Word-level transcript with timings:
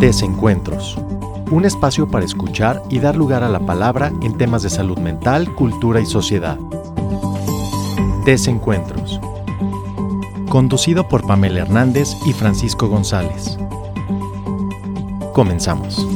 Desencuentros. 0.00 0.98
Un 1.50 1.64
espacio 1.64 2.06
para 2.06 2.26
escuchar 2.26 2.82
y 2.90 2.98
dar 2.98 3.16
lugar 3.16 3.42
a 3.42 3.48
la 3.48 3.60
palabra 3.60 4.12
en 4.20 4.36
temas 4.36 4.62
de 4.62 4.68
salud 4.68 4.98
mental, 4.98 5.54
cultura 5.54 6.00
y 6.00 6.06
sociedad. 6.06 6.58
Desencuentros. 8.26 9.18
Conducido 10.50 11.08
por 11.08 11.26
Pamela 11.26 11.60
Hernández 11.60 12.14
y 12.26 12.34
Francisco 12.34 12.88
González. 12.88 13.56
Comenzamos. 15.32 16.06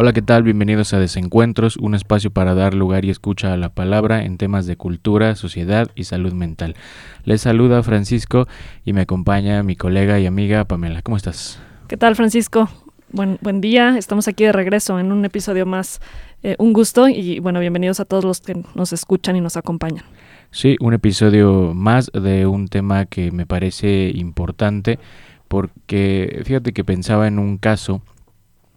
Hola, 0.00 0.12
¿qué 0.12 0.22
tal? 0.22 0.44
Bienvenidos 0.44 0.94
a 0.94 1.00
Desencuentros, 1.00 1.76
un 1.76 1.96
espacio 1.96 2.30
para 2.30 2.54
dar 2.54 2.72
lugar 2.72 3.04
y 3.04 3.10
escucha 3.10 3.52
a 3.52 3.56
la 3.56 3.70
palabra 3.70 4.22
en 4.22 4.38
temas 4.38 4.64
de 4.64 4.76
cultura, 4.76 5.34
sociedad 5.34 5.90
y 5.96 6.04
salud 6.04 6.32
mental. 6.34 6.76
Les 7.24 7.40
saluda 7.40 7.82
Francisco 7.82 8.46
y 8.84 8.92
me 8.92 9.00
acompaña 9.00 9.64
mi 9.64 9.74
colega 9.74 10.20
y 10.20 10.26
amiga 10.26 10.64
Pamela. 10.66 11.02
¿Cómo 11.02 11.16
estás? 11.16 11.60
¿Qué 11.88 11.96
tal, 11.96 12.14
Francisco? 12.14 12.70
Buen, 13.10 13.38
buen 13.40 13.60
día, 13.60 13.98
estamos 13.98 14.28
aquí 14.28 14.44
de 14.44 14.52
regreso 14.52 15.00
en 15.00 15.10
un 15.10 15.24
episodio 15.24 15.66
más. 15.66 16.00
Eh, 16.44 16.54
un 16.60 16.72
gusto 16.72 17.08
y 17.08 17.40
bueno, 17.40 17.58
bienvenidos 17.58 17.98
a 17.98 18.04
todos 18.04 18.22
los 18.22 18.40
que 18.40 18.54
nos 18.76 18.92
escuchan 18.92 19.34
y 19.34 19.40
nos 19.40 19.56
acompañan. 19.56 20.04
Sí, 20.52 20.76
un 20.78 20.94
episodio 20.94 21.74
más 21.74 22.08
de 22.12 22.46
un 22.46 22.68
tema 22.68 23.06
que 23.06 23.32
me 23.32 23.46
parece 23.46 24.12
importante 24.14 25.00
porque 25.48 26.40
fíjate 26.44 26.72
que 26.72 26.84
pensaba 26.84 27.26
en 27.26 27.40
un 27.40 27.58
caso 27.58 28.00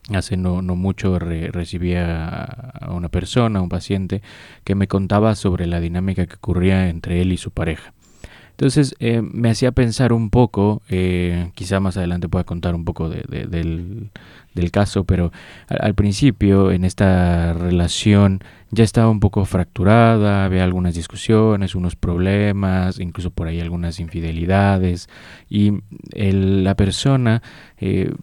Hace 0.09 0.35
no, 0.35 0.61
no 0.61 0.75
mucho 0.75 1.19
recibía 1.19 2.43
a 2.43 2.91
una 2.91 3.09
persona, 3.09 3.61
un 3.61 3.69
paciente, 3.69 4.21
que 4.63 4.75
me 4.75 4.87
contaba 4.87 5.35
sobre 5.35 5.67
la 5.67 5.79
dinámica 5.79 6.25
que 6.25 6.35
ocurría 6.35 6.89
entre 6.89 7.21
él 7.21 7.31
y 7.31 7.37
su 7.37 7.51
pareja. 7.51 7.93
Entonces 8.61 8.95
eh, 8.99 9.23
me 9.23 9.49
hacía 9.49 9.71
pensar 9.71 10.13
un 10.13 10.29
poco, 10.29 10.83
eh, 10.87 11.49
quizá 11.55 11.79
más 11.79 11.97
adelante 11.97 12.29
pueda 12.29 12.43
contar 12.43 12.75
un 12.75 12.85
poco 12.85 13.09
de, 13.09 13.23
del, 13.47 14.11
del, 14.53 14.71
caso, 14.71 15.03
pero 15.03 15.31
al, 15.67 15.95
principio 15.95 16.71
en 16.71 16.85
esta 16.85 17.53
relación 17.53 18.43
ya 18.69 18.83
estaba 18.83 19.09
un 19.09 19.19
poco 19.19 19.45
fracturada, 19.45 20.45
había 20.45 20.63
algunas 20.63 20.93
discusiones, 20.93 21.73
unos 21.73 21.95
problemas, 21.95 22.99
incluso 22.99 23.31
por 23.31 23.47
ahí 23.47 23.59
algunas 23.59 23.99
infidelidades, 23.99 25.09
y 25.49 25.79
la 26.13 26.75
persona 26.75 27.41
eh, 27.79 28.13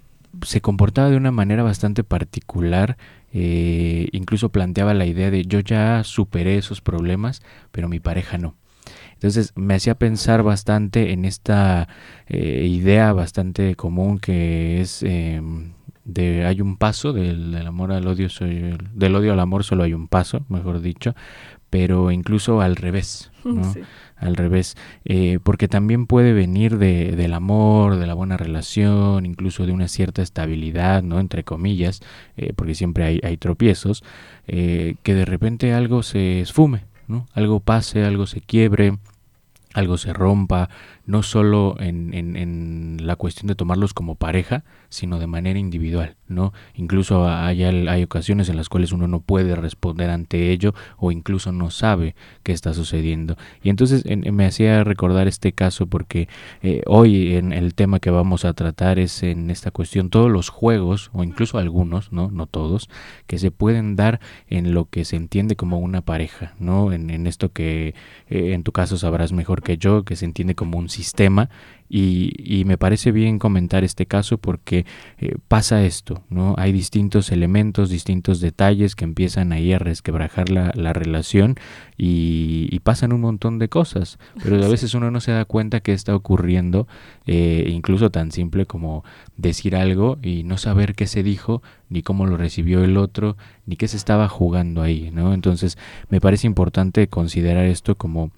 se 0.42 0.60
comportaba 0.60 1.10
de 1.10 1.16
una 1.16 1.30
manera 1.30 1.62
bastante 1.62 2.04
particular, 2.04 2.96
eh, 3.32 4.08
incluso 4.12 4.50
planteaba 4.50 4.94
la 4.94 5.06
idea 5.06 5.30
de 5.30 5.44
yo 5.44 5.60
ya 5.60 6.02
superé 6.04 6.56
esos 6.56 6.80
problemas, 6.80 7.42
pero 7.72 7.88
mi 7.88 8.00
pareja 8.00 8.38
no. 8.38 8.56
Entonces 9.14 9.52
me 9.56 9.74
hacía 9.74 9.96
pensar 9.96 10.42
bastante 10.42 11.12
en 11.12 11.24
esta 11.24 11.88
eh, 12.26 12.66
idea 12.70 13.12
bastante 13.12 13.74
común 13.74 14.18
que 14.20 14.80
es 14.80 15.02
em, 15.02 15.72
de 16.04 16.46
hay 16.46 16.60
un 16.60 16.76
paso 16.76 17.12
del, 17.12 17.54
amor 17.66 17.92
al 17.92 18.06
odio, 18.06 18.28
del 18.94 19.14
odio 19.16 19.32
al 19.32 19.40
amor 19.40 19.64
solo 19.64 19.82
hay 19.82 19.92
un 19.92 20.08
paso, 20.08 20.44
mejor 20.48 20.80
dicho, 20.80 21.14
pero 21.70 22.10
incluso 22.10 22.60
al 22.60 22.76
revés. 22.76 23.30
¿no? 23.44 23.72
al 24.20 24.36
revés, 24.36 24.76
eh, 25.04 25.38
porque 25.42 25.68
también 25.68 26.06
puede 26.06 26.32
venir 26.32 26.78
de, 26.78 27.12
del 27.12 27.34
amor, 27.34 27.96
de 27.96 28.06
la 28.06 28.14
buena 28.14 28.36
relación, 28.36 29.26
incluso 29.26 29.66
de 29.66 29.72
una 29.72 29.88
cierta 29.88 30.22
estabilidad, 30.22 31.02
¿no? 31.02 31.20
Entre 31.20 31.44
comillas, 31.44 32.00
eh, 32.36 32.52
porque 32.54 32.74
siempre 32.74 33.04
hay, 33.04 33.20
hay 33.22 33.36
tropiezos, 33.36 34.02
eh, 34.46 34.96
que 35.02 35.14
de 35.14 35.24
repente 35.24 35.72
algo 35.72 36.02
se 36.02 36.40
esfume, 36.40 36.84
¿no? 37.06 37.26
Algo 37.32 37.60
pase, 37.60 38.04
algo 38.04 38.26
se 38.26 38.40
quiebre, 38.40 38.98
algo 39.74 39.98
se 39.98 40.12
rompa, 40.12 40.68
no 41.08 41.22
solo 41.22 41.74
en, 41.80 42.12
en, 42.12 42.98
la 43.00 43.16
cuestión 43.16 43.46
de 43.46 43.54
tomarlos 43.54 43.94
como 43.94 44.16
pareja, 44.16 44.62
sino 44.90 45.18
de 45.18 45.26
manera 45.26 45.58
individual, 45.58 46.16
¿no? 46.26 46.52
Incluso 46.74 47.26
hay, 47.26 47.62
hay 47.64 48.02
ocasiones 48.02 48.50
en 48.50 48.56
las 48.56 48.68
cuales 48.68 48.92
uno 48.92 49.08
no 49.08 49.20
puede 49.20 49.56
responder 49.56 50.10
ante 50.10 50.52
ello 50.52 50.74
o 50.98 51.10
incluso 51.10 51.50
no 51.50 51.70
sabe 51.70 52.14
qué 52.42 52.52
está 52.52 52.74
sucediendo. 52.74 53.38
Y 53.62 53.70
entonces 53.70 54.04
me 54.04 54.44
hacía 54.44 54.84
recordar 54.84 55.28
este 55.28 55.52
caso 55.52 55.86
porque 55.86 56.28
eh, 56.60 56.82
hoy 56.84 57.36
en 57.36 57.54
el 57.54 57.74
tema 57.74 58.00
que 58.00 58.10
vamos 58.10 58.44
a 58.44 58.52
tratar 58.52 58.98
es 58.98 59.22
en 59.22 59.50
esta 59.50 59.70
cuestión 59.70 60.10
todos 60.10 60.30
los 60.30 60.50
juegos, 60.50 61.08
o 61.14 61.24
incluso 61.24 61.56
algunos, 61.56 62.12
¿no? 62.12 62.30
No 62.30 62.46
todos, 62.46 62.90
que 63.26 63.38
se 63.38 63.50
pueden 63.50 63.96
dar 63.96 64.20
en 64.48 64.74
lo 64.74 64.84
que 64.84 65.06
se 65.06 65.16
entiende 65.16 65.56
como 65.56 65.78
una 65.78 66.02
pareja, 66.02 66.54
¿no? 66.58 66.92
En, 66.92 67.08
en 67.08 67.26
esto 67.26 67.50
que 67.50 67.94
eh, 68.28 68.52
en 68.52 68.62
tu 68.62 68.72
caso 68.72 68.98
sabrás 68.98 69.32
mejor 69.32 69.62
que 69.62 69.78
yo, 69.78 70.04
que 70.04 70.14
se 70.14 70.26
entiende 70.26 70.54
como 70.54 70.76
un 70.76 70.90
sistema 70.98 71.48
y, 71.90 72.64
me 72.66 72.76
parece 72.76 73.12
bien 73.12 73.38
comentar 73.38 73.82
este 73.82 74.04
caso 74.04 74.36
porque 74.36 74.84
eh, 75.18 75.36
pasa 75.48 75.84
esto, 75.84 76.22
¿no? 76.28 76.54
Hay 76.58 76.70
distintos 76.70 77.32
elementos, 77.32 77.88
distintos 77.88 78.40
detalles 78.40 78.94
que 78.94 79.04
empiezan 79.04 79.52
ahí 79.52 79.72
a 79.72 79.78
resquebrajar 79.78 80.50
la, 80.50 80.70
la 80.74 80.92
relación 80.92 81.56
y, 81.96 82.78
pasan 82.80 83.12
un 83.12 83.20
montón 83.20 83.58
de 83.58 83.68
cosas, 83.68 84.18
pero 84.42 84.64
a 84.64 84.68
veces 84.68 84.94
uno 84.94 85.10
no 85.10 85.20
se 85.20 85.32
da 85.32 85.44
cuenta 85.44 85.80
que 85.80 85.92
está 85.92 86.16
ocurriendo, 86.16 86.88
eh, 87.26 87.68
incluso 87.68 88.10
tan 88.10 88.32
simple 88.32 88.64
como 88.64 89.04
decir 89.36 89.76
algo 89.76 90.16
y 90.22 90.42
no 90.42 90.56
saber 90.56 90.94
qué 90.94 91.06
se 91.06 91.22
dijo, 91.22 91.62
ni 91.90 92.02
cómo 92.02 92.24
lo 92.24 92.38
recibió 92.38 92.82
el 92.82 92.96
otro, 92.96 93.36
ni 93.66 93.76
qué 93.76 93.88
se 93.88 93.98
estaba 93.98 94.26
jugando 94.28 94.80
ahí, 94.80 95.10
¿no? 95.12 95.34
Entonces 95.34 95.76
me 96.08 96.20
parece 96.20 96.46
importante 96.46 97.08
considerar 97.08 97.66
esto 97.66 97.94
como 97.94 98.30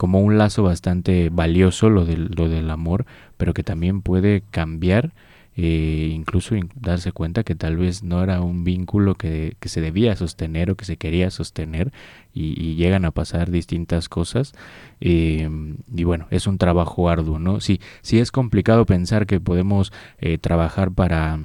como 0.00 0.20
un 0.20 0.38
lazo 0.38 0.62
bastante 0.62 1.28
valioso 1.28 1.90
lo 1.90 2.06
del, 2.06 2.30
lo 2.34 2.48
del 2.48 2.70
amor, 2.70 3.04
pero 3.36 3.52
que 3.52 3.62
también 3.62 4.00
puede 4.00 4.42
cambiar, 4.50 5.12
eh, 5.58 6.08
incluso 6.10 6.54
darse 6.74 7.12
cuenta 7.12 7.44
que 7.44 7.54
tal 7.54 7.76
vez 7.76 8.02
no 8.02 8.22
era 8.22 8.40
un 8.40 8.64
vínculo 8.64 9.14
que, 9.14 9.58
que 9.60 9.68
se 9.68 9.82
debía 9.82 10.16
sostener 10.16 10.70
o 10.70 10.74
que 10.74 10.86
se 10.86 10.96
quería 10.96 11.30
sostener 11.30 11.92
y, 12.32 12.76
llegan 12.76 13.04
a 13.04 13.10
pasar 13.10 13.50
distintas 13.50 14.08
cosas. 14.08 14.54
Eh, 15.02 15.50
y 15.94 16.04
bueno, 16.04 16.28
es 16.30 16.46
un 16.46 16.56
trabajo 16.56 17.10
arduo, 17.10 17.38
¿no? 17.38 17.60
Sí, 17.60 17.78
sí 18.00 18.20
es 18.20 18.32
complicado 18.32 18.86
pensar 18.86 19.26
que 19.26 19.38
podemos 19.38 19.92
eh, 20.16 20.38
trabajar 20.38 20.92
para 20.92 21.40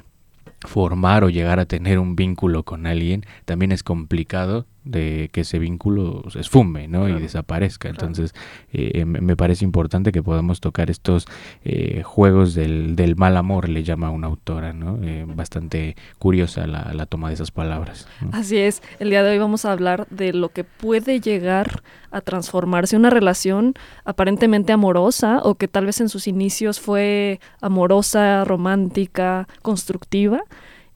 formar 0.61 1.25
o 1.25 1.29
llegar 1.29 1.59
a 1.59 1.65
tener 1.65 1.99
un 1.99 2.15
vínculo 2.15 2.63
con 2.63 2.87
alguien, 2.87 3.25
también 3.43 3.73
es 3.73 3.83
complicado 3.83 4.65
de 4.85 5.29
que 5.33 5.41
ese 5.41 5.59
vínculo 5.59 6.23
se 6.29 6.39
esfume 6.39 6.87
¿no? 6.87 7.09
y 7.09 7.13
desaparezca. 7.19 7.89
Entonces, 7.89 8.33
eh, 8.71 9.03
me 9.05 9.35
parece 9.35 9.65
importante 9.65 10.11
que 10.11 10.21
podamos 10.23 10.61
tocar 10.61 10.89
estos 10.89 11.25
eh, 11.63 12.03
juegos 12.03 12.53
del, 12.53 12.95
del, 12.95 13.15
mal 13.15 13.35
amor, 13.35 13.67
le 13.67 13.83
llama 13.83 14.11
una 14.11 14.27
autora, 14.27 14.73
¿no? 14.73 14.99
Eh, 15.03 15.25
bastante 15.27 15.95
curiosa 16.19 16.67
la, 16.67 16.91
la, 16.93 17.05
toma 17.05 17.29
de 17.29 17.33
esas 17.33 17.51
palabras. 17.51 18.07
Así 18.31 18.57
es, 18.57 18.83
el 18.99 19.09
día 19.09 19.23
de 19.23 19.31
hoy 19.31 19.39
vamos 19.39 19.65
a 19.65 19.71
hablar 19.71 20.07
de 20.09 20.33
lo 20.33 20.49
que 20.49 20.63
puede 20.63 21.19
llegar 21.19 21.81
a 22.11 22.21
transformarse 22.21 22.95
una 22.95 23.09
relación 23.09 23.73
aparentemente 24.03 24.71
amorosa 24.71 25.39
o 25.43 25.55
que 25.55 25.67
tal 25.67 25.85
vez 25.85 25.99
en 25.99 26.09
sus 26.09 26.27
inicios 26.27 26.79
fue 26.79 27.39
amorosa, 27.61 28.45
romántica, 28.45 29.47
constructiva 29.61 30.43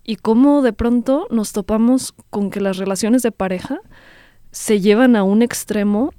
y 0.09 0.15
cómo 0.15 0.63
de 0.63 0.73
pronto 0.73 1.27
nos 1.29 1.53
topamos 1.53 2.15
con 2.31 2.49
que 2.49 2.61
las 2.61 2.77
relaciones 2.77 3.21
de 3.21 3.31
pareja 3.31 3.79
se 4.49 4.79
llevan 4.79 5.15
a 5.15 5.21
un 5.21 5.43
extremo 5.43 6.09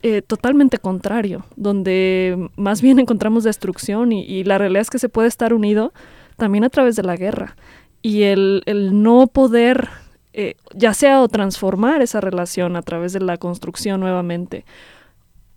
eh, 0.00 0.22
totalmente 0.22 0.78
contrario, 0.78 1.44
donde 1.54 2.48
más 2.56 2.80
bien 2.80 2.98
encontramos 2.98 3.44
destrucción 3.44 4.10
y, 4.10 4.42
la 4.44 4.56
realidad 4.56 4.80
es 4.80 4.88
que 4.88 4.98
se 4.98 5.10
puede 5.10 5.28
estar 5.28 5.52
unido 5.52 5.92
también 6.38 6.64
a 6.64 6.70
través 6.70 6.96
de 6.96 7.02
la 7.02 7.14
guerra. 7.14 7.56
Y 8.00 8.22
el, 8.22 8.62
no 9.02 9.26
poder, 9.26 9.90
eh, 10.32 10.54
ya 10.74 10.94
sea 10.94 11.20
o 11.20 11.28
transformar 11.28 12.00
esa 12.00 12.22
relación 12.22 12.74
a 12.74 12.80
través 12.80 13.12
de 13.12 13.20
la 13.20 13.36
construcción 13.36 14.00
nuevamente, 14.00 14.64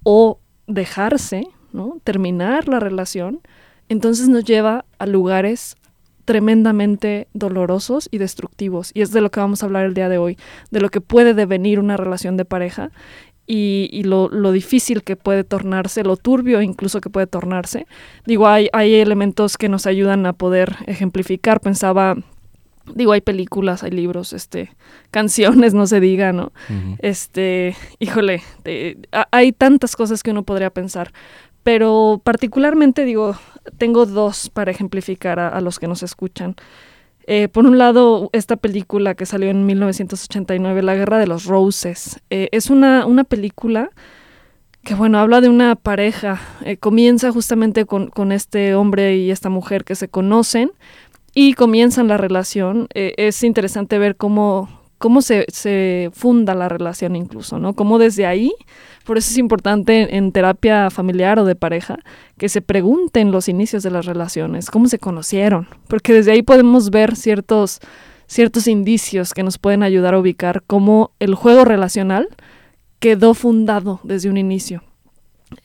o 0.04 0.42
dejarse, 0.68 1.48
¿no? 1.72 2.02
terminar 2.04 2.68
la 2.68 2.82
relación, 2.82 3.40
entonces 3.88 4.28
nos 4.28 4.44
lleva 4.44 4.84
a 4.98 5.06
lugares 5.06 5.78
tremendamente 6.30 7.28
dolorosos 7.34 8.08
y 8.12 8.20
destructivos. 8.20 8.92
Y 8.94 9.02
es 9.02 9.10
de 9.12 9.20
lo 9.20 9.32
que 9.32 9.40
vamos 9.40 9.64
a 9.64 9.66
hablar 9.66 9.88
el 9.88 9.96
día 9.96 10.10
de 10.10 10.20
hoy, 10.20 10.38
de 10.70 10.80
lo 10.80 10.90
que 10.90 11.02
puede 11.02 11.34
devenir 11.34 11.80
una 11.80 11.98
relación 11.98 12.38
de 12.38 12.46
pareja 12.46 12.92
y, 13.48 14.04
lo, 14.04 14.30
difícil 14.52 15.02
que 15.02 15.16
puede 15.16 15.44
tornarse, 15.44 16.04
lo 16.04 16.18
turbio 16.18 16.62
incluso 16.62 17.02
que 17.02 17.10
puede 17.10 17.26
tornarse. 17.26 17.88
Digo, 18.28 18.48
hay, 18.48 18.70
hay 18.74 18.94
elementos 18.94 19.58
que 19.58 19.70
nos 19.70 19.88
ayudan 19.88 20.28
a 20.28 20.34
poder 20.34 20.76
ejemplificar. 20.86 21.62
Pensaba 21.62 22.16
digo, 22.94 23.12
hay 23.12 23.22
películas, 23.22 23.82
hay 23.82 23.90
libros, 23.90 24.32
este, 24.34 24.70
canciones, 25.10 25.74
no 25.74 25.88
se 25.88 26.00
diga, 26.00 26.32
¿no? 26.32 26.52
Este, 27.00 27.76
híjole, 27.98 28.44
hay 29.32 29.52
tantas 29.52 29.96
cosas 29.96 30.22
que 30.22 30.30
uno 30.30 30.44
podría 30.44 30.70
pensar, 30.70 31.12
pero 31.72 32.20
particularmente 32.24 33.06
digo, 33.06 33.36
tengo 33.78 34.08
dos 34.08 34.50
para 34.50 34.72
ejemplificar 34.72 35.40
a, 35.40 35.62
los 35.62 35.78
que 35.78 35.88
nos 35.88 36.02
escuchan. 36.02 36.56
Eh, 37.28 37.48
por 37.48 37.68
un 37.68 37.78
lado, 37.78 38.32
esta 38.34 38.56
película 38.56 39.14
que 39.14 39.28
salió 39.28 39.52
en 39.52 39.68
1989, 39.68 40.82
La 40.82 40.96
Guerra 40.96 41.20
de 41.20 41.28
los 41.28 41.46
Roses, 41.46 42.22
eh, 42.32 42.50
es 42.54 42.72
una, 42.72 43.06
una 43.06 43.24
película 43.24 43.92
que 44.84 44.96
bueno, 44.96 45.20
habla 45.20 45.42
de 45.42 45.50
una 45.50 45.76
pareja. 45.76 46.42
Eh, 46.66 46.78
comienza 46.78 47.32
justamente 47.32 47.86
con, 47.86 48.10
con, 48.10 48.32
este 48.32 48.74
hombre 48.74 49.18
y 49.18 49.30
esta 49.30 49.50
mujer 49.50 49.84
que 49.84 49.94
se 49.94 50.08
conocen 50.08 50.72
y 51.36 51.54
comienzan 51.54 52.08
la 52.08 52.18
relación. 52.18 52.88
Es 52.96 53.44
interesante 53.44 54.00
ver 54.00 54.16
cómo, 54.16 54.70
cómo 55.00 55.22
se, 55.22 55.46
se, 55.52 56.12
funda 56.14 56.54
la 56.54 56.70
relación 56.70 57.16
incluso, 57.16 57.58
¿no? 57.58 57.74
Cómo 57.74 57.98
desde 57.98 58.28
ahí, 58.28 58.52
por 59.06 59.18
eso 59.18 59.32
es 59.32 59.38
importante 59.38 60.16
en 60.16 60.32
terapia 60.32 60.92
familiar 60.92 61.40
o 61.40 61.46
de 61.46 61.56
pareja, 61.56 61.98
que 62.38 62.50
se 62.50 62.62
pregunten 62.62 63.32
los 63.32 63.50
inicios 63.50 63.82
de 63.82 63.92
las 63.92 64.06
relaciones, 64.06 64.70
cómo 64.70 64.88
se 64.88 65.00
conocieron, 65.00 65.68
porque 65.88 66.14
desde 66.14 66.34
ahí 66.34 66.44
podemos 66.44 66.92
ver 66.92 67.16
ciertos, 67.16 67.80
ciertos 68.28 68.68
indicios 68.68 69.34
que 69.34 69.42
nos 69.42 69.58
pueden 69.58 69.82
ayudar 69.82 70.14
a 70.14 70.20
ubicar 70.20 70.64
cómo 70.68 71.12
el 71.20 71.34
juego 71.34 71.66
relacional 71.66 72.28
quedó 73.00 73.34
fundado 73.34 74.02
desde 74.04 74.30
un 74.30 74.38
inicio. 74.38 74.84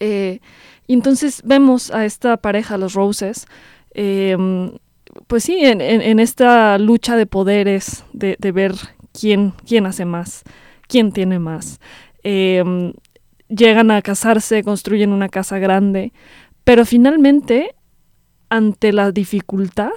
Eh, 0.00 0.38
y 0.86 0.94
entonces 0.94 1.42
vemos 1.44 1.90
a 1.90 2.04
esta 2.04 2.36
pareja, 2.36 2.78
los 2.78 2.94
Roses, 2.94 3.46
eh, 3.94 4.36
pues 5.26 5.44
sí, 5.44 5.58
en, 5.60 5.80
en, 5.80 6.18
esta 6.18 6.78
lucha 6.78 7.16
de 7.16 7.26
poderes, 7.26 8.04
de, 8.12 8.36
de, 8.38 8.52
ver 8.52 8.74
quién, 9.18 9.52
quién 9.66 9.86
hace 9.86 10.04
más, 10.04 10.42
quién 10.88 11.12
tiene 11.12 11.38
más. 11.38 11.80
Eh, 12.24 12.92
llegan 13.48 13.90
a 13.90 14.02
casarse, 14.02 14.62
construyen 14.62 15.12
una 15.12 15.28
casa 15.28 15.58
grande, 15.58 16.12
pero 16.64 16.84
finalmente, 16.84 17.74
ante 18.48 18.92
la 18.92 19.12
dificultad, 19.12 19.92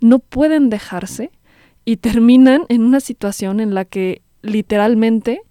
no 0.00 0.18
pueden 0.18 0.70
dejarse 0.70 1.30
y 1.84 1.98
terminan 1.98 2.64
en 2.68 2.82
una 2.82 3.00
situación 3.00 3.60
en 3.60 3.74
la 3.74 3.84
que 3.84 4.22
literalmente 4.42 5.42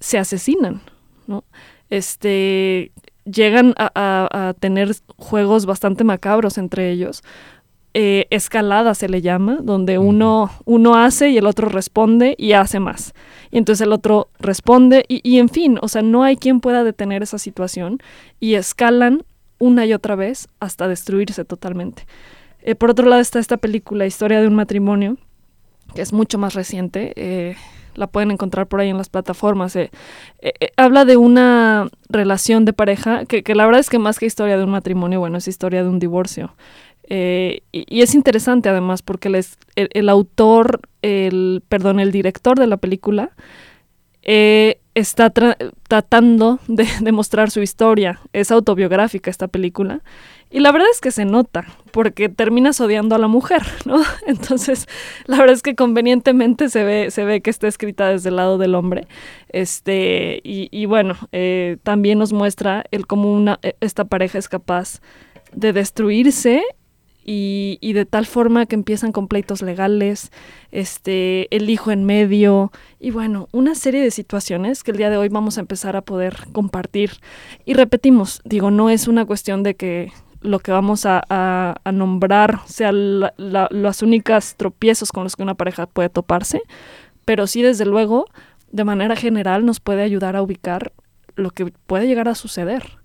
se 0.00 0.18
asesinan, 0.18 0.82
¿no? 1.26 1.44
Este, 1.88 2.92
llegan 3.24 3.74
a 3.76 4.54
tener 4.58 4.92
juegos 5.16 5.66
bastante 5.66 6.04
macabros 6.04 6.58
entre 6.58 6.90
ellos, 6.90 7.22
eh, 7.94 8.26
escalada 8.30 8.94
se 8.94 9.08
le 9.08 9.22
llama, 9.22 9.58
donde 9.62 9.98
uno, 9.98 10.50
uno 10.64 10.96
hace 10.96 11.30
y 11.30 11.38
el 11.38 11.46
otro 11.46 11.68
responde 11.68 12.34
y 12.38 12.52
hace 12.52 12.80
más. 12.80 13.14
Y 13.50 13.58
entonces 13.58 13.86
el 13.86 13.92
otro 13.92 14.28
responde 14.38 15.04
y, 15.08 15.20
y, 15.22 15.38
en 15.38 15.48
fin, 15.48 15.78
o 15.82 15.88
sea, 15.88 16.02
no 16.02 16.22
hay 16.22 16.36
quien 16.36 16.60
pueda 16.60 16.84
detener 16.84 17.22
esa 17.22 17.38
situación 17.38 17.98
y 18.40 18.54
escalan 18.54 19.24
una 19.58 19.86
y 19.86 19.92
otra 19.92 20.16
vez 20.16 20.48
hasta 20.60 20.88
destruirse 20.88 21.44
totalmente. 21.44 22.06
Eh, 22.62 22.74
por 22.74 22.90
otro 22.90 23.08
lado 23.08 23.20
está 23.20 23.38
esta 23.38 23.56
película, 23.56 24.06
Historia 24.06 24.40
de 24.40 24.46
un 24.46 24.54
matrimonio, 24.54 25.16
que 25.94 26.02
es 26.02 26.12
mucho 26.12 26.38
más 26.38 26.54
reciente. 26.54 27.12
Eh, 27.16 27.56
la 27.94 28.06
pueden 28.06 28.30
encontrar 28.30 28.66
por 28.66 28.80
ahí 28.80 28.88
en 28.88 28.98
las 28.98 29.08
plataformas. 29.08 29.76
Eh, 29.76 29.90
eh, 30.40 30.52
eh, 30.60 30.68
habla 30.76 31.04
de 31.04 31.16
una 31.16 31.88
relación 32.08 32.64
de 32.64 32.72
pareja 32.72 33.24
que, 33.26 33.42
que, 33.42 33.54
la 33.54 33.66
verdad 33.66 33.80
es 33.80 33.90
que 33.90 33.98
más 33.98 34.18
que 34.18 34.26
historia 34.26 34.56
de 34.56 34.64
un 34.64 34.70
matrimonio, 34.70 35.20
bueno, 35.20 35.38
es 35.38 35.48
historia 35.48 35.82
de 35.82 35.88
un 35.88 35.98
divorcio. 35.98 36.54
Eh, 37.08 37.62
y, 37.72 38.02
es 38.02 38.14
interesante 38.14 38.68
además 38.68 39.02
porque 39.02 39.28
el, 39.74 40.08
autor, 40.08 40.80
el, 41.02 41.62
perdón, 41.68 42.00
el 42.00 42.12
director 42.12 42.58
de 42.58 42.66
la 42.66 42.76
película 42.76 43.32
eh, 44.22 44.78
está 44.94 45.30
tra 45.30 45.56
tratando 45.88 46.60
de, 46.68 46.86
de, 47.00 47.12
mostrar 47.12 47.50
su 47.50 47.60
historia. 47.60 48.20
Es 48.32 48.50
autobiográfica 48.50 49.30
esta 49.30 49.48
película. 49.48 50.02
Y 50.50 50.60
la 50.60 50.70
verdad 50.70 50.88
es 50.92 51.00
que 51.00 51.10
se 51.10 51.24
nota, 51.24 51.64
porque 51.92 52.28
terminas 52.28 52.78
odiando 52.80 53.14
a 53.14 53.18
la 53.18 53.26
mujer, 53.26 53.62
¿no? 53.86 54.02
Entonces, 54.26 54.86
la 55.24 55.38
verdad 55.38 55.54
es 55.54 55.62
que 55.62 55.74
convenientemente 55.74 56.68
se 56.68 56.84
ve, 56.84 57.10
se 57.10 57.24
ve 57.24 57.40
que 57.40 57.50
está 57.50 57.68
escrita 57.68 58.08
desde 58.08 58.28
el 58.28 58.36
lado 58.36 58.58
del 58.58 58.74
hombre. 58.74 59.08
Este, 59.48 60.40
y, 60.44 60.68
y 60.70 60.84
bueno, 60.84 61.16
eh, 61.32 61.78
también 61.82 62.18
nos 62.18 62.34
muestra 62.34 62.84
el 62.90 63.06
cómo 63.06 63.32
una, 63.32 63.58
esta 63.80 64.04
pareja 64.04 64.38
es 64.38 64.48
capaz 64.48 65.00
de 65.52 65.72
destruirse 65.72 66.62
y, 67.24 67.92
de 67.92 68.04
tal 68.04 68.26
forma 68.26 68.66
que 68.66 68.74
empiezan 68.74 69.12
con 69.12 69.28
pleitos 69.28 69.62
legales, 69.62 70.32
este, 70.70 71.54
el 71.54 71.70
hijo 71.70 71.90
en 71.90 72.04
medio, 72.04 72.72
y 72.98 73.10
bueno, 73.10 73.48
una 73.52 73.74
serie 73.74 74.02
de 74.02 74.10
situaciones 74.10 74.82
que 74.82 74.90
el 74.90 74.96
día 74.96 75.10
de 75.10 75.16
hoy 75.16 75.28
vamos 75.28 75.58
a 75.58 75.60
empezar 75.60 75.96
a 75.96 76.02
poder 76.02 76.36
compartir. 76.52 77.12
Y 77.64 77.74
repetimos, 77.74 78.40
digo, 78.44 78.70
no 78.70 78.90
es 78.90 79.08
una 79.08 79.24
cuestión 79.24 79.62
de 79.62 79.74
que 79.74 80.12
lo 80.40 80.58
que 80.58 80.72
vamos 80.72 81.06
a, 81.06 81.22
a, 81.28 81.92
nombrar 81.92 82.60
sean 82.66 83.20
la, 83.20 83.34
la, 83.36 83.68
las 83.70 84.02
únicas 84.02 84.56
tropiezos 84.56 85.12
con 85.12 85.22
los 85.22 85.36
que 85.36 85.42
una 85.42 85.54
pareja 85.54 85.86
puede 85.86 86.08
toparse, 86.08 86.62
pero 87.24 87.46
sí, 87.46 87.62
desde 87.62 87.84
luego, 87.84 88.26
de 88.72 88.84
manera 88.84 89.14
general 89.14 89.64
nos 89.64 89.78
puede 89.78 90.02
ayudar 90.02 90.34
a 90.34 90.42
ubicar 90.42 90.92
lo 91.36 91.50
que 91.50 91.66
puede 91.86 92.06
llegar 92.06 92.28
a 92.28 92.34
suceder. 92.34 93.01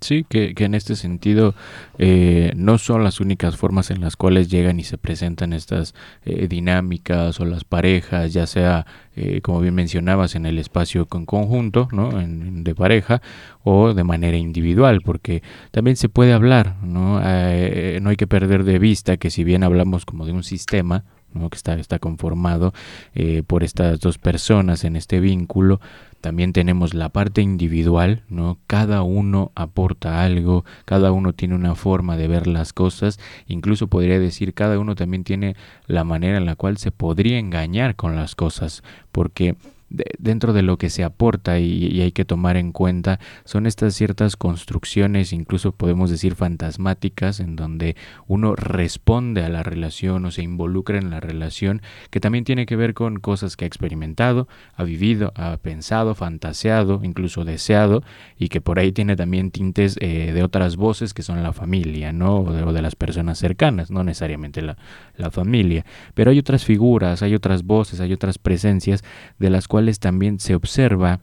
Sí, 0.00 0.24
que, 0.28 0.54
que, 0.54 0.64
en 0.64 0.74
este 0.74 0.96
sentido 0.96 1.54
eh, 1.98 2.52
no 2.56 2.78
son 2.78 3.04
las 3.04 3.20
únicas 3.20 3.56
formas 3.56 3.90
en 3.90 4.00
las 4.00 4.16
cuales 4.16 4.48
llegan 4.48 4.80
y 4.80 4.84
se 4.84 4.98
presentan 4.98 5.52
estas 5.52 5.94
eh, 6.24 6.48
dinámicas 6.48 7.38
o 7.40 7.44
las 7.44 7.64
parejas, 7.64 8.32
ya 8.32 8.46
sea, 8.46 8.86
eh, 9.14 9.40
como 9.40 9.60
bien 9.60 9.74
mencionabas, 9.74 10.34
en 10.34 10.46
el 10.46 10.58
espacio 10.58 11.06
con 11.06 11.26
conjunto, 11.26 11.88
¿no? 11.92 12.10
De 12.10 12.74
pareja, 12.74 13.22
o 13.62 13.94
de 13.94 14.04
manera 14.04 14.36
individual, 14.36 15.00
porque 15.04 15.42
también 15.70 15.96
se 15.96 16.08
puede 16.08 16.32
hablar, 16.32 16.76
¿no? 16.82 17.20
Eh, 17.22 17.98
no 18.02 18.10
hay 18.10 18.16
que 18.16 18.26
perder 18.26 18.64
de 18.64 18.78
vista 18.78 19.16
que 19.16 19.30
si 19.30 19.44
bien 19.44 19.62
hablamos 19.62 20.04
como 20.04 20.26
de 20.26 20.32
un 20.32 20.42
sistema, 20.42 21.04
¿no? 21.32 21.50
que 21.50 21.56
está, 21.56 21.98
conformado 21.98 22.72
eh, 23.14 23.42
por 23.46 23.64
estas 23.64 24.00
dos 24.00 24.18
personas 24.18 24.84
en 24.84 24.96
este 24.96 25.20
vínculo, 25.20 25.80
también 26.20 26.52
tenemos 26.52 26.94
la 26.94 27.10
parte 27.10 27.42
individual, 27.42 28.22
¿no? 28.28 28.58
Cada 28.66 29.02
uno 29.02 29.52
aporta 29.54 30.24
algo, 30.24 30.64
cada 30.84 31.12
uno 31.12 31.32
tiene 31.32 31.54
una 31.54 31.76
forma 31.76 32.16
de 32.16 32.26
ver 32.26 32.46
las 32.48 32.72
cosas, 32.72 33.20
incluso 33.46 33.86
podría 33.86 34.18
decir 34.18 34.52
cada 34.52 34.78
uno 34.78 34.96
también 34.96 35.22
tiene 35.22 35.54
la 35.86 36.02
manera 36.04 36.38
en 36.38 36.46
la 36.46 36.56
cual 36.56 36.76
se 36.78 36.90
podría 36.90 37.38
engañar 37.38 37.94
con 37.94 38.16
las 38.16 38.34
cosas, 38.34 38.82
porque 39.12 39.56
de, 39.90 40.04
dentro 40.18 40.52
de 40.52 40.62
lo 40.62 40.78
que 40.78 40.90
se 40.90 41.04
aporta 41.04 41.58
y, 41.58 42.00
hay 42.00 42.12
que 42.12 42.24
tomar 42.24 42.56
en 42.56 42.72
cuenta 42.72 43.18
son 43.44 43.66
estas 43.66 43.94
ciertas 43.94 44.36
construcciones, 44.36 45.32
incluso 45.32 45.72
podemos 45.72 46.10
decir 46.10 46.34
fantasmáticas, 46.34 47.40
en 47.40 47.56
donde 47.56 47.96
uno 48.26 48.54
responde 48.54 49.42
a 49.42 49.48
la 49.48 49.62
relación 49.62 50.24
o 50.24 50.30
se 50.30 50.42
involucra 50.42 50.98
en 50.98 51.10
la 51.10 51.20
relación, 51.20 51.82
que 52.10 52.20
también 52.20 52.44
tiene 52.44 52.66
que 52.66 52.76
ver 52.76 52.94
con 52.94 53.18
cosas 53.20 53.56
que 53.56 53.64
ha 53.64 53.68
experimentado, 53.68 54.48
ha 54.74 54.84
vivido, 54.84 55.32
ha 55.34 55.56
pensado, 55.56 56.14
fantaseado, 56.14 57.00
incluso 57.02 57.44
deseado, 57.44 58.02
y 58.38 58.48
que 58.48 58.60
por 58.60 58.78
ahí 58.78 58.92
tiene 58.92 59.16
también 59.16 59.50
tintes 59.50 59.96
eh, 60.00 60.32
de 60.32 60.42
otras 60.42 60.76
voces 60.76 61.14
que 61.14 61.22
son 61.22 61.42
la 61.42 61.52
familia, 61.52 62.12
¿no? 62.12 62.40
O 62.40 62.52
de, 62.52 62.62
o 62.62 62.72
de 62.72 62.82
las 62.82 62.94
personas 62.94 63.38
cercanas, 63.38 63.90
no 63.90 64.04
necesariamente 64.04 64.62
la, 64.62 64.76
la 65.16 65.30
familia. 65.30 65.84
Pero 66.14 66.30
hay 66.30 66.38
otras 66.38 66.64
figuras, 66.64 67.22
hay 67.22 67.34
otras 67.34 67.64
voces, 67.64 68.00
hay 68.00 68.12
otras 68.12 68.38
presencias 68.38 69.02
de 69.38 69.50
las 69.50 69.68
cuales 69.68 69.77
también 70.00 70.40
se 70.40 70.54
observa, 70.54 71.20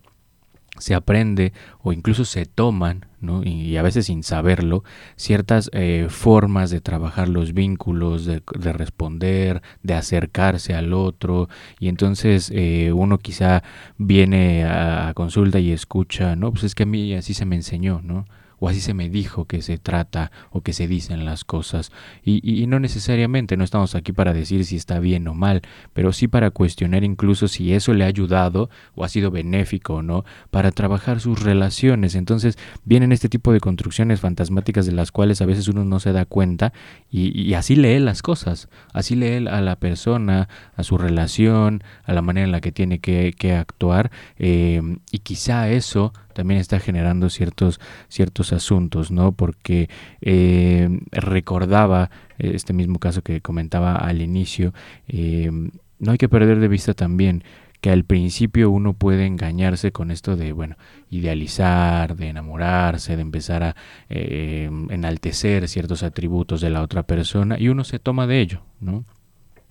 se 0.77 0.93
aprende 0.93 1.53
o 1.81 1.93
incluso 1.93 2.25
se 2.25 2.45
toman, 2.45 3.05
¿no? 3.21 3.43
y, 3.43 3.77
a 3.77 3.81
veces 3.81 4.07
sin 4.07 4.23
saberlo, 4.23 4.83
ciertas 5.15 5.69
eh, 5.73 6.07
formas 6.09 6.69
de 6.69 6.81
trabajar 6.81 7.29
los 7.29 7.53
vínculos, 7.53 8.25
de, 8.25 8.43
de, 8.57 8.73
responder, 8.73 9.61
de 9.83 9.93
acercarse 9.93 10.73
al 10.73 10.93
otro, 10.93 11.49
y 11.79 11.87
entonces 11.87 12.51
eh, 12.53 12.91
uno 12.93 13.17
quizá 13.17 13.63
viene 13.97 14.65
a, 14.65 15.07
a, 15.07 15.13
consulta 15.13 15.59
y 15.59 15.71
escucha, 15.71 16.35
no, 16.35 16.51
pues 16.51 16.65
es 16.65 16.75
que 16.75 16.83
a 16.83 16.87
mí 16.87 17.13
así 17.13 17.33
se 17.33 17.45
me 17.45 17.55
enseñó, 17.55 18.01
¿no? 18.03 18.25
O 18.59 18.69
así 18.69 18.81
se 18.81 18.93
me 18.93 19.09
dijo 19.09 19.45
que 19.45 19.61
se 19.61 19.77
trata 19.77 20.31
o 20.51 20.61
que 20.61 20.73
se 20.73 20.87
dicen 20.87 21.25
las 21.25 21.43
cosas. 21.43 21.91
Y, 22.23 22.41
y, 22.43 22.67
no 22.67 22.79
necesariamente 22.79 23.57
no 23.57 23.63
estamos 23.63 23.95
aquí 23.95 24.11
para 24.11 24.33
decir 24.33 24.65
si 24.65 24.75
está 24.75 24.99
bien 24.99 25.27
o 25.27 25.33
mal, 25.33 25.61
pero 25.93 26.13
sí 26.13 26.27
para 26.27 26.51
cuestionar 26.51 27.03
incluso 27.03 27.47
si 27.47 27.73
eso 27.73 27.93
le 27.93 28.03
ha 28.03 28.07
ayudado 28.07 28.69
o 28.95 29.03
ha 29.03 29.09
sido 29.09 29.31
benéfico 29.31 29.95
o 29.95 30.01
no 30.01 30.25
para 30.51 30.71
trabajar 30.71 31.19
sus 31.19 31.43
relaciones. 31.43 32.15
Entonces 32.15 32.57
vienen 32.83 33.11
este 33.11 33.29
tipo 33.29 33.51
de 33.51 33.59
construcciones 33.59 34.19
fantasmáticas 34.21 34.85
de 34.85 34.93
las 34.93 35.11
cuales 35.11 35.41
a 35.41 35.45
veces 35.45 35.67
uno 35.67 35.85
no 35.85 35.99
se 35.99 36.11
da 36.11 36.25
cuenta 36.25 36.73
y, 37.09 37.39
y 37.39 37.53
así 37.53 37.75
lee 37.75 37.99
las 37.99 38.21
cosas, 38.21 38.69
así 38.93 39.15
lee 39.15 39.47
a 39.47 39.61
la 39.61 39.75
persona, 39.77 40.49
a 40.75 40.83
su 40.83 40.97
relación, 40.97 41.83
a 42.03 42.13
la 42.13 42.21
manera 42.21 42.45
en 42.45 42.51
la 42.51 42.61
que 42.61 42.71
tiene 42.71 42.99
que, 42.99 43.33
que 43.37 43.53
actuar 43.53 44.11
eh, 44.37 44.81
y 45.11 45.19
quizá 45.19 45.69
eso 45.69 46.13
también 46.35 46.59
está 46.59 46.79
generando 46.79 47.29
ciertos, 47.29 47.79
ciertos 48.09 48.53
asuntos, 48.53 49.09
¿no? 49.09 49.31
Porque 49.31 49.89
eh, 50.21 50.99
recordaba 51.11 52.11
este 52.37 52.73
mismo 52.73 52.99
caso 52.99 53.23
que 53.23 53.41
comentaba 53.41 53.95
al 53.95 54.21
inicio, 54.21 54.73
eh, 55.07 55.49
no 55.97 56.11
hay 56.11 56.17
que 56.17 56.29
perder 56.29 56.59
de 56.59 56.67
vista 56.67 56.93
también 56.93 57.43
que 57.79 57.89
al 57.89 58.03
principio 58.03 58.69
uno 58.69 58.93
puede 58.93 59.25
engañarse 59.25 59.91
con 59.91 60.11
esto 60.11 60.35
de, 60.35 60.51
bueno, 60.51 60.75
idealizar, 61.09 62.15
de 62.15 62.29
enamorarse, 62.29 63.15
de 63.15 63.21
empezar 63.21 63.63
a 63.63 63.75
eh, 64.09 64.69
enaltecer 64.89 65.67
ciertos 65.67 66.03
atributos 66.03 66.61
de 66.61 66.69
la 66.69 66.81
otra 66.81 67.03
persona 67.03 67.59
y 67.59 67.69
uno 67.69 67.83
se 67.83 67.99
toma 67.99 68.27
de 68.27 68.41
ello, 68.41 68.61
¿no? 68.81 69.05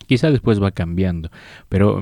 Quizá 0.06 0.30
después 0.30 0.62
va 0.62 0.70
cambiando, 0.70 1.30
pero 1.68 2.00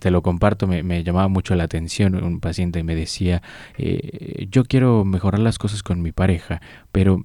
te 0.00 0.10
lo 0.10 0.22
comparto, 0.22 0.66
me, 0.66 1.04
llamaba 1.04 1.28
mucho 1.28 1.54
la 1.54 1.64
atención. 1.64 2.14
Un 2.22 2.40
paciente 2.40 2.82
me 2.82 2.94
decía, 2.94 3.42
eh, 3.76 4.46
yo 4.50 4.64
quiero 4.64 5.04
mejorar 5.04 5.40
las 5.40 5.58
cosas 5.58 5.82
con 5.82 6.02
mi 6.02 6.12
pareja, 6.12 6.60
pero 6.92 7.24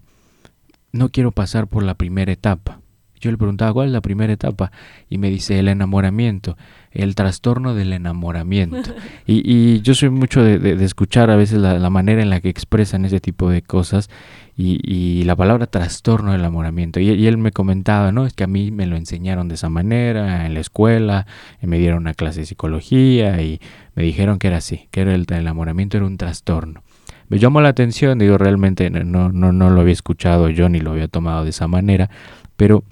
no 0.91 1.09
quiero 1.09 1.31
pasar 1.31 1.67
por 1.67 1.83
la 1.83 1.95
primera 1.95 2.31
etapa. 2.31 2.81
Yo 3.19 3.31
le 3.31 3.37
preguntaba, 3.37 3.73
¿cuál 3.73 3.87
es 3.87 3.93
la 3.93 4.01
primera 4.01 4.31
etapa? 4.31 4.71
Y 5.09 5.17
me 5.17 5.29
dice, 5.29 5.59
el 5.59 5.69
enamoramiento, 5.69 6.57
el 6.91 7.15
trastorno 7.15 7.75
del 7.75 7.93
enamoramiento. 7.93 8.93
Y, 9.25 9.41
y 9.45 9.81
yo 9.81 9.93
soy 9.93 10.09
mucho 10.09 10.43
de, 10.43 10.83
escuchar 10.83 11.29
a 11.29 11.35
veces 11.35 11.59
la, 11.59 11.89
manera 11.89 12.21
en 12.21 12.29
la 12.29 12.41
que 12.41 12.49
expresan 12.49 13.05
ese 13.05 13.19
tipo 13.19 13.49
de 13.49 13.61
cosas 13.61 14.09
y, 14.55 15.23
la 15.23 15.35
palabra 15.35 15.67
trastorno 15.67 16.31
del 16.31 16.41
enamoramiento. 16.41 16.99
Y, 16.99 17.27
él 17.27 17.37
me 17.37 17.51
comentaba, 17.51 18.11
¿no? 18.11 18.25
Es 18.25 18.33
que 18.33 18.43
a 18.43 18.47
mí 18.47 18.71
me 18.71 18.87
lo 18.87 18.95
enseñaron 18.95 19.47
de 19.47 19.55
esa 19.55 19.69
manera 19.69 20.45
en 20.45 20.53
la 20.53 20.59
escuela, 20.59 21.27
me 21.61 21.77
dieron 21.77 21.99
una 21.99 22.13
clase 22.13 22.41
de 22.41 22.45
psicología 22.45 23.41
y 23.41 23.59
me 23.95 24.03
dijeron 24.03 24.39
que 24.39 24.47
era 24.47 24.57
así, 24.57 24.87
que 24.91 25.01
era 25.01 25.13
el, 25.13 25.25
enamoramiento 25.29 25.97
era 25.97 26.05
un 26.05 26.17
trastorno 26.17 26.83
me 27.29 27.39
llamó 27.39 27.59
la 27.59 27.67
atención, 27.67 28.19
digo, 28.19 28.37
realmente 28.37 28.89
no, 28.89 29.29
no, 29.33 29.51
no 29.51 29.69
lo 29.69 29.81
había 29.81 29.91
escuchado 29.91 30.49
yo 30.49 30.69
ni 30.69 30.79
lo 30.79 30.91
había 30.91 31.09
tomado 31.09 31.43
de 31.43 31.49
esa 31.49 31.67
manera, 31.67 32.09
pero 32.55 32.85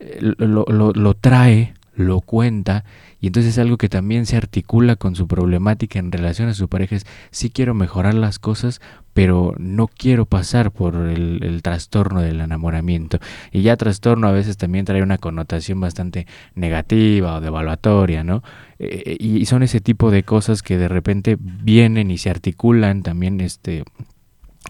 eh, 0.00 0.20
lo 0.20 1.14
trae, 1.14 1.72
lo 1.94 2.20
cuenta 2.22 2.84
y 3.22 3.28
entonces 3.28 3.56
algo 3.56 3.78
que 3.78 3.88
también 3.88 4.26
se 4.26 4.36
articula 4.36 4.96
con 4.96 5.14
su 5.14 5.28
problemática 5.28 6.00
en 6.00 6.10
relación 6.12 6.48
a 6.48 6.54
su 6.54 6.68
pareja 6.68 6.96
es 6.96 7.06
sí 7.30 7.50
quiero 7.50 7.72
mejorar 7.72 8.14
las 8.14 8.40
cosas 8.40 8.80
pero 9.14 9.54
no 9.58 9.88
quiero 9.88 10.26
pasar 10.26 10.72
por 10.72 10.96
el, 10.96 11.60
trastorno 11.62 12.22
del 12.22 12.40
enamoramiento. 12.40 13.18
Y 13.50 13.62
ya 13.62 13.76
trastorno 13.76 14.26
a 14.26 14.32
veces 14.32 14.56
también 14.56 14.84
trae 14.84 15.02
una 15.02 15.18
connotación 15.18 15.80
bastante 15.80 16.26
negativa 16.54 17.36
o 17.36 17.40
devaluatoria 17.40 18.24
no 18.24 18.42
eh, 18.78 19.16
y 19.20 19.44
son 19.46 19.62
ese 19.62 19.80
tipo 19.80 20.10
de 20.10 20.22
cosas 20.22 20.62
que 20.62 20.78
de 20.78 20.88
repente 20.88 21.36
vienen 21.38 22.10
y 22.10 22.18
se 22.18 22.30
articulan 22.30 23.02
también 23.02 23.40
este 23.40 23.84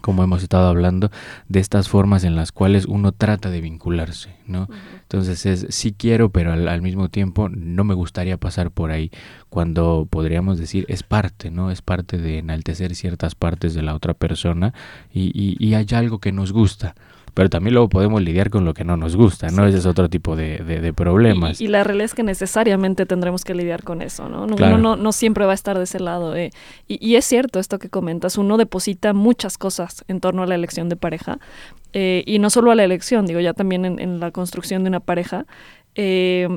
como 0.01 0.23
hemos 0.23 0.43
estado 0.43 0.67
hablando, 0.67 1.11
de 1.47 1.59
estas 1.59 1.87
formas 1.87 2.23
en 2.23 2.35
las 2.35 2.51
cuales 2.51 2.85
uno 2.85 3.11
trata 3.11 3.49
de 3.49 3.61
vincularse, 3.61 4.35
¿no? 4.47 4.67
Entonces 5.01 5.45
es 5.45 5.67
sí 5.69 5.93
quiero, 5.97 6.29
pero 6.29 6.51
al, 6.51 6.81
mismo 6.81 7.09
tiempo 7.09 7.49
no 7.49 7.83
me 7.83 7.93
gustaría 7.93 8.37
pasar 8.37 8.71
por 8.71 8.91
ahí, 8.91 9.11
cuando 9.49 10.07
podríamos 10.09 10.57
decir 10.57 10.85
es 10.87 11.03
parte, 11.03 11.51
¿no? 11.51 11.71
Es 11.71 11.81
parte 11.81 12.17
de 12.17 12.39
enaltecer 12.39 12.95
ciertas 12.95 13.35
partes 13.35 13.73
de 13.73 13.83
la 13.83 13.95
otra 13.95 14.13
persona 14.13 14.73
y, 15.13 15.31
y, 15.33 15.55
y 15.65 15.75
hay 15.75 15.85
algo 15.93 16.19
que 16.19 16.31
nos 16.31 16.51
gusta 16.51 16.95
pero 17.33 17.49
también 17.49 17.73
luego 17.73 17.89
podemos 17.89 18.21
lidiar 18.21 18.49
con 18.49 18.63
lo 18.63 18.73
que 18.73 18.83
no 18.83 18.95
nos 18.95 19.15
gusta, 19.15 19.47
¿no? 19.49 19.65
Ese 19.65 19.79
es 19.79 19.85
otro 19.85 20.09
tipo 20.09 20.35
de, 20.35 20.59
de, 20.59 20.93
problemas. 20.93 21.59
Y, 21.59 21.67
la 21.67 21.83
realidad 21.83 22.05
es 22.05 22.13
que 22.13 22.23
necesariamente 22.23 23.05
tendremos 23.05 23.43
que 23.43 23.55
lidiar 23.55 23.83
con 23.83 24.01
eso, 24.01 24.29
¿no? 24.29 24.43
Uno 24.43 24.77
no, 24.77 24.95
no, 24.95 25.11
siempre 25.11 25.45
va 25.45 25.51
a 25.51 25.55
estar 25.55 25.77
de 25.77 25.85
ese 25.85 25.99
lado. 25.99 26.35
Eh. 26.35 26.51
Y, 26.87 27.15
es 27.15 27.25
cierto 27.25 27.59
esto 27.59 27.79
que 27.79 27.89
comentas, 27.89 28.37
uno 28.37 28.57
deposita 28.57 29.13
muchas 29.13 29.57
cosas 29.57 30.03
en 30.07 30.19
torno 30.19 30.43
a 30.43 30.47
la 30.47 30.55
elección 30.55 30.89
de 30.89 30.95
pareja, 30.95 31.39
eh, 31.93 32.23
y 32.27 32.37
no 32.39 32.49
solo 32.49 32.71
a 32.71 32.75
la 32.75 32.83
elección, 32.83 33.25
digo, 33.25 33.39
ya 33.39 33.53
también 33.53 33.85
en, 33.85 34.19
la 34.19 34.31
construcción 34.31 34.83
de 34.83 34.89
una 34.89 34.99
pareja. 34.99 35.45
Eh, 35.95 36.47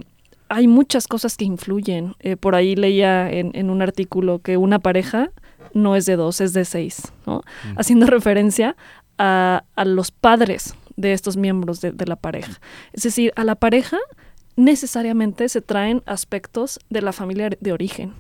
hay 0.49 0.69
muchas 0.69 1.09
cosas 1.09 1.37
que 1.37 1.45
influyen. 1.45 2.15
por 2.41 2.55
ahí 2.55 2.77
leía 2.77 3.31
en, 3.31 3.51
en 3.55 3.71
un 3.71 3.83
artículo 3.83 4.39
que 4.41 4.57
una 4.57 4.79
pareja 4.79 5.31
no 5.77 5.97
es 5.97 6.07
de 6.07 6.17
dos, 6.17 6.41
es 6.41 6.53
de 6.53 6.65
seis, 6.65 7.13
¿no? 7.27 7.43
Mm. 7.65 7.79
Haciendo 7.79 8.07
referencia 8.19 8.77
a, 9.19 9.63
los 9.85 10.11
padres 10.11 10.75
de 10.97 11.13
estos 11.13 11.37
miembros 11.37 11.81
de, 11.81 12.07
la 12.07 12.17
pareja. 12.17 12.61
Es 12.93 13.03
decir, 13.03 13.33
a 13.37 13.45
la 13.45 13.55
pareja 13.55 13.99
necesariamente 14.57 15.49
se 15.49 15.61
traen 15.61 16.03
aspectos 16.07 16.79
de 16.89 17.03
la 17.03 17.13
familia 17.13 17.51
de 17.61 17.73
origen, 17.73 18.15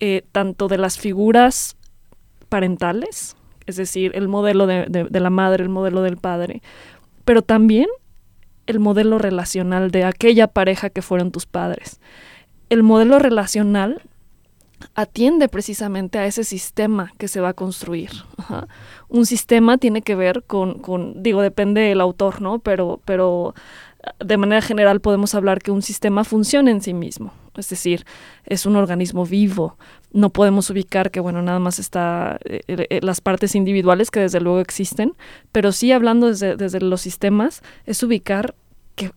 eh, 0.00 0.24
tanto 0.32 0.68
de 0.68 0.78
las 0.78 0.98
figuras 0.98 1.76
parentales, 2.48 3.36
es 3.66 3.76
decir, 3.76 4.12
el 4.14 4.28
modelo 4.28 4.66
de, 4.66 4.86
de, 4.86 5.20
la 5.20 5.30
madre, 5.30 5.62
el 5.62 5.68
modelo 5.68 6.02
del 6.02 6.16
padre, 6.16 6.62
pero 7.24 7.42
también 7.42 7.86
el 8.66 8.80
modelo 8.80 9.18
relacional 9.18 9.90
de 9.90 10.04
aquella 10.04 10.48
pareja 10.48 10.90
que 10.90 11.02
fueron 11.02 11.30
tus 11.30 11.46
padres. 11.46 12.00
El 12.70 12.82
modelo 12.82 13.18
relacional 13.18 14.02
atiende 14.94 15.48
precisamente 15.48 16.18
a 16.18 16.26
ese 16.26 16.44
sistema 16.44 17.12
que 17.18 17.28
se 17.28 17.40
va 17.40 17.50
a 17.50 17.54
construir. 17.54 18.10
Un 19.08 19.26
sistema 19.26 19.78
tiene 19.78 20.02
que 20.02 20.14
ver 20.14 20.44
con, 20.44 21.22
digo, 21.22 21.42
depende 21.42 21.82
del 21.82 22.00
autor, 22.00 22.40
¿no? 22.40 22.58
Pero, 22.58 23.00
pero 23.04 23.54
de 24.24 24.36
manera 24.36 24.62
general 24.62 25.00
podemos 25.00 25.34
hablar 25.34 25.60
que 25.60 25.70
un 25.70 25.82
sistema 25.82 26.24
funciona 26.24 26.70
en 26.70 26.80
sí 26.80 26.94
mismo. 26.94 27.32
Es 27.56 27.68
decir, 27.68 28.04
es 28.44 28.66
un 28.66 28.76
organismo 28.76 29.26
vivo. 29.26 29.76
No 30.12 30.30
podemos 30.30 30.70
ubicar 30.70 31.10
que, 31.10 31.20
bueno, 31.20 31.42
nada 31.42 31.58
más 31.58 31.78
está 31.78 32.38
eh, 32.44 32.60
eh, 32.68 33.00
las 33.02 33.20
partes 33.20 33.54
individuales 33.54 34.10
que 34.10 34.20
desde 34.20 34.40
luego 34.40 34.60
existen, 34.60 35.14
pero 35.50 35.72
sí 35.72 35.90
hablando 35.90 36.28
desde, 36.28 36.56
desde 36.56 36.80
los 36.80 37.00
sistemas, 37.00 37.62
es 37.84 38.02
ubicar 38.02 38.54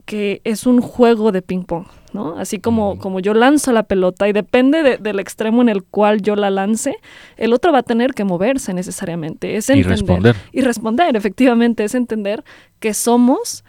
que, 0.06 0.42
es 0.44 0.66
un 0.66 0.82
juego 0.82 1.32
de 1.32 1.42
ping-pong, 1.42 1.88
¿no? 2.14 2.38
Así 2.38 2.60
como, 2.60 2.98
como 3.00 3.20
yo 3.20 3.34
lanzo 3.34 3.72
la 3.72 3.84
pelota 3.84 4.28
y 4.28 4.34
depende 4.34 4.98
del 4.98 5.20
extremo 5.20 5.62
en 5.62 5.70
el 5.70 5.84
cual 5.84 6.22
yo 6.22 6.36
la 6.36 6.50
lance, 6.50 6.96
el 7.38 7.54
otro 7.54 7.72
va 7.72 7.80
a 7.80 7.84
tener 7.84 8.14
que 8.14 8.24
moverse 8.24 8.74
necesariamente. 8.74 9.56
Es 9.56 9.70
y 9.70 9.84
responder. 9.84 10.36
Y 10.52 10.62
responder, 10.62 11.16
efectivamente, 11.16 11.84
es 11.84 11.96
entender 11.96 12.44
que 12.80 12.94
somos 12.94 13.64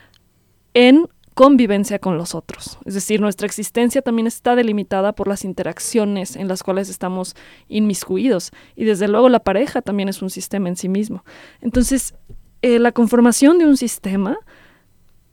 en 0.75 1.09
convivencia 1.35 1.99
con 1.99 2.19
los 2.19 2.35
otros. 2.35 2.79
Es 2.85 2.95
decir, 2.95 3.21
nuestra 3.21 3.47
existencia 3.47 4.03
también 4.03 4.27
está 4.27 4.55
delimitada 4.55 5.13
por 5.13 5.29
las 5.29 5.45
interacciones 5.45 6.37
en 6.37 6.49
las 6.49 6.63
cuales 6.63 6.89
estamos 6.91 7.35
inmiscuidos. 7.69 8.51
Y 8.77 8.85
desde 8.85 9.09
luego 9.09 9.29
la 9.29 9.41
pareja 9.41 9.81
también 9.81 10.09
es 10.09 10.21
un 10.21 10.31
sistema 10.31 10.69
en 10.69 10.77
sí 10.77 10.89
mismo. 10.89 11.25
Entonces, 11.63 12.15
eh, 12.61 12.79
la 12.79 12.93
conformación 12.93 13.59
de 13.59 13.67
un 13.67 13.77
sistema 13.77 14.39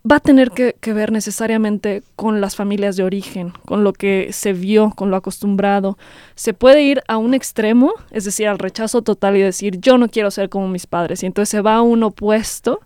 va 0.09 0.17
a 0.17 0.19
tener 0.19 0.51
que, 0.51 0.93
ver 0.93 1.11
necesariamente 1.11 2.03
con 2.15 2.41
las 2.41 2.55
familias 2.55 2.95
de 2.95 3.03
origen, 3.03 3.53
con 3.65 3.83
lo 3.83 3.93
que 3.93 4.29
se 4.31 4.53
vio, 4.53 4.91
con 4.95 5.11
lo 5.11 5.17
acostumbrado. 5.17 5.97
Se 6.35 6.53
puede 6.53 6.83
ir 6.83 7.01
a 7.07 7.17
un 7.17 7.33
extremo, 7.33 7.93
es 8.11 8.25
decir, 8.25 8.47
al 8.47 8.59
rechazo 8.59 9.01
total 9.01 9.37
y 9.37 9.41
decir 9.41 9.79
yo 9.79 9.97
no 9.97 10.09
quiero 10.09 10.31
ser 10.31 10.49
como 10.49 10.67
mis 10.67 10.87
padres, 10.87 11.23
y 11.23 11.25
entonces 11.25 11.49
se 11.49 11.61
va 11.61 11.75
a 11.75 11.81
un 11.81 12.03
opuesto, 12.03 12.79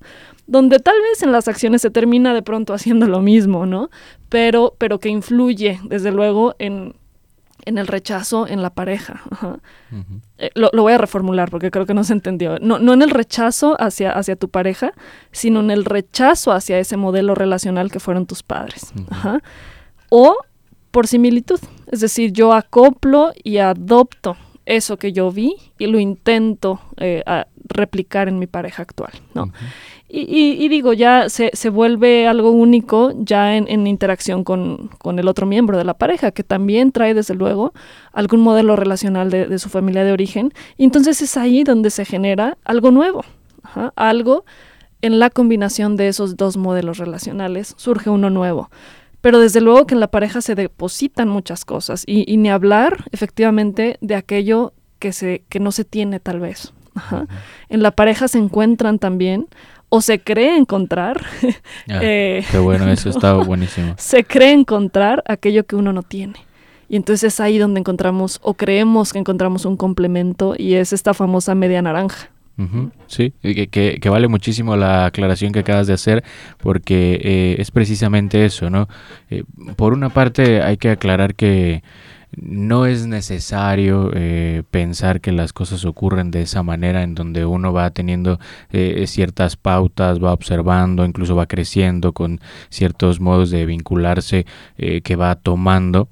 donde 0.47 0.79
tal 0.79 0.95
vez 1.01 1.23
en 1.23 1.31
las 1.31 1.47
acciones 1.47 1.81
se 1.81 1.89
termina 1.89 2.33
de 2.33 2.41
pronto 2.41 2.73
haciendo 2.73 3.07
lo 3.07 3.21
mismo, 3.21 3.65
¿no? 3.65 3.89
Pero, 4.29 4.75
pero 4.77 4.99
que 4.99 5.09
influye, 5.09 5.79
desde 5.85 6.11
luego, 6.11 6.55
en, 6.59 6.95
en 7.65 7.77
el 7.77 7.87
rechazo 7.87 8.47
en 8.47 8.61
la 8.61 8.69
pareja. 8.69 9.21
Eh, 10.37 10.49
lo, 10.55 10.69
voy 10.71 10.93
a 10.93 10.97
reformular 10.97 11.49
porque 11.49 11.71
creo 11.71 11.85
que 11.85 11.93
no 11.93 12.03
se 12.03 12.13
entendió. 12.13 12.57
No, 12.59 12.79
no 12.79 12.93
en 12.93 13.01
el 13.01 13.09
rechazo 13.09 13.75
hacia, 13.79 14.11
hacia 14.11 14.35
tu 14.35 14.49
pareja, 14.49 14.93
sino 15.31 15.59
en 15.59 15.71
el 15.71 15.85
rechazo 15.85 16.51
hacia 16.51 16.79
ese 16.79 16.97
modelo 16.97 17.35
relacional 17.35 17.91
que 17.91 17.99
fueron 17.99 18.25
tus 18.25 18.43
padres. 18.43 18.93
O 20.09 20.37
por 20.91 21.07
similitud. 21.07 21.59
Es 21.91 22.01
decir, 22.01 22.31
yo 22.31 22.53
acoplo 22.53 23.33
y 23.43 23.57
adopto 23.57 24.37
eso 24.65 24.97
que 24.97 25.11
yo 25.11 25.31
vi 25.31 25.55
y 25.77 25.87
lo 25.87 25.99
intento 25.99 26.79
eh, 26.97 27.23
replicar 27.65 28.27
en 28.27 28.39
mi 28.39 28.47
pareja 28.47 28.83
actual. 28.83 29.11
¿no? 29.33 29.51
Y, 30.15 30.69
digo, 30.69 30.93
ya 30.93 31.27
se, 31.27 31.49
se, 31.53 31.69
vuelve 31.69 32.27
algo 32.27 32.51
único 32.51 33.13
ya 33.17 33.57
en, 33.57 33.87
interacción 33.87 34.43
con, 34.43 34.91
el 35.17 35.27
otro 35.27 35.47
miembro 35.47 35.75
de 35.75 35.85
la 35.85 35.95
pareja, 35.95 36.29
que 36.29 36.43
también 36.43 36.91
trae 36.91 37.15
desde 37.15 37.33
luego 37.33 37.73
algún 38.11 38.41
modelo 38.41 38.75
relacional 38.75 39.31
de, 39.31 39.57
su 39.57 39.69
familia 39.69 40.03
de 40.03 40.11
origen. 40.11 40.53
Y 40.77 40.83
entonces 40.83 41.23
es 41.23 41.35
ahí 41.35 41.63
donde 41.63 41.89
se 41.89 42.05
genera 42.05 42.59
algo 42.63 42.91
nuevo, 42.91 43.25
algo 43.95 44.45
en 45.01 45.17
la 45.17 45.31
combinación 45.31 45.97
de 45.97 46.09
esos 46.09 46.37
dos 46.37 46.57
modelos 46.57 46.99
relacionales 46.99 47.73
surge 47.77 48.11
uno 48.11 48.29
nuevo. 48.29 48.69
Pero 49.21 49.39
desde 49.39 49.61
luego 49.61 49.87
que 49.87 49.95
en 49.95 49.99
la 49.99 50.11
pareja 50.11 50.41
se 50.41 50.53
depositan 50.53 51.27
muchas 51.27 51.65
cosas 51.65 52.03
y, 52.05 52.37
ni 52.37 52.51
hablar 52.51 53.05
efectivamente 53.11 53.97
de 53.99 54.13
aquello 54.13 54.73
que, 54.99 55.11
se, 55.11 55.43
que 55.49 55.59
no 55.59 55.71
se 55.71 55.85
tiene 55.85 56.19
tal 56.19 56.39
vez. 56.39 56.71
En 57.69 57.81
la 57.81 57.89
pareja 57.89 58.27
se 58.27 58.37
encuentran 58.37 58.99
también 58.99 59.47
o 59.95 60.01
se 60.01 60.19
cree 60.19 60.57
encontrar. 60.57 61.21
Ah, 61.89 61.99
eh, 62.01 62.45
qué 62.49 62.59
bueno, 62.59 62.89
eso 62.89 63.09
está 63.09 63.33
buenísimo. 63.51 63.93
Se 63.97 64.23
cree 64.23 64.53
encontrar 64.53 65.21
aquello 65.27 65.65
que 65.65 65.75
uno 65.75 65.91
no 65.91 66.01
tiene. 66.01 66.35
Y 66.87 66.95
entonces 66.95 67.33
es 67.33 67.39
ahí 67.41 67.57
donde 67.57 67.81
encontramos 67.81 68.39
o 68.41 68.53
creemos 68.53 69.11
que 69.11 69.19
encontramos 69.19 69.65
un 69.65 69.75
complemento 69.75 70.55
y 70.57 70.75
es 70.75 70.93
esta 70.93 71.13
famosa 71.13 71.55
media 71.55 71.81
naranja. 71.81 72.29
sí, 73.07 73.33
que, 73.41 73.67
que, 73.99 74.09
vale 74.09 74.29
muchísimo 74.29 74.77
la 74.77 75.07
aclaración 75.07 75.51
que 75.51 75.59
acabas 75.59 75.87
de 75.87 75.93
hacer 75.93 76.23
porque 76.59 77.19
eh, 77.21 77.55
es 77.59 77.69
precisamente 77.69 78.45
eso, 78.45 78.69
¿no? 78.69 78.87
Eh, 79.29 79.43
por 79.75 79.91
una 79.91 80.09
parte 80.09 80.61
hay 80.61 80.77
que 80.77 80.91
aclarar 80.91 81.35
que 81.35 81.83
no 82.35 82.85
es 82.85 83.05
necesario 83.05 84.11
eh, 84.13 84.63
pensar 84.71 85.21
que 85.21 85.31
las 85.31 85.53
cosas 85.53 85.85
ocurren 85.85 86.31
de 86.31 86.41
esa 86.41 86.63
manera 86.63 87.03
en 87.03 87.15
donde 87.15 87.45
uno 87.45 87.73
va 87.73 87.91
teniendo 87.91 88.39
eh, 88.71 89.05
ciertas 89.07 89.55
pautas, 89.55 90.23
va 90.23 90.33
observando, 90.33 91.05
incluso 91.05 91.35
va 91.35 91.45
creciendo 91.45 92.13
con 92.13 92.39
ciertos 92.69 93.19
modos 93.19 93.51
de 93.51 93.65
vincularse 93.65 94.45
eh, 94.77 95.01
que 95.01 95.15
va 95.15 95.35
tomando. 95.35 96.09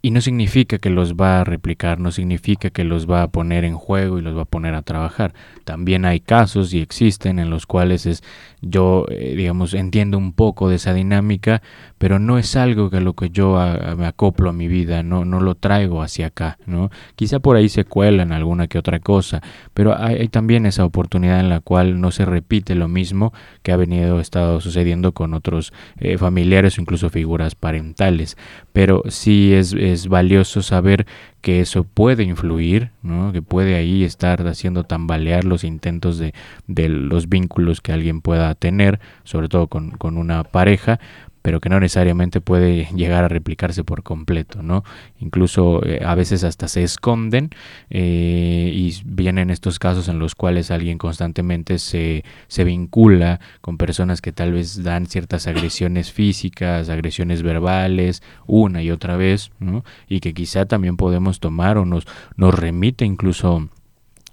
Y 0.00 0.10
no 0.10 0.20
significa 0.20 0.76
que 0.76 0.90
los 0.90 1.14
va 1.14 1.40
a 1.40 1.44
replicar, 1.44 1.98
no 1.98 2.10
significa 2.12 2.68
que 2.68 2.84
los 2.84 3.10
va 3.10 3.22
a 3.22 3.28
poner 3.28 3.64
en 3.64 3.74
juego 3.74 4.18
y 4.18 4.22
los 4.22 4.36
va 4.36 4.42
a 4.42 4.44
poner 4.44 4.74
a 4.74 4.82
trabajar. 4.82 5.32
También 5.64 6.04
hay 6.04 6.20
casos 6.20 6.74
y 6.74 6.80
existen 6.80 7.38
en 7.38 7.48
los 7.48 7.64
cuales 7.64 8.04
es 8.04 8.22
yo, 8.68 9.06
eh, 9.08 9.34
digamos, 9.36 9.74
entiendo 9.74 10.18
un 10.18 10.32
poco 10.32 10.68
de 10.68 10.76
esa 10.76 10.94
dinámica, 10.94 11.62
pero 11.98 12.18
no 12.18 12.38
es 12.38 12.56
algo 12.56 12.90
que 12.90 13.00
lo 13.00 13.14
que 13.14 13.30
yo 13.30 13.58
me 13.96 14.06
acoplo 14.06 14.50
a 14.50 14.52
mi 14.52 14.68
vida, 14.68 15.02
no, 15.02 15.24
no 15.24 15.40
lo 15.40 15.54
traigo 15.54 16.02
hacia 16.02 16.26
acá, 16.26 16.58
¿no? 16.66 16.90
Quizá 17.16 17.38
por 17.38 17.56
ahí 17.56 17.68
se 17.68 17.84
cuela 17.84 18.22
en 18.22 18.32
alguna 18.32 18.66
que 18.66 18.78
otra 18.78 19.00
cosa, 19.00 19.42
pero 19.72 19.96
hay, 19.98 20.28
también 20.28 20.66
esa 20.66 20.84
oportunidad 20.84 21.40
en 21.40 21.48
la 21.48 21.60
cual 21.60 22.00
no 22.00 22.10
se 22.10 22.24
repite 22.24 22.74
lo 22.74 22.88
mismo 22.88 23.32
que 23.62 23.72
ha 23.72 23.76
venido, 23.76 24.20
estado 24.20 24.60
sucediendo 24.60 25.12
con 25.12 25.34
otros 25.34 25.72
eh, 25.98 26.18
familiares 26.18 26.78
o 26.78 26.80
incluso 26.80 27.10
figuras 27.10 27.54
parentales, 27.54 28.36
pero 28.72 29.02
sí 29.08 29.52
es, 29.52 29.72
es 29.72 30.08
valioso 30.08 30.62
saber 30.62 31.06
que 31.44 31.60
eso 31.60 31.84
puede 31.84 32.22
influir, 32.22 32.90
¿no? 33.02 33.30
que 33.30 33.42
puede 33.42 33.74
ahí 33.74 34.02
estar 34.02 34.48
haciendo 34.48 34.84
tambalear 34.84 35.44
los 35.44 35.62
intentos 35.62 36.16
de, 36.16 36.32
de 36.68 36.88
los 36.88 37.28
vínculos 37.28 37.82
que 37.82 37.92
alguien 37.92 38.22
pueda 38.22 38.54
tener, 38.54 38.98
sobre 39.24 39.50
todo 39.50 39.66
con, 39.66 39.90
con 39.90 40.16
una 40.16 40.42
pareja, 40.42 41.00
pero 41.44 41.60
que 41.60 41.68
no 41.68 41.78
necesariamente 41.78 42.40
puede 42.40 42.88
llegar 42.96 43.22
a 43.22 43.28
replicarse 43.28 43.84
por 43.84 44.02
completo, 44.02 44.62
¿no? 44.62 44.82
Incluso 45.20 45.84
eh, 45.84 46.00
a 46.02 46.14
veces 46.14 46.42
hasta 46.42 46.68
se 46.68 46.82
esconden 46.82 47.50
eh, 47.90 48.72
y 48.74 48.98
vienen 49.04 49.50
estos 49.50 49.78
casos 49.78 50.08
en 50.08 50.18
los 50.18 50.34
cuales 50.34 50.70
alguien 50.70 50.96
constantemente 50.96 51.78
se, 51.78 52.24
se 52.48 52.64
vincula 52.64 53.40
con 53.60 53.76
personas 53.76 54.22
que 54.22 54.32
tal 54.32 54.54
vez 54.54 54.82
dan 54.82 55.04
ciertas 55.04 55.46
agresiones 55.46 56.12
físicas, 56.12 56.88
agresiones 56.88 57.42
verbales, 57.42 58.22
una 58.46 58.82
y 58.82 58.90
otra 58.90 59.18
vez, 59.18 59.50
¿no? 59.58 59.84
Y 60.08 60.20
que 60.20 60.32
quizá 60.32 60.64
también 60.64 60.96
podemos 60.96 61.40
tomar 61.40 61.76
o 61.76 61.84
nos, 61.84 62.06
nos 62.38 62.58
remite 62.58 63.04
incluso 63.04 63.68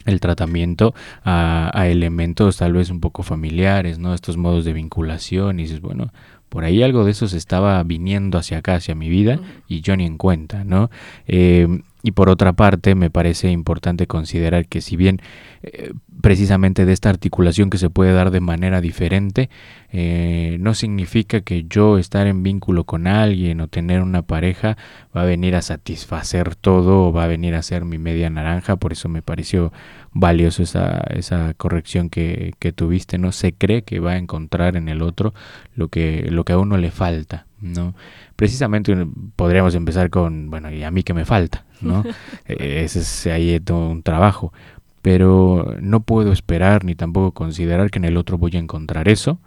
el 0.06 0.22
tratamiento 0.22 0.96
a, 1.26 1.72
a, 1.78 1.90
elementos 1.90 2.56
tal 2.56 2.72
vez 2.72 2.90
un 2.90 3.02
poco 3.02 3.22
familiares, 3.22 4.00
¿no? 4.00 4.14
Estos 4.14 4.38
modos 4.38 4.64
de 4.64 4.72
vinculación 4.72 5.60
y 5.60 5.64
dices, 5.64 5.82
bueno, 5.82 6.14
por 6.52 6.66
ahí 6.66 6.84
algo 6.84 7.06
de 7.06 7.12
eso 7.12 7.30
se 7.30 7.38
estaba 7.38 7.82
viniendo 7.82 8.38
hacia 8.38 8.58
acá, 8.58 8.76
hacia 8.76 8.94
mi 8.94 9.08
vida, 9.08 9.40
y 9.70 9.80
yo 9.80 9.96
ni 9.96 10.06
en 10.06 10.18
cuenta, 10.18 10.66
¿no? 10.66 10.92
Eh, 11.26 11.80
y 12.04 12.12
por 12.12 12.30
otra 12.30 12.52
parte, 12.52 12.94
me 12.94 13.10
parece 13.10 13.52
importante 13.52 14.06
considerar 14.06 14.68
que 14.68 14.82
si 14.82 14.98
bien 14.98 15.22
eh, 15.64 15.94
precisamente 16.22 16.86
de 16.86 16.92
esta 16.92 17.10
articulación 17.10 17.70
que 17.70 17.78
se 17.78 17.90
puede 17.90 18.12
dar 18.12 18.32
de 18.32 18.42
manera 18.42 18.82
diferente, 18.82 19.50
eh, 19.94 20.58
no 20.60 20.74
significa 20.74 21.40
que 21.40 21.64
yo 21.70 21.98
estar 21.98 22.28
en 22.28 22.44
vínculo 22.44 22.84
con 22.84 23.08
alguien 23.08 23.62
o 23.62 23.70
tener 23.70 24.02
una 24.02 24.24
pareja 24.24 24.76
va 25.16 25.22
a 25.22 25.26
venir 25.26 25.56
a 25.56 25.62
satisfacer 25.62 26.56
todo 26.56 27.06
o 27.06 27.14
va 27.14 27.24
a 27.24 27.28
venir 27.28 27.56
a 27.56 27.62
ser 27.62 27.86
mi 27.86 27.98
media 27.98 28.30
naranja, 28.30 28.76
por 28.76 28.92
eso 28.92 29.08
me 29.08 29.22
pareció 29.22 29.72
valioso 30.14 30.64
esa, 30.64 31.02
esa 31.10 31.54
corrección 31.54 32.10
que, 32.10 32.54
que 32.60 32.72
tuviste, 32.72 33.18
no 33.18 33.32
se 33.32 33.54
cree 33.54 33.84
que 33.84 34.00
va 34.00 34.12
a 34.12 34.18
encontrar 34.18 34.76
en 34.76 34.90
el 34.90 35.02
otro 35.02 35.34
lo 35.76 35.88
que, 35.88 36.28
lo 36.30 36.44
que 36.44 36.54
a 36.54 36.58
uno 36.58 36.78
le 36.78 36.92
falta, 36.92 37.48
¿no? 37.62 37.96
Precisamente 38.36 38.96
podríamos 39.36 39.76
empezar 39.76 40.10
con, 40.10 40.50
bueno, 40.50 40.72
¿y 40.72 40.84
a 40.84 40.92
mí 40.92 41.04
que 41.04 41.14
me 41.14 41.26
falta? 41.26 41.66
¿no? 41.82 42.04
Eh, 42.48 42.84
ese 42.84 43.00
es 43.00 43.28
ahí 43.28 43.60
todo 43.60 43.90
un 43.90 44.04
trabajo. 44.04 44.54
Pero 45.02 45.76
no 45.82 46.02
puedo 46.02 46.32
esperar 46.32 46.86
ni 46.86 46.94
tampoco 46.94 47.32
considerar 47.32 47.90
que 47.90 47.98
en 47.98 48.06
el 48.06 48.18
otro 48.18 48.38
voy 48.38 48.56
a 48.56 48.60
encontrar 48.60 49.10
eso, 49.10 49.40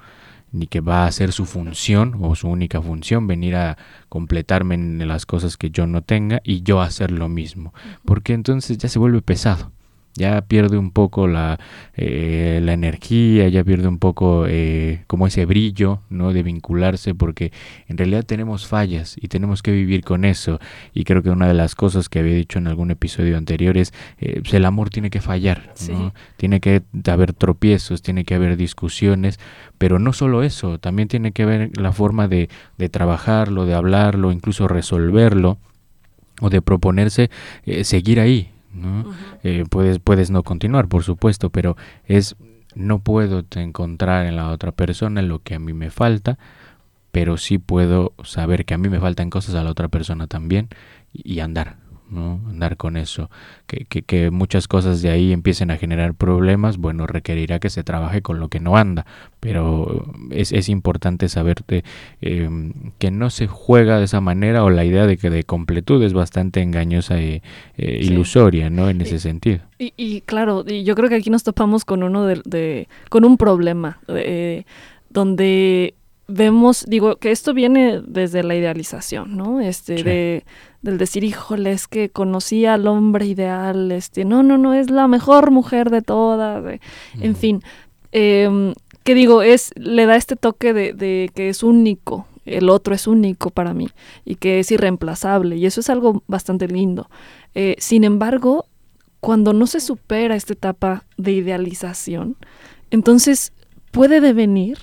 ni 0.51 0.67
que 0.67 0.81
va 0.81 1.07
a 1.07 1.13
ser 1.13 1.31
su 1.31 1.47
función 1.47 2.17
o 2.21 2.35
su 2.35 2.49
única 2.49 2.83
función 2.83 3.29
venir 3.29 3.55
a 3.55 3.77
completarme 4.09 4.75
en 4.75 5.07
las 5.07 5.27
cosas 5.27 5.57
que 5.57 5.71
yo 5.71 5.87
no 5.87 6.03
tenga 6.03 6.41
y 6.43 6.63
yo 6.63 6.81
hacer 6.81 7.13
lo 7.13 7.29
mismo, 7.29 7.73
porque 8.05 8.33
entonces 8.33 8.79
ya 8.79 8.89
se 8.89 8.99
vuelve 8.99 9.23
pesado 9.23 9.71
ya 10.17 10.43
pierde 10.43 10.79
un 10.79 10.93
poco 10.93 11.27
la, 11.27 11.59
eh, 11.95 12.61
la 12.63 12.73
energía, 12.73 13.49
ya 13.49 13.65
pierde 13.65 13.89
un 13.89 13.99
poco 13.99 14.47
eh, 14.47 15.03
como 15.07 15.27
ese 15.27 15.45
brillo, 15.45 16.03
¿no? 16.09 16.33
De 16.33 16.43
vincularse, 16.43 17.15
porque 17.15 17.53
en 17.89 17.99
realidad 17.99 18.25
tenemos 18.25 18.67
fallas 18.67 19.17
y 19.21 19.29
tenemos 19.29 19.63
que 19.63 19.73
vivir 19.73 20.05
con 20.05 20.25
eso. 20.25 20.61
Y 20.93 21.05
creo 21.05 21.23
que 21.23 21.31
una 21.31 21.49
de 21.49 21.55
las 21.55 21.75
cosas 21.75 22.09
que 22.09 22.21
había 22.21 22.35
dicho 22.35 22.59
en 22.59 22.69
algún 22.69 22.93
episodio 22.93 23.37
anterior 23.37 23.77
es, 23.77 23.93
eh, 24.19 24.41
pues 24.41 24.55
el 24.55 24.65
amor 24.65 24.91
tiene 24.91 25.11
que 25.11 25.21
fallar, 25.21 25.73
¿no? 25.91 26.15
Tiene 26.37 26.61
que 26.61 26.83
haber 27.11 27.33
tropiezos, 27.33 28.03
tiene 28.03 28.25
que 28.25 28.37
haber 28.37 28.57
discusiones, 28.57 29.41
pero 29.79 29.99
no 29.99 30.13
solo 30.13 30.45
eso, 30.45 30.79
también 30.79 31.09
tiene 31.09 31.33
que 31.33 31.43
haber 31.43 31.77
la 31.77 31.93
forma 31.93 32.29
de, 32.29 32.49
de 32.79 32.89
trabajarlo, 32.89 33.67
de 33.67 33.75
hablarlo, 33.75 34.31
incluso 34.31 34.69
resolverlo 34.69 35.59
o 36.41 36.51
de 36.51 36.63
proponerse 36.63 37.31
seguir 37.85 38.19
ahí, 38.19 38.54
¿no? 38.75 39.05
Eh, 39.43 39.65
puedes, 39.69 39.99
puedes 39.99 40.31
no 40.31 40.43
continuar, 40.43 40.89
por 40.89 41.03
supuesto, 41.03 41.51
pero 41.51 41.77
es 42.05 42.37
no 42.75 42.99
puedo 42.99 43.45
encontrar 43.55 44.27
en 44.27 44.37
la 44.37 44.51
otra 44.51 44.73
persona 44.73 45.23
lo 45.23 45.41
que 45.41 45.55
a 45.55 45.59
mí 45.59 45.73
me 45.73 45.91
falta, 45.91 46.39
pero 47.13 47.37
sí 47.37 47.59
puedo 47.59 48.13
saber 48.25 48.65
que 48.65 48.75
a 48.75 48.79
mí 48.79 48.89
me 48.89 49.01
faltan 49.01 49.31
cosas 49.31 49.55
a 49.55 49.63
la 49.63 49.71
otra 49.71 49.89
persona 49.89 50.27
también 50.27 50.69
y 51.13 51.41
andar, 51.41 51.77
¿no? 52.15 52.41
Andar 52.49 52.77
con 52.77 52.97
eso. 52.97 53.31
Que, 53.67 53.85
que, 53.85 54.03
que, 54.03 54.31
muchas 54.31 54.69
cosas 54.69 55.03
de 55.03 55.11
ahí 55.11 55.33
empiecen 55.33 55.71
a 55.71 55.77
generar 55.77 56.15
problemas, 56.15 56.79
bueno, 56.79 57.07
requerirá 57.07 57.59
que 57.59 57.71
se 57.71 57.85
trabaje 57.85 58.23
con 58.23 58.41
lo 58.41 58.49
que 58.49 58.61
no 58.61 58.77
anda, 58.77 59.05
pero 59.41 60.07
es, 60.31 60.53
es 60.53 60.69
importante 60.69 61.29
saberte 61.29 61.85
eh, 62.23 62.49
que 62.99 63.11
no 63.11 63.31
se 63.31 63.47
juega 63.47 63.99
de 63.99 64.05
esa 64.05 64.21
manera 64.21 64.65
o 64.65 64.71
la 64.71 64.85
idea 64.85 65.07
de 65.07 65.17
que 65.17 65.31
de 65.31 65.45
completud 65.45 66.03
es 66.03 66.13
bastante 66.13 66.63
engañosa 66.63 67.19
e 67.21 67.43
ilusoria, 67.77 68.71
¿no? 68.71 68.89
En 68.89 69.01
ese 69.01 69.19
sentido. 69.19 69.61
Y, 69.79 69.93
y, 69.97 70.21
claro, 70.23 70.65
y 70.67 70.85
yo 70.85 70.95
creo 70.95 71.09
que 71.09 71.17
aquí 71.17 71.31
nos 71.31 71.43
topamos 71.43 71.85
con 71.85 72.03
uno 72.03 72.25
de, 72.25 72.41
de 72.45 72.89
con 73.11 73.25
un 73.25 73.37
problema, 73.37 73.99
eh, 74.09 74.65
donde 75.11 75.95
vemos, 76.27 76.85
digo, 76.89 77.17
que 77.17 77.31
esto 77.31 77.55
viene 77.55 78.01
desde 78.07 78.43
la 78.43 78.55
idealización, 78.55 79.37
¿no? 79.37 79.61
Este, 79.61 79.99
sí. 79.99 80.03
de, 80.03 80.45
del 80.85 80.99
decir, 80.99 81.25
híjole, 81.25 81.73
es 81.73 81.89
que 81.89 82.11
conocí 82.11 82.67
al 82.67 82.87
hombre 82.87 83.27
ideal, 83.27 83.91
este, 83.91 84.27
no, 84.27 84.43
no, 84.43 84.59
no, 84.59 84.75
es 84.75 84.91
la 84.91 85.09
mejor 85.09 85.51
mujer 85.51 85.89
de 85.91 86.03
todas, 86.03 86.63
de, 86.63 86.81
en 87.21 87.35
fin, 87.35 87.63
eh, 88.13 88.75
que 89.03 89.15
digo, 89.15 89.41
es, 89.43 89.73
le 89.77 90.05
da 90.05 90.17
este 90.17 90.37
toque 90.37 90.75
de, 90.75 90.93
de 90.93 91.31
que 91.35 91.49
es 91.49 91.63
único, 91.63 92.27
el 92.45 92.69
otro 92.69 92.95
es 92.95 93.07
único 93.07 93.49
para 93.49 93.73
mí 93.73 93.89
y 94.27 94.35
que 94.35 94.61
es 94.61 94.71
irreemplazable 94.71 95.57
y 95.57 95.65
eso 95.65 95.81
es 95.81 95.89
algo 95.89 96.23
bastante 96.27 96.69
lindo. 96.69 97.09
Eh, 97.55 97.77
sin 97.79 98.05
embargo, 98.05 98.67
cuando 99.21 99.55
no 99.55 99.67
se 99.67 99.81
supera 99.81 100.37
esta 100.37 100.53
etapa 100.53 101.05
de 101.17 101.33
idealización, 101.33 102.37
entonces 102.91 103.55
puede 103.91 104.21
devenir 104.21 104.79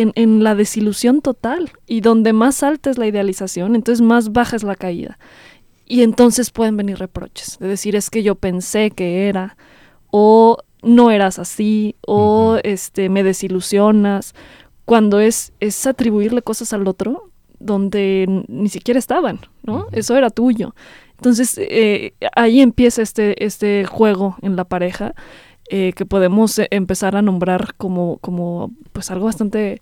en, 0.00 0.12
en, 0.14 0.42
la 0.42 0.54
desilusión 0.54 1.20
total 1.20 1.70
y 1.86 2.00
donde 2.00 2.32
más 2.32 2.62
alta 2.62 2.90
es 2.90 2.98
la 2.98 3.06
idealización, 3.06 3.74
entonces 3.74 4.00
más 4.00 4.32
baja 4.32 4.56
es 4.56 4.62
la 4.62 4.76
caída. 4.76 5.18
Y 5.86 6.02
entonces 6.02 6.50
pueden 6.50 6.76
venir 6.76 6.98
reproches, 6.98 7.58
de 7.58 7.68
decir 7.68 7.96
es 7.96 8.10
que 8.10 8.22
yo 8.22 8.34
pensé 8.34 8.90
que 8.90 9.28
era, 9.28 9.56
o 10.10 10.58
no 10.82 11.10
eras 11.10 11.38
así, 11.38 11.96
o 12.06 12.52
uh 12.52 12.56
-huh. 12.56 12.60
este, 12.64 13.08
me 13.08 13.22
desilusionas, 13.22 14.34
cuando 14.84 15.20
es, 15.20 15.52
es 15.60 15.86
atribuirle 15.86 16.42
cosas 16.42 16.72
al 16.72 16.86
otro 16.86 17.30
donde 17.58 18.44
ni 18.48 18.68
siquiera 18.68 18.98
estaban, 18.98 19.40
¿no? 19.62 19.74
Uh 19.74 19.78
-huh. 19.80 19.88
Eso 19.92 20.16
era 20.16 20.30
tuyo. 20.30 20.74
Entonces 21.16 21.58
eh, 21.58 22.14
ahí 22.36 22.60
empieza 22.60 23.02
este, 23.02 23.44
este 23.44 23.84
juego 23.84 24.36
en 24.40 24.54
la 24.54 24.64
pareja 24.64 25.14
eh, 25.70 25.92
que 25.94 26.06
podemos 26.06 26.58
eh, 26.58 26.68
empezar 26.70 27.16
a 27.16 27.22
nombrar 27.22 27.74
como, 27.76 28.18
como 28.18 28.72
pues 28.92 29.10
algo 29.10 29.26
bastante, 29.26 29.80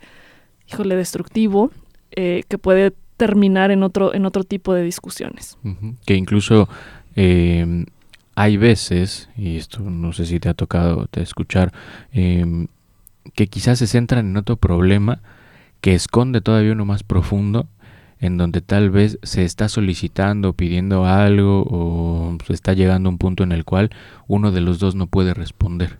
híjole, 0.68 0.96
destructivo, 0.96 1.70
eh, 2.10 2.42
que 2.48 2.58
puede 2.58 2.92
terminar 3.16 3.70
en 3.70 3.82
otro, 3.82 4.14
en 4.14 4.26
otro 4.26 4.44
tipo 4.44 4.74
de 4.74 4.82
discusiones. 4.82 5.58
Que 6.04 6.14
incluso 6.14 6.68
eh, 7.14 7.86
hay 8.34 8.56
veces, 8.58 9.30
y 9.36 9.56
esto 9.56 9.80
no 9.80 10.12
sé 10.12 10.26
si 10.26 10.38
te 10.38 10.48
ha 10.48 10.54
tocado 10.54 11.06
te 11.06 11.22
escuchar, 11.22 11.72
eh, 12.12 12.66
que 13.34 13.46
quizás 13.46 13.78
se 13.78 13.86
centran 13.86 14.28
en 14.28 14.36
otro 14.36 14.56
problema 14.56 15.22
que 15.80 15.94
esconde 15.94 16.40
todavía 16.40 16.72
uno 16.72 16.84
más 16.84 17.02
profundo 17.02 17.66
en 18.18 18.38
donde 18.38 18.60
tal 18.60 18.90
vez 18.90 19.18
se 19.22 19.44
está 19.44 19.68
solicitando, 19.68 20.54
pidiendo 20.54 21.04
algo 21.06 21.64
o 21.68 22.38
se 22.46 22.52
está 22.52 22.72
llegando 22.72 23.08
a 23.08 23.12
un 23.12 23.18
punto 23.18 23.42
en 23.42 23.52
el 23.52 23.64
cual 23.64 23.90
uno 24.26 24.52
de 24.52 24.60
los 24.60 24.78
dos 24.78 24.94
no 24.94 25.06
puede 25.06 25.34
responder. 25.34 25.98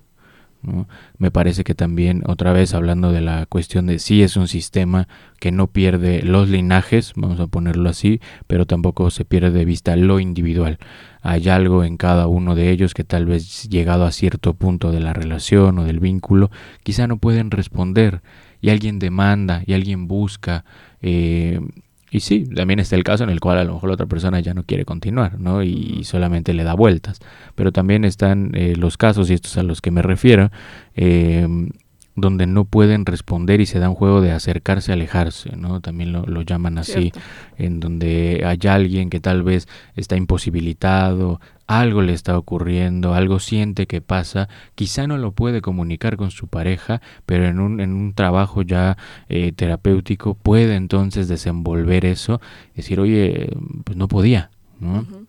Me 1.18 1.30
parece 1.30 1.62
que 1.62 1.76
también, 1.76 2.22
otra 2.26 2.52
vez 2.52 2.74
hablando 2.74 3.12
de 3.12 3.20
la 3.20 3.46
cuestión 3.46 3.86
de 3.86 4.00
si 4.00 4.22
es 4.22 4.36
un 4.36 4.48
sistema 4.48 5.06
que 5.38 5.52
no 5.52 5.68
pierde 5.68 6.22
los 6.22 6.48
linajes, 6.48 7.12
vamos 7.14 7.38
a 7.38 7.46
ponerlo 7.46 7.88
así, 7.88 8.20
pero 8.48 8.66
tampoco 8.66 9.10
se 9.10 9.24
pierde 9.24 9.52
de 9.52 9.64
vista 9.64 9.94
lo 9.94 10.18
individual. 10.18 10.78
Hay 11.22 11.48
algo 11.48 11.84
en 11.84 11.96
cada 11.96 12.26
uno 12.26 12.56
de 12.56 12.70
ellos 12.70 12.94
que 12.94 13.04
tal 13.04 13.26
vez 13.26 13.68
llegado 13.68 14.04
a 14.06 14.12
cierto 14.12 14.54
punto 14.54 14.90
de 14.90 15.00
la 15.00 15.12
relación 15.12 15.78
o 15.78 15.84
del 15.84 16.00
vínculo, 16.00 16.50
quizá 16.82 17.06
no 17.06 17.18
pueden 17.18 17.52
responder 17.52 18.22
y 18.60 18.70
alguien 18.70 18.98
demanda 18.98 19.62
y 19.66 19.74
alguien 19.74 20.08
busca. 20.08 20.64
Eh, 21.00 21.60
y 22.10 22.20
sí, 22.20 22.44
también 22.44 22.78
está 22.78 22.96
el 22.96 23.04
caso 23.04 23.24
en 23.24 23.30
el 23.30 23.40
cual 23.40 23.58
a 23.58 23.64
lo 23.64 23.74
mejor 23.74 23.90
la 23.90 23.94
otra 23.94 24.06
persona 24.06 24.40
ya 24.40 24.54
no 24.54 24.62
quiere 24.62 24.84
continuar, 24.84 25.40
¿no? 25.40 25.62
Y 25.62 26.04
solamente 26.04 26.54
le 26.54 26.64
da 26.64 26.74
vueltas. 26.74 27.18
Pero 27.54 27.72
también 27.72 28.04
están 28.04 28.52
eh, 28.54 28.74
los 28.76 28.96
casos, 28.96 29.30
y 29.30 29.34
estos 29.34 29.56
a 29.58 29.62
los 29.62 29.80
que 29.80 29.90
me 29.90 30.02
refiero, 30.02 30.50
eh, 30.94 31.46
donde 32.16 32.46
no 32.46 32.64
pueden 32.64 33.04
responder 33.04 33.60
y 33.60 33.66
se 33.66 33.78
da 33.78 33.90
un 33.90 33.94
juego 33.94 34.22
de 34.22 34.32
acercarse, 34.32 34.92
alejarse, 34.92 35.54
¿no? 35.56 35.80
También 35.80 36.12
lo, 36.12 36.24
lo 36.24 36.42
llaman 36.42 36.78
así, 36.78 37.12
en 37.58 37.78
donde 37.78 38.42
hay 38.44 38.58
alguien 38.68 39.10
que 39.10 39.20
tal 39.20 39.42
vez 39.42 39.68
está 39.94 40.16
imposibilitado, 40.16 41.40
algo 41.66 42.00
le 42.00 42.14
está 42.14 42.38
ocurriendo, 42.38 43.14
algo 43.14 43.38
siente 43.38 43.86
que 43.86 44.00
pasa, 44.00 44.48
quizá 44.74 45.06
no 45.06 45.18
lo 45.18 45.32
puede 45.32 45.60
comunicar 45.60 46.16
con 46.16 46.30
su 46.30 46.48
pareja, 46.48 47.02
pero 47.26 47.46
en 47.46 47.60
un, 47.60 47.80
en 47.80 47.92
un 47.92 48.14
trabajo 48.14 48.62
ya 48.62 48.96
eh, 49.28 49.52
terapéutico 49.52 50.34
puede 50.34 50.76
entonces 50.76 51.28
desenvolver 51.28 52.06
eso, 52.06 52.40
decir, 52.74 52.98
oye, 52.98 53.50
pues 53.84 53.96
no 53.96 54.08
podía, 54.08 54.50
¿no? 54.80 55.25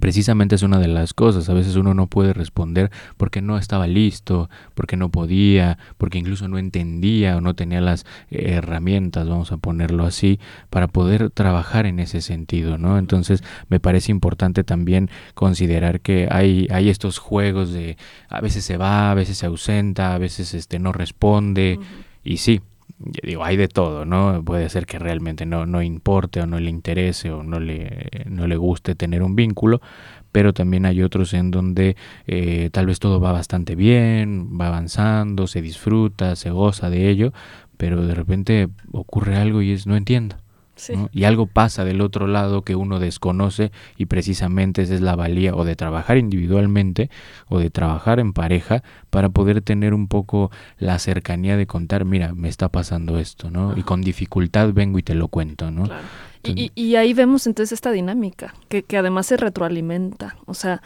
Precisamente 0.00 0.56
es 0.56 0.62
una 0.62 0.80
de 0.80 0.88
las 0.88 1.14
cosas, 1.14 1.48
a 1.48 1.54
veces 1.54 1.76
uno 1.76 1.94
no 1.94 2.08
puede 2.08 2.32
responder 2.32 2.90
porque 3.16 3.40
no 3.40 3.56
estaba 3.56 3.86
listo, 3.86 4.50
porque 4.74 4.96
no 4.96 5.10
podía, 5.10 5.78
porque 5.96 6.18
incluso 6.18 6.48
no 6.48 6.58
entendía 6.58 7.36
o 7.36 7.40
no 7.40 7.54
tenía 7.54 7.80
las 7.80 8.04
eh, 8.30 8.54
herramientas, 8.54 9.28
vamos 9.28 9.52
a 9.52 9.58
ponerlo 9.58 10.04
así, 10.04 10.40
para 10.70 10.88
poder 10.88 11.30
trabajar 11.30 11.86
en 11.86 12.00
ese 12.00 12.20
sentido, 12.20 12.78
¿no? 12.78 12.98
Entonces 12.98 13.44
me 13.68 13.78
parece 13.78 14.10
importante 14.10 14.64
también 14.64 15.08
considerar 15.34 16.00
que 16.00 16.26
hay, 16.32 16.66
hay 16.72 16.88
estos 16.90 17.18
juegos 17.18 17.72
de 17.72 17.96
a 18.28 18.40
veces 18.40 18.64
se 18.64 18.76
va, 18.76 19.12
a 19.12 19.14
veces 19.14 19.38
se 19.38 19.46
ausenta, 19.46 20.14
a 20.14 20.18
veces 20.18 20.52
este 20.52 20.80
no 20.80 20.92
responde, 20.92 21.78
y 22.24 22.38
sí, 22.38 22.60
digo, 22.98 23.44
hay 23.44 23.56
de 23.56 23.68
todo, 23.68 24.04
¿no? 24.04 24.42
Puede 24.44 24.68
ser 24.68 24.86
que 24.86 24.98
realmente 24.98 25.46
no, 25.46 25.66
no 25.66 25.82
importe 25.82 26.40
o 26.40 26.46
no 26.46 26.58
le 26.60 26.70
interese 26.70 27.30
o 27.30 27.42
no 27.42 27.60
le, 27.60 28.10
no 28.26 28.46
le 28.46 28.56
guste 28.56 28.94
tener 28.94 29.22
un 29.22 29.36
vínculo, 29.36 29.80
pero 30.32 30.52
también 30.52 30.86
hay 30.86 31.02
otros 31.02 31.34
en 31.34 31.50
donde 31.50 31.96
eh, 32.26 32.70
tal 32.72 32.86
vez 32.86 32.98
todo 32.98 33.20
va 33.20 33.32
bastante 33.32 33.74
bien, 33.74 34.58
va 34.58 34.68
avanzando, 34.68 35.46
se 35.46 35.62
disfruta, 35.62 36.36
se 36.36 36.50
goza 36.50 36.90
de 36.90 37.08
ello, 37.08 37.32
pero 37.76 38.06
de 38.06 38.14
repente 38.14 38.68
ocurre 38.92 39.36
algo 39.36 39.62
y 39.62 39.72
es 39.72 39.86
no 39.86 39.96
entiendo. 39.96 40.36
Y 41.12 41.24
algo 41.24 41.46
pasa 41.46 41.84
del 41.84 42.00
otro 42.00 42.26
lado 42.26 42.62
que 42.62 42.76
uno 42.76 42.98
desconoce 42.98 43.72
y 43.96 44.06
precisamente 44.06 44.82
esa 44.82 44.94
es 44.94 45.00
la 45.00 45.16
valía 45.16 45.54
o 45.54 45.64
de 45.64 45.74
trabajar 45.74 46.18
individualmente 46.18 47.10
o 47.48 47.58
de 47.58 47.70
trabajar 47.70 48.20
en 48.20 48.32
pareja 48.32 48.82
para 49.10 49.30
poder 49.30 49.62
tener 49.62 49.94
un 49.94 50.06
poco 50.08 50.50
la 50.78 50.98
cercanía 50.98 51.56
de 51.56 51.66
contar, 51.66 52.04
mira, 52.04 52.34
me 52.34 52.48
está 52.48 52.68
pasando 52.68 53.18
esto, 53.18 53.50
¿no? 53.50 53.76
Y 53.76 53.82
con 53.82 54.02
dificultad 54.02 54.72
vengo 54.72 54.98
y 54.98 55.02
te 55.02 55.14
lo 55.14 55.28
cuento, 55.28 55.70
¿no? 55.70 55.88
Y, 56.42 56.70
y, 56.76 56.94
ahí 56.94 57.12
vemos 57.12 57.48
entonces 57.48 57.72
esta 57.72 57.90
dinámica, 57.90 58.54
que, 58.68 58.84
que 58.84 58.96
además 58.96 59.26
se 59.26 59.36
retroalimenta, 59.36 60.36
o 60.46 60.54
sea, 60.54 60.80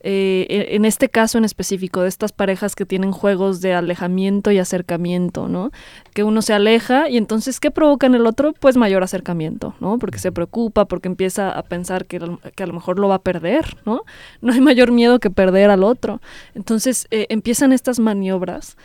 eh, 0.00 0.46
e, 0.48 0.76
en 0.76 0.84
este 0.84 1.08
caso 1.08 1.38
en 1.38 1.44
específico 1.44 2.02
de 2.02 2.08
estas 2.08 2.32
parejas 2.32 2.74
que 2.74 2.86
tienen 2.86 3.12
juegos 3.12 3.60
de 3.60 3.74
alejamiento 3.74 4.50
y 4.50 4.58
acercamiento, 4.58 5.48
¿no? 5.48 5.70
Que 6.14 6.22
uno 6.22 6.42
se 6.42 6.52
aleja 6.52 7.08
y 7.08 7.16
entonces, 7.16 7.60
¿qué 7.60 7.70
provoca 7.70 8.06
en 8.06 8.14
el 8.14 8.26
otro? 8.26 8.52
Pues 8.52 8.76
mayor 8.76 9.02
acercamiento, 9.02 9.74
¿no? 9.80 9.98
Porque 9.98 10.18
se 10.18 10.32
preocupa, 10.32 10.84
porque 10.84 11.08
empieza 11.08 11.50
a 11.50 11.62
pensar 11.62 12.06
que, 12.06 12.20
que 12.54 12.62
a 12.62 12.66
lo 12.66 12.72
mejor 12.72 12.98
lo 12.98 13.08
va 13.08 13.16
a 13.16 13.22
perder, 13.22 13.76
¿no? 13.84 14.02
No 14.40 14.52
hay 14.52 14.60
mayor 14.60 14.92
miedo 14.92 15.18
que 15.18 15.30
perder 15.30 15.70
al 15.70 15.82
otro. 15.82 16.20
Entonces, 16.54 17.06
eh, 17.10 17.26
empiezan 17.30 17.72
estas 17.72 17.98
maniobras 17.98 18.76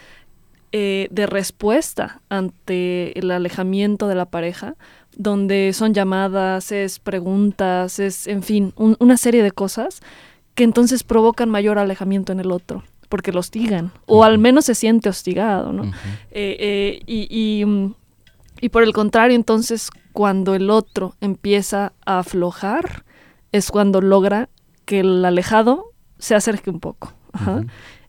eh, 0.72 1.10
de 1.12 1.28
respuesta 1.28 2.22
ante 2.30 3.20
el 3.20 3.30
alejamiento 3.32 4.08
de 4.08 4.16
la 4.16 4.26
pareja, 4.26 4.76
donde 5.18 5.74
son 5.74 5.94
llamadas, 5.94 6.72
es 6.72 7.00
preguntas, 7.00 8.00
es, 8.00 8.26
en 8.26 8.42
fin, 8.42 8.74
una 8.78 9.18
serie 9.18 9.44
de 9.44 9.52
cosas 9.52 10.02
que 10.56 10.64
entonces 10.64 11.04
provocan 11.04 11.50
mayor 11.50 11.78
alejamiento 11.78 12.32
en 12.32 12.40
el 12.40 12.52
otro, 12.52 12.84
porque 13.10 13.32
lo 13.32 13.40
hostigan, 13.40 13.92
o 14.06 14.24
al 14.24 14.38
menos 14.38 14.66
se 14.66 14.76
siente 14.76 15.10
hostigado, 15.10 15.72
¿no? 15.72 15.86
Eh, 16.32 16.58
eh, 16.60 17.02
y, 17.06 17.66
y, 18.62 18.70
por 18.70 18.84
el 18.84 18.94
contrario, 18.94 19.36
entonces, 19.36 19.90
cuando 20.14 20.56
el 20.56 20.70
otro 20.70 21.16
empieza 21.22 21.94
a 22.06 22.20
aflojar, 22.20 23.06
es 23.52 23.72
cuando 23.72 24.02
logra 24.02 24.50
que 24.86 25.02
el 25.02 25.24
alejado 25.26 25.92
se 26.20 26.36
acerque 26.36 26.70
un 26.70 26.80
poco. 26.80 27.14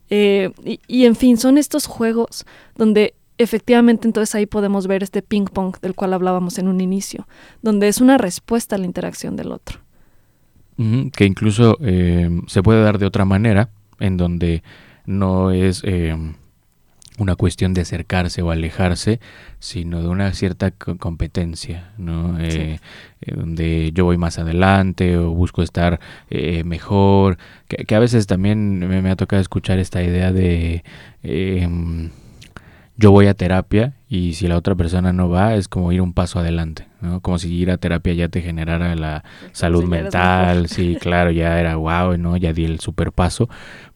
Eh, 0.09 0.51
y, 0.63 0.79
y, 0.87 1.05
en 1.05 1.15
fin, 1.15 1.37
son 1.37 1.57
estos 1.57 1.87
juegos 1.87 2.45
donde 2.75 3.15
efectivamente 3.39 4.07
entonces 4.07 4.35
ahí 4.35 4.45
podemos 4.45 4.85
ver 4.85 5.01
este 5.01 5.23
ping 5.23 5.45
pong 5.45 5.75
del 5.81 5.95
cual 5.95 6.13
hablábamos 6.13 6.59
en 6.59 6.67
un 6.67 6.81
inicio, 6.81 7.27
donde 7.61 7.87
es 7.87 7.99
una 7.99 8.17
respuesta 8.17 8.75
a 8.75 8.79
la 8.79 8.85
interacción 8.85 9.35
del 9.35 9.51
otro 9.51 9.82
que 10.77 11.25
incluso 11.25 11.77
eh, 11.81 12.29
se 12.47 12.63
puede 12.63 12.83
dar 12.83 12.97
de 12.97 13.05
otra 13.05 13.25
manera, 13.25 13.69
en 13.99 14.17
donde 14.17 14.63
no 15.05 15.51
es 15.51 15.81
eh, 15.85 16.15
una 17.17 17.35
cuestión 17.35 17.73
de 17.73 17.81
acercarse 17.81 18.41
o 18.41 18.49
alejarse, 18.49 19.19
sino 19.59 20.01
de 20.01 20.07
una 20.07 20.33
cierta 20.33 20.71
competencia, 20.71 21.91
¿no? 21.97 22.37
Eh, 22.39 22.79
donde 23.25 23.91
yo 23.93 24.05
voy 24.05 24.17
más 24.17 24.39
adelante 24.39 25.17
o 25.17 25.31
busco 25.31 25.61
estar 25.61 25.99
mejor, 26.65 27.37
que, 27.67 27.95
a 27.95 27.99
veces 27.99 28.25
también 28.25 28.79
me, 28.79 29.01
me, 29.01 29.11
ha 29.11 29.15
tocado 29.15 29.41
escuchar 29.41 29.77
esta 29.79 30.03
idea 30.03 30.31
de 30.31 30.83
em, 31.21 32.09
yo 32.97 33.11
voy 33.11 33.27
a 33.27 33.33
terapia 33.33 33.93
y 34.09 34.33
si 34.33 34.47
la 34.47 34.57
otra 34.57 34.75
persona 34.75 35.13
no 35.13 35.29
va 35.29 35.55
es 35.55 35.67
como 35.67 35.91
ir 35.91 36.01
un 36.01 36.13
paso 36.13 36.39
adelante, 36.39 36.87
¿no? 37.03 37.19
Como 37.19 37.37
si 37.37 37.53
ir 37.53 37.69
a 37.69 37.77
terapia 37.77 38.13
ya 38.13 38.29
te 38.29 38.41
generara 38.41 38.95
la 38.95 39.23
salud 39.51 39.83
mental, 39.83 40.69
sí, 40.69 40.97
claro, 40.99 41.31
ya 41.31 41.59
era 41.59 41.75
wow, 41.75 42.17
¿no? 42.17 42.37
Ya 42.37 42.53
di 42.53 42.63
el 42.63 42.79
super 42.79 43.11
paso, 43.11 43.49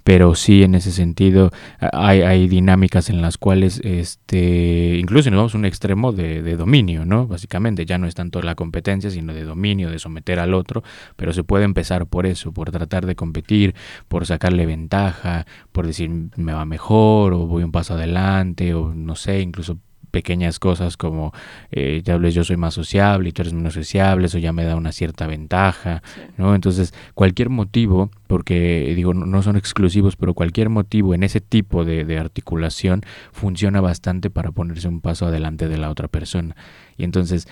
pero 0.03 0.35
sí 0.35 0.63
en 0.63 0.75
ese 0.75 0.91
sentido 0.91 1.51
hay, 1.79 2.21
hay 2.21 2.47
dinámicas 2.47 3.09
en 3.09 3.21
las 3.21 3.37
cuales, 3.37 3.79
este, 3.83 4.97
incluso 4.99 5.29
nos 5.31 5.37
vamos 5.37 5.55
a 5.55 5.57
un 5.57 5.65
extremo 5.65 6.11
de, 6.11 6.41
de, 6.41 6.57
dominio, 6.57 7.05
¿no? 7.05 7.27
Básicamente 7.27 7.85
ya 7.85 7.97
no 7.97 8.07
es 8.07 8.15
tanto 8.15 8.41
la 8.41 8.55
competencia, 8.55 9.09
sino 9.09 9.33
de 9.33 9.43
dominio, 9.43 9.89
de 9.89 9.99
someter 9.99 10.39
al 10.39 10.53
otro, 10.53 10.83
pero 11.15 11.31
se 11.31 11.43
puede 11.43 11.63
empezar 11.63 12.07
por 12.07 12.25
eso, 12.25 12.51
por 12.51 12.71
tratar 12.71 13.05
de 13.05 13.15
competir, 13.15 13.73
por 14.09 14.25
sacarle 14.25 14.65
ventaja, 14.65 15.45
por 15.71 15.87
decir 15.87 16.09
me 16.35 16.53
va 16.53 16.65
mejor 16.65 17.33
o 17.33 17.47
voy 17.47 17.63
un 17.63 17.71
paso 17.71 17.93
adelante 17.93 18.73
o 18.73 18.93
no 18.93 19.15
sé, 19.15 19.39
incluso 19.39 19.77
pequeñas 20.17 20.57
cosas 20.57 20.97
como 20.97 21.31
eh, 21.69 22.01
ya 22.03 22.17
yo 22.17 22.43
soy 22.43 22.57
más 22.57 22.73
sociable 22.73 23.29
y 23.29 23.31
tú 23.33 23.43
eres 23.43 23.53
menos 23.53 23.75
sociable, 23.75 24.25
eso 24.25 24.39
ya 24.39 24.51
me 24.51 24.63
da 24.63 24.75
una 24.75 24.91
cierta 24.91 25.27
ventaja, 25.27 26.01
¿no? 26.37 26.55
Entonces, 26.55 26.91
cualquier 27.13 27.49
motivo, 27.49 28.09
porque 28.25 28.93
digo, 28.95 29.13
no 29.13 29.43
son 29.43 29.57
exclusivos, 29.57 30.15
pero 30.15 30.33
cualquier 30.33 30.69
motivo 30.69 31.13
en 31.13 31.21
ese 31.21 31.39
tipo 31.39 31.85
de, 31.85 32.03
de 32.03 32.17
articulación 32.17 33.03
funciona 33.31 33.79
bastante 33.79 34.31
para 34.31 34.51
ponerse 34.51 34.87
un 34.87 35.01
paso 35.01 35.27
adelante 35.27 35.67
de 35.67 35.77
la 35.77 35.91
otra 35.91 36.07
persona. 36.07 36.55
Y 36.97 37.03
entonces, 37.03 37.47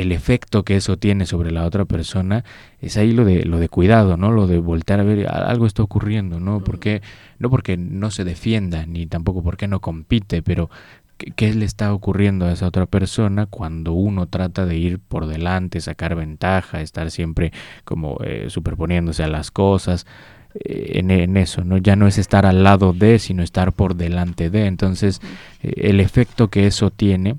el 0.00 0.12
efecto 0.12 0.64
que 0.64 0.76
eso 0.76 0.96
tiene 0.96 1.26
sobre 1.26 1.50
la 1.50 1.64
otra 1.64 1.84
persona 1.84 2.44
es 2.80 2.96
ahí 2.96 3.12
lo 3.12 3.24
de 3.24 3.44
lo 3.44 3.58
de 3.58 3.68
cuidado, 3.68 4.16
¿no? 4.16 4.30
Lo 4.30 4.46
de 4.46 4.58
voltear 4.58 5.00
a 5.00 5.04
ver 5.04 5.28
algo 5.28 5.66
está 5.66 5.82
ocurriendo, 5.82 6.40
¿no? 6.40 6.62
Porque 6.64 7.02
no 7.38 7.50
porque 7.50 7.76
no 7.76 8.10
se 8.10 8.24
defienda 8.24 8.86
ni 8.86 9.06
tampoco 9.06 9.42
porque 9.42 9.68
no 9.68 9.80
compite, 9.80 10.42
pero 10.42 10.70
qué 11.36 11.54
le 11.54 11.64
está 11.64 11.92
ocurriendo 11.92 12.46
a 12.46 12.52
esa 12.52 12.66
otra 12.66 12.86
persona 12.86 13.46
cuando 13.46 13.92
uno 13.92 14.26
trata 14.26 14.66
de 14.66 14.76
ir 14.76 14.98
por 14.98 15.26
delante, 15.26 15.80
sacar 15.80 16.14
ventaja, 16.14 16.80
estar 16.80 17.10
siempre 17.10 17.52
como 17.84 18.18
eh, 18.24 18.46
superponiéndose 18.48 19.22
a 19.22 19.28
las 19.28 19.50
cosas. 19.50 20.06
Eh, 20.54 20.98
en, 20.98 21.36
eso, 21.36 21.62
¿no? 21.62 21.78
Ya 21.78 21.94
no 21.94 22.08
es 22.08 22.18
estar 22.18 22.44
al 22.44 22.64
lado 22.64 22.92
de, 22.92 23.20
sino 23.20 23.42
estar 23.42 23.72
por 23.72 23.94
delante 23.94 24.50
de. 24.50 24.66
Entonces, 24.66 25.20
eh, 25.62 25.74
el 25.76 26.00
efecto 26.00 26.48
que 26.48 26.66
eso 26.66 26.90
tiene 26.90 27.36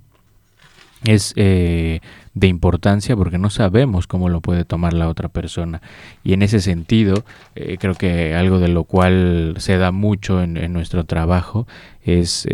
es 1.04 1.34
de 1.34 2.00
importancia 2.48 3.16
porque 3.16 3.40
no 3.40 3.50
sabemos 3.50 4.06
cómo 4.06 4.30
lo 4.30 4.40
puede 4.40 4.66
tomar 4.66 4.94
la 4.94 5.10
otra 5.10 5.30
persona. 5.30 5.82
Y 6.24 6.34
en 6.34 6.44
ese 6.44 6.60
sentido, 6.60 7.26
creo 7.56 7.96
que 7.96 8.36
algo 8.36 8.60
de 8.60 8.68
lo 8.68 8.84
cual 8.84 9.56
se 9.58 9.78
da 9.78 9.92
mucho 9.92 10.44
en, 10.44 10.58
en 10.58 10.74
nuestro 10.74 11.04
trabajo 11.04 11.66
es 12.04 12.48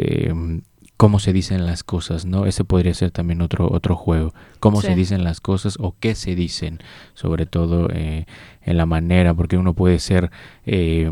cómo 0.98 1.20
se 1.20 1.32
dicen 1.32 1.68
las 1.68 1.84
cosas, 1.84 2.26
¿no? 2.26 2.48
Ese 2.48 2.64
podría 2.64 2.94
ser 2.96 3.12
también 3.12 3.42
otro, 3.42 3.72
otro 3.72 3.96
juego. 3.96 4.34
Cómo 4.60 4.82
se 4.82 4.96
dicen 4.96 5.24
las 5.24 5.40
cosas 5.40 5.78
o 5.80 5.96
qué 6.00 6.16
se 6.16 6.34
dicen, 6.34 6.80
sobre 7.14 7.46
todo 7.46 7.90
eh, 7.94 8.26
en 8.64 8.78
la 8.78 8.88
manera, 8.88 9.36
porque 9.36 9.58
uno 9.58 9.76
puede 9.76 10.00
ser 10.00 10.32
eh, 10.66 11.10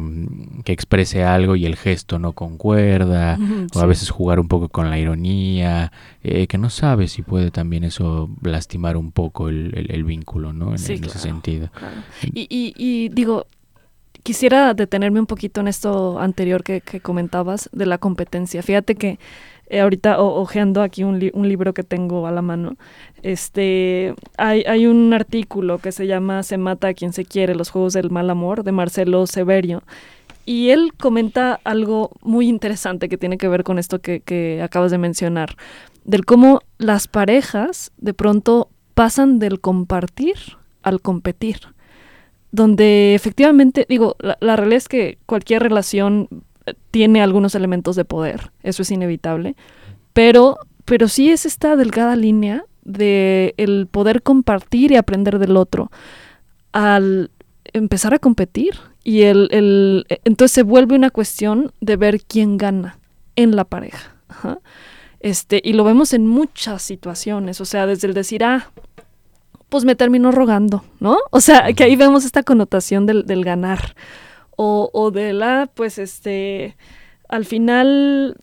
que 0.64 0.74
exprese 0.74 1.24
algo 1.24 1.56
y 1.56 1.68
el 1.68 1.76
gesto 1.76 2.18
no 2.18 2.34
concuerda, 2.34 3.38
o 3.76 3.80
a 3.80 3.86
veces 3.86 4.10
jugar 4.10 4.40
un 4.40 4.48
poco 4.48 4.70
con 4.70 4.90
la 4.90 4.98
ironía, 4.98 5.92
eh, 6.24 6.48
que 6.48 6.58
no 6.58 6.72
sabe 6.72 7.08
si 7.08 7.22
puede 7.22 7.52
también 7.52 7.84
eso 7.84 8.30
lastimar 8.42 8.98
un 8.98 9.12
poco 9.12 9.50
el, 9.50 10.04
vínculo, 10.04 10.52
¿no? 10.52 10.70
En, 10.70 10.76
ese 10.76 11.20
sentido. 11.20 11.70
Y, 12.24 12.48
y, 12.50 13.10
digo, 13.10 13.46
quisiera 14.24 14.74
detenerme 14.74 15.20
un 15.20 15.28
poquito 15.28 15.62
en 15.62 15.68
esto 15.68 16.20
anterior 16.20 16.64
que, 16.64 16.82
que 16.82 17.00
comentabas 17.00 17.70
de 17.72 17.86
la 17.86 18.00
competencia. 18.00 18.64
Fíjate 18.64 18.96
que 18.96 19.20
eh, 19.68 19.82
ahorita 19.82 20.22
ojeando 20.22 20.82
aquí 20.82 21.04
un, 21.04 21.20
libro 21.20 21.74
que 21.74 21.84
tengo 21.84 22.28
a 22.28 22.32
la 22.32 22.42
mano, 22.42 22.76
este, 23.24 24.14
hay, 24.38 24.86
un 24.86 25.14
artículo 25.14 25.80
que 25.80 25.92
se 25.92 26.06
llama 26.06 26.44
Se 26.44 26.58
mata 26.58 26.90
a 26.90 26.94
quien 26.94 27.14
se 27.14 27.26
quiere, 27.26 27.56
los 27.56 27.72
juegos 27.72 27.94
del 27.94 28.12
mal 28.12 28.30
amor, 28.30 28.64
de 28.64 28.72
Marcelo 28.72 29.26
Severio. 29.26 29.82
Y 30.46 30.70
él 30.70 30.94
comenta 30.96 31.60
algo 31.64 32.12
muy 32.22 32.48
interesante 32.48 33.10
que 33.10 33.18
tiene 33.18 33.40
que 33.40 33.48
ver 33.48 33.64
con 33.64 33.80
esto 33.80 34.00
que, 34.00 34.20
que 34.20 34.62
acabas 34.62 34.92
de 34.92 35.00
mencionar, 35.00 35.56
del 36.04 36.26
cómo 36.26 36.62
las 36.78 37.08
parejas 37.08 37.92
de 37.98 38.14
pronto 38.14 38.70
pasan 38.94 39.40
del 39.40 39.60
compartir 39.60 40.36
al 40.84 41.02
competir 41.02 41.58
donde 42.52 43.16
efectivamente, 43.16 43.86
digo, 43.90 44.16
la, 44.20 44.38
la, 44.40 44.56
realidad 44.56 44.78
es 44.78 44.88
que 44.88 45.18
cualquier 45.26 45.62
relación 45.62 46.30
tiene 46.92 47.22
algunos 47.22 47.56
elementos 47.56 47.96
de 47.96 48.06
poder, 48.06 48.52
eso 48.64 48.82
es 48.82 48.92
inevitable, 48.92 49.56
pero, 50.14 50.58
pero 50.86 51.08
sí 51.08 51.30
es 51.30 51.46
esta 51.46 51.76
delgada 51.76 52.16
línea 52.16 52.66
de 52.84 53.54
el 53.58 53.88
poder 53.88 54.22
compartir 54.22 54.92
y 54.92 54.96
aprender 54.96 55.40
del 55.40 55.58
otro 55.58 55.92
al 56.72 57.32
empezar 57.74 58.14
a 58.14 58.20
competir 58.20 58.76
y 59.04 59.24
el, 59.24 59.50
el 59.52 60.06
entonces 60.24 60.54
se 60.54 60.64
vuelve 60.64 60.96
una 60.96 61.10
cuestión 61.10 61.72
de 61.82 61.96
ver 61.96 62.22
quién 62.22 62.58
gana 62.58 63.00
en 63.36 63.56
la 63.56 63.66
pareja. 63.66 64.16
Este, 65.20 65.62
y 65.64 65.74
lo 65.74 65.84
vemos 65.84 66.14
en 66.14 66.28
muchas 66.28 66.82
situaciones, 66.82 67.62
o 67.62 67.66
sea, 67.66 67.88
desde 67.88 68.08
el 68.08 68.14
decir, 68.14 68.44
ah, 68.44 68.72
pues 69.70 69.86
me 69.86 69.96
terminó 69.96 70.32
rogando, 70.32 70.84
¿no? 71.00 71.18
O 71.32 71.42
sea, 71.42 71.74
que 71.74 71.84
ahí 71.84 71.96
vemos 71.96 72.26
esta 72.26 72.44
connotación 72.44 73.06
del, 73.06 73.26
del 73.26 73.44
ganar 73.44 73.96
o, 74.56 74.90
o 74.94 75.12
de 75.12 75.34
la, 75.34 75.70
pues 75.74 75.98
este, 75.98 76.76
al 77.30 77.46
final 77.46 78.38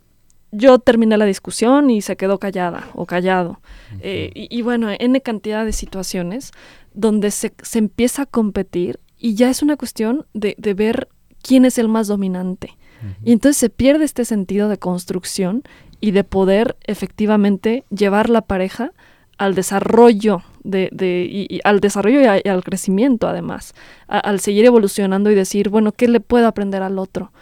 yo 0.53 0.79
terminé 0.79 1.17
la 1.17 1.25
discusión 1.25 1.91
y 1.91 2.03
se 2.03 2.17
quedó 2.17 2.39
callada 2.39 2.91
o 2.95 3.07
callado. 3.07 3.61
Eh, 4.01 4.31
y, 4.35 4.63
bueno, 4.63 4.89
N 4.91 5.21
cantidad 5.23 5.65
de 5.65 5.73
situaciones 5.73 6.53
donde 6.93 7.31
se, 7.31 7.55
se, 7.63 7.79
empieza 7.79 8.23
a 8.23 8.27
competir 8.27 9.01
y 9.19 9.35
ya 9.35 9.49
es 9.49 9.63
una 9.63 9.77
cuestión 9.77 10.27
de, 10.35 10.55
de 10.59 10.75
ver 10.75 11.09
quién 11.43 11.65
es 11.65 11.79
el 11.79 11.89
más 11.89 12.07
dominante. 12.07 12.77
Y 13.25 13.33
entonces 13.33 13.57
se 13.57 13.69
pierde 13.69 14.05
este 14.05 14.25
sentido 14.25 14.69
de 14.69 14.79
construcción 14.79 15.65
y 16.01 16.13
de 16.13 16.23
poder 16.23 16.77
efectivamente 16.85 17.83
llevar 17.91 18.31
la 18.31 18.43
pareja 18.43 18.93
al 19.39 19.57
desarrollo 19.57 20.45
de, 20.63 20.89
de 20.93 21.27
y, 21.31 21.61
al 21.65 21.81
desarrollo 21.81 22.21
y, 22.21 22.49
al 22.49 22.65
crecimiento 22.65 23.29
además, 23.29 23.75
al 24.07 24.41
seguir 24.41 24.65
evolucionando 24.65 25.31
y 25.31 25.35
decir, 25.35 25.69
bueno, 25.69 25.93
¿qué 25.93 26.09
le 26.09 26.21
puedo 26.21 26.47
aprender 26.47 26.83
al 26.83 26.99
otro? 26.99 27.33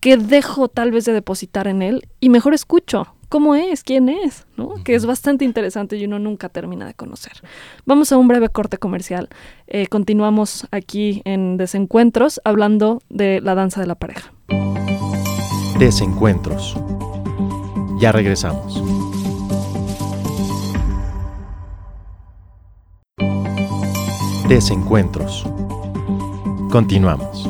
¿Qué 0.00 0.16
dejo 0.16 0.68
tal 0.68 0.90
vez 0.90 1.06
de 1.06 1.12
depositar 1.12 1.66
en 1.66 1.80
él? 1.80 2.08
Y 2.20 2.28
mejor 2.28 2.52
escucho, 2.52 3.14
¿cómo 3.30 3.54
es? 3.54 3.82
¿Quién 3.82 4.08
es? 4.10 4.46
¿no? 4.56 4.74
Que 4.84 4.94
es 4.94 5.06
bastante 5.06 5.44
interesante 5.44 5.96
y 5.96 6.04
uno 6.04 6.18
nunca 6.18 6.50
termina 6.50 6.86
de 6.86 6.94
conocer. 6.94 7.32
Vamos 7.86 8.12
a 8.12 8.18
un 8.18 8.28
breve 8.28 8.50
corte 8.50 8.76
comercial. 8.76 9.28
Eh, 9.66 9.86
continuamos 9.86 10.66
aquí 10.70 11.22
en 11.24 11.56
Desencuentros 11.56 12.40
hablando 12.44 13.00
de 13.08 13.40
la 13.40 13.54
danza 13.54 13.80
de 13.80 13.86
la 13.86 13.94
pareja. 13.94 14.32
Desencuentros. 15.78 16.76
Ya 17.98 18.12
regresamos. 18.12 19.03
Desencuentros. 24.48 25.42
Continuamos. 26.70 27.48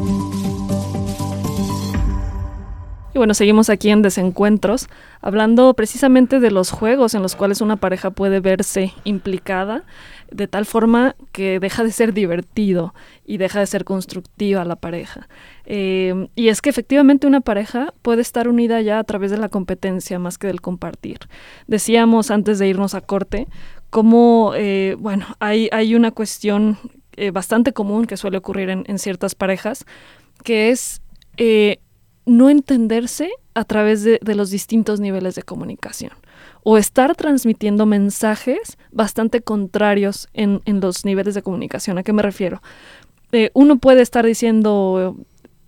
Y 3.12 3.18
bueno, 3.18 3.34
seguimos 3.34 3.68
aquí 3.68 3.90
en 3.90 4.02
Desencuentros, 4.02 4.88
hablando 5.20 5.74
precisamente 5.74 6.38
de 6.38 6.52
los 6.52 6.70
juegos 6.70 7.14
en 7.14 7.22
los 7.22 7.34
cuales 7.34 7.60
una 7.60 7.76
pareja 7.76 8.10
puede 8.10 8.38
verse 8.38 8.92
implicada, 9.02 9.82
de 10.30 10.46
tal 10.46 10.66
forma 10.66 11.16
que 11.32 11.58
deja 11.58 11.82
de 11.82 11.90
ser 11.90 12.12
divertido 12.12 12.94
y 13.24 13.38
deja 13.38 13.58
de 13.58 13.66
ser 13.66 13.84
constructiva 13.84 14.64
la 14.64 14.76
pareja. 14.76 15.28
Eh, 15.66 16.28
y 16.36 16.48
es 16.48 16.62
que 16.62 16.70
efectivamente 16.70 17.26
una 17.26 17.40
pareja 17.40 17.92
puede 18.02 18.22
estar 18.22 18.48
unida 18.48 18.80
ya 18.82 19.00
a 19.00 19.04
través 19.04 19.32
de 19.32 19.38
la 19.38 19.48
competencia 19.48 20.18
más 20.20 20.38
que 20.38 20.46
del 20.46 20.60
compartir. 20.60 21.18
Decíamos 21.66 22.30
antes 22.30 22.60
de 22.60 22.68
irnos 22.68 22.94
a 22.94 23.00
corte 23.00 23.48
cómo, 23.94 24.54
eh, 24.56 24.96
bueno, 24.98 25.24
hay, 25.38 25.68
hay 25.70 25.94
una 25.94 26.10
cuestión 26.10 26.78
eh, 27.16 27.30
bastante 27.30 27.72
común 27.72 28.06
que 28.06 28.16
suele 28.16 28.38
ocurrir 28.38 28.68
en, 28.68 28.98
ciertas 28.98 29.36
parejas, 29.36 29.84
que 30.42 30.70
es 30.70 31.00
eh, 31.36 31.78
no 32.26 32.50
entenderse 32.50 33.30
a 33.54 33.62
través 33.62 34.02
de, 34.02 34.18
los 34.34 34.50
distintos 34.50 34.98
niveles 34.98 35.36
de 35.36 35.44
comunicación 35.44 36.10
o 36.64 36.76
estar 36.76 37.14
transmitiendo 37.14 37.86
mensajes 37.86 38.78
bastante 38.90 39.42
contrarios 39.42 40.26
en, 40.32 40.60
los 40.66 41.04
niveles 41.04 41.36
de 41.36 41.42
comunicación. 41.42 41.96
¿A 41.96 42.02
qué 42.02 42.12
me 42.12 42.22
refiero? 42.22 42.62
uno 43.52 43.78
puede 43.78 44.02
estar 44.02 44.26
diciendo, 44.26 45.16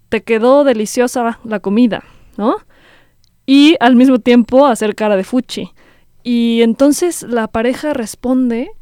te 0.09 0.25
quedó 0.25 0.65
deliciosa 0.65 1.39
la 1.45 1.61
comida, 1.61 2.03
¿no? 2.37 2.57
Y 3.47 3.77
al 3.79 3.95
mismo 3.95 4.19
tiempo 4.19 4.67
hacer 4.67 4.97
cara 4.97 5.17
de 5.17 5.23
fuchi. 5.23 5.71
Y 6.29 6.63
entonces 6.63 7.23
la 7.23 7.47
pareja 7.47 7.95
responde 7.95 8.73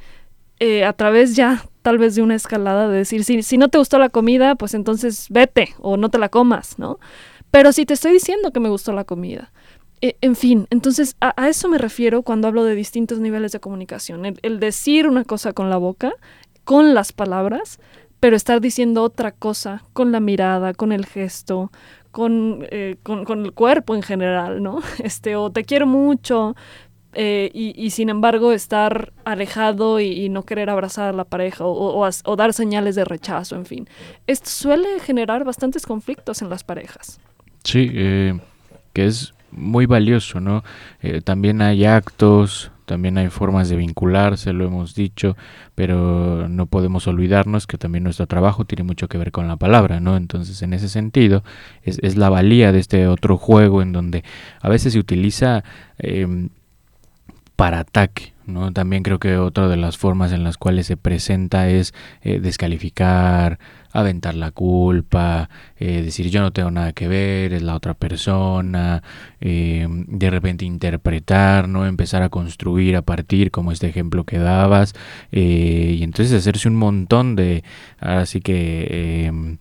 eh, 0.61 0.83
a 0.83 0.95
través 0.95 1.37
ya 1.37 1.67
tal 1.83 1.99
vez 1.99 2.15
de 2.15 2.23
una 2.23 2.37
escalada 2.37 2.89
de 2.89 2.97
decir, 2.97 3.23
si, 3.23 3.43
si 3.43 3.59
no 3.59 3.69
te 3.69 3.77
gustó 3.77 3.99
la 3.99 4.09
comida, 4.09 4.55
pues 4.55 4.73
entonces 4.73 5.27
vete 5.29 5.75
o 5.79 5.99
no 5.99 6.09
te 6.09 6.17
la 6.17 6.31
comas, 6.31 6.79
¿no? 6.79 6.99
Pero 7.51 7.73
si 7.73 7.85
te 7.85 7.93
estoy 7.93 8.13
diciendo 8.13 8.51
que 8.51 8.61
me 8.61 8.71
gustó 8.71 8.95
la 8.95 9.05
comida. 9.05 9.53
E, 10.01 10.17
en 10.23 10.37
fin, 10.37 10.67
entonces 10.71 11.17
a, 11.21 11.35
eso 11.47 11.69
me 11.69 11.77
refiero 11.77 12.23
cuando 12.23 12.49
hablo 12.49 12.65
de 12.65 12.75
distintos 12.75 13.21
niveles 13.21 13.53
de 13.53 13.61
comunicación. 13.61 14.25
El, 14.41 14.59
decir 14.59 15.07
una 15.07 15.25
cosa 15.25 15.53
con 15.53 15.69
la 15.69 15.77
boca, 15.77 16.15
con 16.65 16.95
las 16.95 17.13
palabras, 17.13 17.79
pero 18.21 18.37
estar 18.37 18.63
diciendo 18.63 19.03
otra 19.03 19.33
cosa 19.33 19.85
con 19.93 20.13
la 20.13 20.21
mirada, 20.21 20.73
con 20.73 20.93
el 20.93 21.05
gesto, 21.05 21.71
con, 22.11 22.67
eh, 22.71 22.97
con, 23.03 23.27
con, 23.27 23.45
el 23.45 23.53
cuerpo 23.53 23.95
en 23.95 24.03
general, 24.03 24.63
¿no? 24.63 24.81
Este, 25.05 25.37
o 25.37 25.51
te 25.51 25.65
quiero 25.65 25.87
mucho, 25.87 26.57
eh, 27.15 27.51
y, 27.53 27.91
sin 27.91 28.09
embargo 28.09 28.53
estar 28.53 29.13
alejado 29.25 30.01
y, 30.01 30.29
no 30.29 30.45
querer 30.45 30.71
abrazar 30.71 31.11
a 31.11 31.13
la 31.13 31.25
pareja 31.25 31.65
o, 31.65 32.37
dar 32.37 32.53
señales 32.53 32.95
de 32.95 33.05
rechazo, 33.05 33.57
en 33.57 33.67
fin. 33.67 33.89
Esto 34.27 34.51
suele 34.51 35.01
generar 35.01 35.45
bastantes 35.45 35.87
conflictos 35.87 36.43
en 36.43 36.51
las 36.51 36.65
parejas. 36.65 37.21
Sí, 37.63 37.91
eh, 37.93 38.39
que 38.93 39.07
es 39.07 39.33
muy 39.51 39.87
valioso, 39.87 40.41
¿no? 40.41 40.65
Eh, 41.03 41.21
también 41.21 41.63
hay 41.63 41.85
actos, 41.85 42.73
también 42.85 43.17
hay 43.17 43.29
formas 43.29 43.69
de 43.69 43.77
vincularse, 43.77 44.53
lo 44.53 44.67
hemos 44.67 44.95
dicho, 44.95 45.37
pero 45.75 46.49
no 46.49 46.67
podemos 46.67 47.07
olvidarnos 47.07 47.67
que 47.67 47.79
también 47.79 48.05
nuestro 48.05 48.27
trabajo 48.27 48.65
tiene 48.65 48.83
mucho 48.83 49.09
que 49.09 49.19
ver 49.19 49.33
con 49.33 49.49
la 49.49 49.57
palabra, 49.57 50.01
¿no? 50.01 50.17
Entonces, 50.17 50.61
en 50.63 50.75
ese 50.75 50.89
sentido, 50.89 51.45
es, 51.83 51.99
es 52.03 52.17
la 52.17 52.29
valía 52.29 52.73
de 52.73 52.81
este 52.81 53.07
otro 53.07 53.39
juego 53.39 53.81
en 53.83 53.93
donde 53.93 54.25
a 54.61 54.69
veces 54.69 54.93
se 54.93 54.99
utiliza 54.99 55.65
em, 55.99 56.51
para 57.57 57.81
ataque. 57.81 58.35
¿no? 58.47 58.73
También 58.73 59.03
creo 59.03 59.19
que 59.19 59.39
otra 59.39 59.69
de 59.69 59.77
las 59.77 59.97
formas 59.97 60.33
en 60.33 60.45
las 60.45 60.59
cuales 60.59 60.87
se 60.87 60.97
presenta 60.97 61.69
es 61.69 61.95
eh, 62.23 62.41
descalificar, 62.41 63.59
aventar 63.93 64.35
la 64.35 64.51
culpa, 64.51 65.49
eh, 65.77 66.03
decir 66.03 66.29
yo 66.29 66.43
no 66.43 66.53
tengo 66.53 66.71
nada 66.71 66.93
que 66.93 67.09
ver, 67.09 67.53
es 67.55 67.63
la 67.63 67.75
otra 67.75 67.95
persona, 67.95 69.03
eh, 69.41 69.87
de 69.89 70.31
repente 70.31 70.65
interpretar, 70.65 71.69
¿no? 71.69 71.87
empezar 71.87 72.23
a 72.23 72.29
construir 72.29 72.97
a 72.97 73.03
partir, 73.03 73.51
como 73.51 73.73
este 73.73 73.89
ejemplo 73.89 74.25
que 74.25 74.39
dabas, 74.39 74.95
y 75.31 76.03
entonces 76.03 76.35
hacerse 76.35 76.69
un 76.69 76.77
montón 76.77 77.37
de, 77.37 77.65
así 77.99 78.41
que 78.41 78.87
eh, 78.91 79.57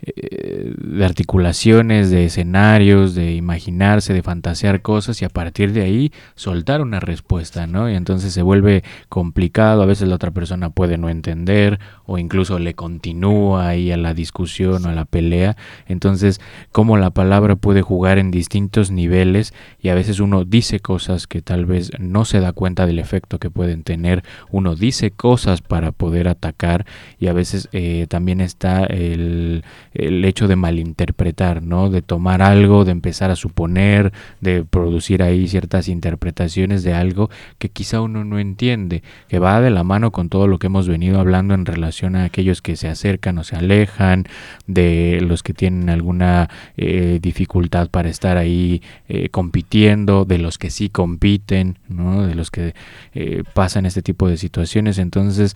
de 0.00 1.04
articulaciones, 1.04 2.10
de 2.10 2.26
escenarios, 2.26 3.14
de 3.14 3.32
imaginarse, 3.34 4.12
de 4.12 4.22
fantasear 4.22 4.82
cosas 4.82 5.20
y 5.22 5.24
a 5.24 5.28
partir 5.28 5.72
de 5.72 5.82
ahí 5.82 6.12
soltar 6.34 6.80
una 6.80 7.00
respuesta, 7.00 7.66
¿no? 7.66 7.90
Y 7.90 7.94
entonces 7.94 8.32
se 8.32 8.42
vuelve 8.42 8.84
complicado, 9.08 9.82
a 9.82 9.86
veces 9.86 10.08
la 10.08 10.14
otra 10.14 10.30
persona 10.30 10.70
puede 10.70 10.98
no 10.98 11.08
entender 11.08 11.78
o 12.06 12.18
incluso 12.18 12.58
le 12.58 12.74
continúa 12.74 13.68
ahí 13.68 13.92
a 13.92 13.96
la 13.96 14.14
discusión 14.14 14.84
o 14.84 14.88
a 14.88 14.94
la 14.94 15.04
pelea. 15.04 15.56
Entonces, 15.86 16.40
cómo 16.72 16.96
la 16.96 17.10
palabra 17.10 17.56
puede 17.56 17.82
jugar 17.82 18.18
en 18.18 18.30
distintos 18.30 18.90
niveles 18.90 19.54
y 19.80 19.88
a 19.88 19.94
veces 19.94 20.20
uno 20.20 20.44
dice 20.44 20.80
cosas 20.80 21.26
que 21.26 21.42
tal 21.42 21.66
vez 21.66 21.92
no 21.98 22.24
se 22.24 22.40
da 22.40 22.52
cuenta 22.52 22.86
del 22.86 22.98
efecto 22.98 23.38
que 23.38 23.50
pueden 23.50 23.82
tener, 23.82 24.22
uno 24.50 24.74
dice 24.74 25.10
cosas 25.10 25.60
para 25.60 25.92
poder 25.92 26.28
atacar 26.28 26.86
y 27.18 27.28
a 27.28 27.32
veces 27.32 27.68
eh, 27.72 28.06
también 28.08 28.40
está 28.40 28.84
el, 28.84 29.64
el 29.94 30.24
hecho 30.24 30.48
de 30.48 30.56
malinterpretar, 30.56 31.62
¿no? 31.62 31.90
De 31.90 32.02
tomar 32.02 32.42
algo, 32.42 32.84
de 32.84 32.92
empezar 32.92 33.30
a 33.30 33.36
suponer, 33.36 34.12
de 34.40 34.64
producir 34.64 35.22
ahí 35.22 35.46
ciertas 35.48 35.88
interpretaciones 35.88 36.82
de 36.82 36.94
algo 36.94 37.30
que 37.58 37.68
quizá 37.68 38.00
uno 38.00 38.24
no 38.24 38.38
entiende, 38.38 39.02
que 39.28 39.38
va 39.38 39.60
de 39.60 39.70
la 39.70 39.84
mano 39.84 40.10
con 40.10 40.28
todo 40.28 40.46
lo 40.46 40.58
que 40.58 40.66
hemos 40.66 40.88
venido 40.88 41.20
hablando 41.20 41.54
en 41.54 41.66
relación 41.66 41.91
a 42.02 42.24
aquellos 42.24 42.62
que 42.62 42.76
se 42.76 42.88
acercan 42.88 43.38
o 43.38 43.44
se 43.44 43.56
alejan, 43.56 44.24
de 44.66 45.20
los 45.22 45.42
que 45.42 45.54
tienen 45.54 45.90
alguna 45.90 46.48
eh, 46.76 47.18
dificultad 47.20 47.90
para 47.90 48.08
estar 48.08 48.36
ahí 48.36 48.82
eh, 49.08 49.28
compitiendo, 49.28 50.24
de 50.24 50.38
los 50.38 50.58
que 50.58 50.70
sí 50.70 50.88
compiten, 50.88 51.78
¿no? 51.88 52.26
De 52.26 52.34
los 52.34 52.50
que 52.50 52.74
eh, 53.14 53.44
pasan 53.54 53.86
este 53.86 54.02
tipo 54.02 54.28
de 54.28 54.36
situaciones. 54.36 54.98
Entonces, 54.98 55.54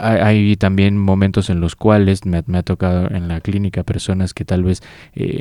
hay, 0.00 0.56
también 0.56 0.96
momentos 0.96 1.50
en 1.50 1.60
los 1.60 1.76
cuales 1.76 2.24
me, 2.24 2.38
ha 2.38 2.62
tocado 2.62 3.10
en 3.10 3.28
la 3.28 3.40
clínica 3.40 3.82
personas 3.82 4.34
que 4.34 4.44
tal 4.44 4.64
vez 4.64 4.82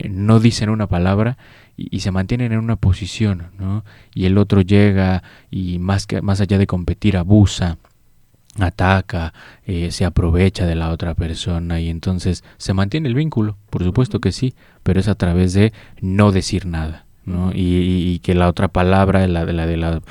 no 0.10 0.40
dicen 0.40 0.70
una 0.70 0.88
palabra 0.88 1.38
y, 1.78 2.00
se 2.02 2.12
mantienen 2.12 2.52
en 2.52 2.60
una 2.60 2.76
posición, 2.76 3.52
¿no? 3.60 3.84
Y 4.14 4.26
el 4.26 4.38
otro 4.38 4.62
llega 4.62 5.24
y 5.50 5.80
más, 5.80 6.06
que, 6.08 6.22
más 6.22 6.42
allá 6.42 6.58
de 6.58 6.68
competir 6.68 7.18
abusa, 7.18 7.78
ataca, 8.60 9.34
eh, 9.66 9.92
se 9.92 10.06
aprovecha 10.06 10.66
de 10.66 10.76
la 10.76 10.92
otra 10.92 11.16
persona 11.16 11.80
y 11.80 11.90
entonces 11.90 12.44
se 12.58 12.74
mantiene 12.74 13.08
el 13.08 13.16
vínculo, 13.16 13.58
por 13.70 13.84
supuesto 13.84 14.20
que 14.20 14.32
sí, 14.32 14.56
pero 14.84 15.00
es 15.00 15.08
a 15.08 15.16
través 15.16 15.54
de 15.54 15.74
no 16.02 16.32
decir 16.32 16.66
nada. 16.66 17.06
¿No? 17.26 17.52
Y, 17.54 18.20
que 18.20 18.36
la 18.36 18.48
otra 18.48 18.68
palabra, 18.68 19.28
la 19.28 19.46
de 19.46 19.54
la, 19.54 19.66
de 19.66 19.78
la, 19.78 20.02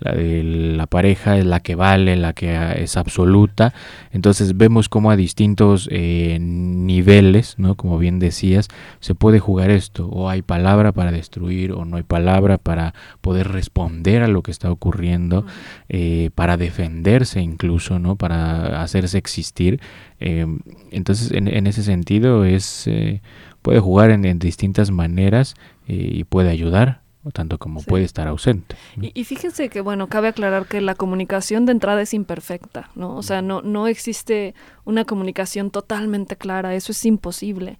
de 0.00 0.42
la 0.42 0.86
pareja, 0.86 1.36
es 1.38 1.44
la 1.44 1.60
que 1.60 1.74
vale, 1.74 2.16
la 2.16 2.32
que 2.32 2.82
es 2.82 2.96
absoluta. 2.96 3.72
Entonces 4.12 4.56
vemos 4.56 4.88
cómo 4.88 5.10
a 5.10 5.16
distintos 5.16 5.88
eh, 5.90 6.38
niveles, 6.40 7.54
¿no? 7.58 7.74
como 7.74 7.98
bien 7.98 8.18
decías, 8.18 8.68
se 9.00 9.14
puede 9.14 9.38
jugar 9.38 9.70
esto. 9.70 10.08
O 10.08 10.28
hay 10.28 10.42
palabra 10.42 10.92
para 10.92 11.12
destruir, 11.12 11.72
o 11.72 11.84
no 11.84 11.96
hay 11.96 12.02
palabra 12.02 12.58
para 12.58 12.94
poder 13.20 13.48
responder 13.48 14.22
a 14.22 14.28
lo 14.28 14.42
que 14.42 14.50
está 14.50 14.70
ocurriendo, 14.70 15.46
eh, 15.88 16.30
para 16.34 16.56
defenderse 16.56 17.40
incluso, 17.40 17.98
¿no? 17.98 18.16
para 18.16 18.82
hacerse 18.82 19.18
existir. 19.18 19.80
Eh, 20.20 20.46
entonces, 20.90 21.32
en, 21.32 21.48
en, 21.48 21.66
ese 21.66 21.82
sentido, 21.82 22.44
es 22.44 22.88
puede 23.68 23.80
jugar 23.80 24.10
en 24.10 24.38
distintas 24.38 24.90
maneras 24.90 25.54
y 25.86 26.24
puede 26.24 26.48
ayudar 26.48 27.02
tanto 27.34 27.58
como 27.58 27.82
puede 27.82 28.04
estar 28.04 28.26
ausente. 28.26 28.76
Y, 28.98 29.24
fíjense 29.24 29.68
que, 29.68 29.82
bueno, 29.82 30.06
cabe 30.06 30.28
aclarar 30.28 30.64
que 30.64 30.80
la 30.80 30.94
comunicación 30.94 31.66
de 31.66 31.72
entrada 31.72 32.00
es 32.00 32.14
imperfecta, 32.14 32.88
¿no? 32.94 33.14
O 33.14 33.22
sea, 33.22 33.42
no, 33.42 33.60
no 33.60 33.86
existe 33.86 34.54
una 34.86 35.04
comunicación 35.04 35.70
totalmente 35.70 36.36
clara, 36.36 36.74
eso 36.74 36.92
es 36.92 37.04
imposible. 37.04 37.78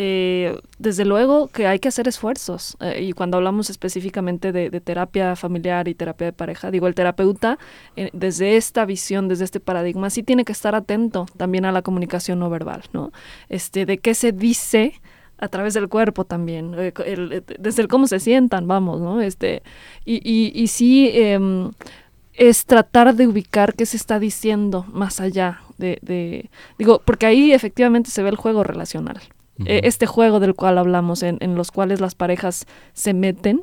Eh, 0.00 0.56
desde 0.78 1.04
luego 1.04 1.48
que 1.48 1.66
hay 1.66 1.80
que 1.80 1.88
hacer 1.88 2.06
esfuerzos. 2.06 2.78
Eh, 2.80 3.02
y 3.02 3.12
cuando 3.12 3.36
hablamos 3.36 3.68
específicamente 3.68 4.52
de, 4.52 4.70
terapia 4.80 5.34
familiar 5.34 5.88
y 5.88 5.94
terapia 5.94 6.28
de 6.28 6.32
pareja, 6.32 6.70
digo, 6.70 6.86
el 6.86 6.94
terapeuta, 6.94 7.58
eh, 7.96 8.08
desde 8.12 8.56
esta 8.56 8.86
visión, 8.86 9.26
desde 9.26 9.44
este 9.44 9.58
paradigma, 9.60 10.08
sí 10.08 10.22
tiene 10.22 10.44
que 10.44 10.52
estar 10.52 10.74
atento 10.76 11.26
también 11.36 11.64
a 11.64 11.72
la 11.72 11.82
comunicación 11.82 12.38
no 12.38 12.48
verbal, 12.48 12.84
¿no? 12.92 13.10
Este, 13.48 13.86
de 13.86 13.98
qué 13.98 14.14
se 14.14 14.30
dice 14.30 14.94
a 15.38 15.48
través 15.48 15.74
del 15.74 15.88
cuerpo 15.88 16.24
también, 16.24 16.74
eh, 16.76 16.92
eh, 17.04 17.42
desde 17.58 17.82
el 17.82 17.88
cómo 17.88 18.06
se 18.06 18.20
sientan, 18.20 18.66
vamos, 18.66 19.00
¿no? 19.00 19.20
Este, 19.20 19.62
y, 20.04 20.16
y, 20.16 20.52
y 20.54 20.66
sí 20.68 21.10
em, 21.14 21.70
es 22.32 22.66
tratar 22.66 23.14
de 23.14 23.26
ubicar 23.26 23.74
qué 23.74 23.86
se 23.86 23.96
está 23.96 24.18
diciendo 24.18 24.84
más 24.92 25.20
allá 25.20 25.60
de, 25.78 25.98
de 26.02 26.50
digo, 26.78 27.00
porque 27.04 27.26
ahí 27.26 27.52
efectivamente 27.52 28.10
se 28.10 28.22
ve 28.22 28.30
el 28.30 28.36
juego 28.36 28.64
relacional. 28.64 29.20
E, 29.64 29.80
este 29.84 30.06
juego 30.06 30.38
del 30.38 30.54
cual 30.54 30.78
hablamos, 30.78 31.22
en, 31.22 31.38
en 31.40 31.56
los 31.56 31.72
cuales 31.72 32.00
las 32.00 32.14
parejas 32.14 32.66
se 32.92 33.12
meten, 33.12 33.62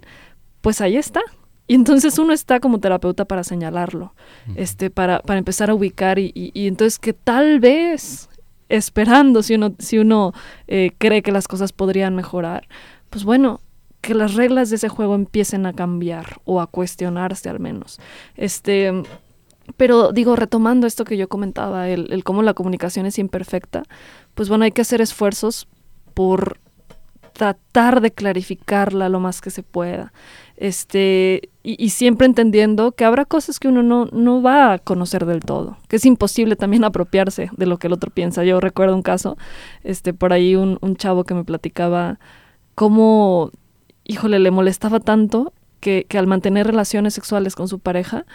pues 0.61 0.81
ahí 0.81 0.97
está, 0.97 1.21
y 1.67 1.75
entonces 1.75 2.19
uno 2.19 2.33
está 2.33 2.59
como 2.59 2.79
terapeuta 2.79 3.25
para 3.25 3.43
señalarlo, 3.43 4.13
este, 4.55 4.89
para, 4.89 5.19
para 5.19 5.39
empezar 5.39 5.69
a 5.69 5.73
ubicar 5.73 6.19
y, 6.19 6.31
y, 6.35 6.51
y, 6.53 6.67
entonces 6.67 6.99
que 6.99 7.13
tal 7.13 7.59
vez 7.59 8.29
esperando 8.69 9.43
si 9.43 9.55
uno, 9.55 9.75
si 9.79 9.97
uno 9.97 10.33
eh, 10.67 10.91
cree 10.97 11.21
que 11.21 11.31
las 11.31 11.47
cosas 11.47 11.71
podrían 11.73 12.15
mejorar, 12.15 12.67
pues 13.09 13.23
bueno, 13.23 13.61
que 14.01 14.13
las 14.13 14.35
reglas 14.35 14.69
de 14.69 14.75
ese 14.75 14.89
juego 14.89 15.15
empiecen 15.15 15.65
a 15.65 15.73
cambiar 15.73 16.39
o 16.45 16.61
a 16.61 16.67
cuestionarse 16.67 17.49
al 17.49 17.59
menos. 17.59 17.99
Este, 18.35 18.91
pero 19.77 20.11
digo, 20.11 20.35
retomando 20.35 20.85
esto 20.85 21.05
que 21.05 21.17
yo 21.17 21.27
comentaba, 21.27 21.89
el, 21.89 22.11
el 22.11 22.23
cómo 22.23 22.43
la 22.43 22.53
comunicación 22.53 23.05
es 23.05 23.17
imperfecta, 23.17 23.83
pues 24.35 24.49
bueno, 24.49 24.63
hay 24.65 24.71
que 24.71 24.81
hacer 24.81 25.01
esfuerzos 25.01 25.67
por 26.13 26.59
tratar 27.35 27.99
de 27.99 28.11
clarificarla 28.11 29.09
lo 29.09 29.19
más 29.19 29.41
que 29.41 29.49
se 29.49 29.61
pueda. 29.61 30.13
Este, 30.55 31.49
y, 31.63 31.89
siempre 31.89 32.25
entendiendo 32.25 32.93
que 32.93 33.03
habrá 33.03 33.25
cosas 33.25 33.59
que 33.59 33.67
uno 33.67 33.83
no, 33.83 34.05
no 34.05 34.41
va 34.41 34.71
a 34.71 34.79
conocer 34.79 35.25
del 35.25 35.41
todo, 35.41 35.77
que 35.89 35.97
es 35.97 36.05
imposible 36.05 36.55
también 36.55 36.83
apropiarse 36.85 37.49
de 37.57 37.65
lo 37.65 37.77
que 37.77 37.87
el 37.87 37.93
otro 37.93 38.09
piensa. 38.09 38.45
Yo 38.45 38.61
recuerdo 38.61 38.95
un 38.95 39.01
caso, 39.01 39.37
este, 39.83 40.13
por 40.13 40.31
ahí 40.31 40.55
un, 40.55 40.77
un 40.79 40.95
chavo 40.95 41.25
que 41.25 41.33
me 41.33 41.43
platicaba 41.43 42.19
cómo, 42.73 43.51
híjole, 44.05 44.39
le 44.39 44.51
molestaba 44.51 45.01
tanto 45.01 45.51
que, 45.81 46.05
que 46.07 46.17
al 46.17 46.27
mantener 46.27 46.67
relaciones 46.67 47.13
sexuales 47.13 47.53
con 47.53 47.67
su 47.67 47.79
pareja, 47.79 48.25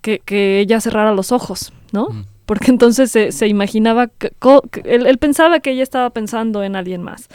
que, 0.00 0.20
que 0.24 0.60
ella 0.60 0.80
cerrara 0.80 1.12
los 1.12 1.30
ojos, 1.30 1.74
¿no? 1.92 2.08
Mm. 2.08 2.24
Porque 2.46 2.70
entonces 2.70 3.10
se, 3.10 3.32
se 3.32 3.48
imaginaba, 3.48 4.06
que, 4.06 4.32
él, 4.84 5.06
él 5.06 5.18
pensaba 5.18 5.60
que 5.60 5.72
ella 5.72 5.82
estaba 5.82 6.08
pensando 6.08 6.62
en 6.62 6.74
alguien 6.74 7.02
más. 7.02 7.28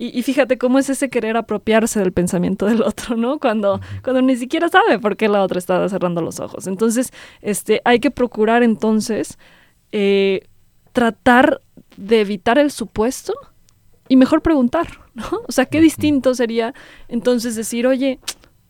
Y, 0.00 0.22
fíjate 0.22 0.58
cómo 0.58 0.78
es 0.78 0.88
ese 0.90 1.10
querer 1.10 1.36
apropiarse 1.36 1.98
del 1.98 2.12
pensamiento 2.12 2.66
del 2.66 2.82
otro, 2.82 3.16
¿no? 3.16 3.40
Cuando, 3.40 3.80
cuando 4.04 4.22
ni 4.22 4.36
siquiera 4.36 4.68
sabe 4.68 5.00
por 5.00 5.16
qué 5.16 5.28
la 5.28 5.42
otra 5.42 5.58
está 5.58 5.88
cerrando 5.88 6.22
los 6.22 6.38
ojos. 6.38 6.68
Entonces, 6.68 7.12
este, 7.42 7.82
hay 7.84 7.98
que 7.98 8.12
procurar 8.12 8.62
entonces 8.62 9.38
eh, 9.90 10.46
tratar 10.92 11.62
de 11.96 12.20
evitar 12.20 12.60
el 12.60 12.70
supuesto 12.70 13.34
y 14.08 14.14
mejor 14.14 14.40
preguntar, 14.40 14.86
¿no? 15.14 15.24
O 15.48 15.50
sea, 15.50 15.66
qué 15.66 15.80
distinto 15.80 16.32
sería 16.32 16.74
entonces 17.08 17.56
decir, 17.56 17.84
oye, 17.88 18.20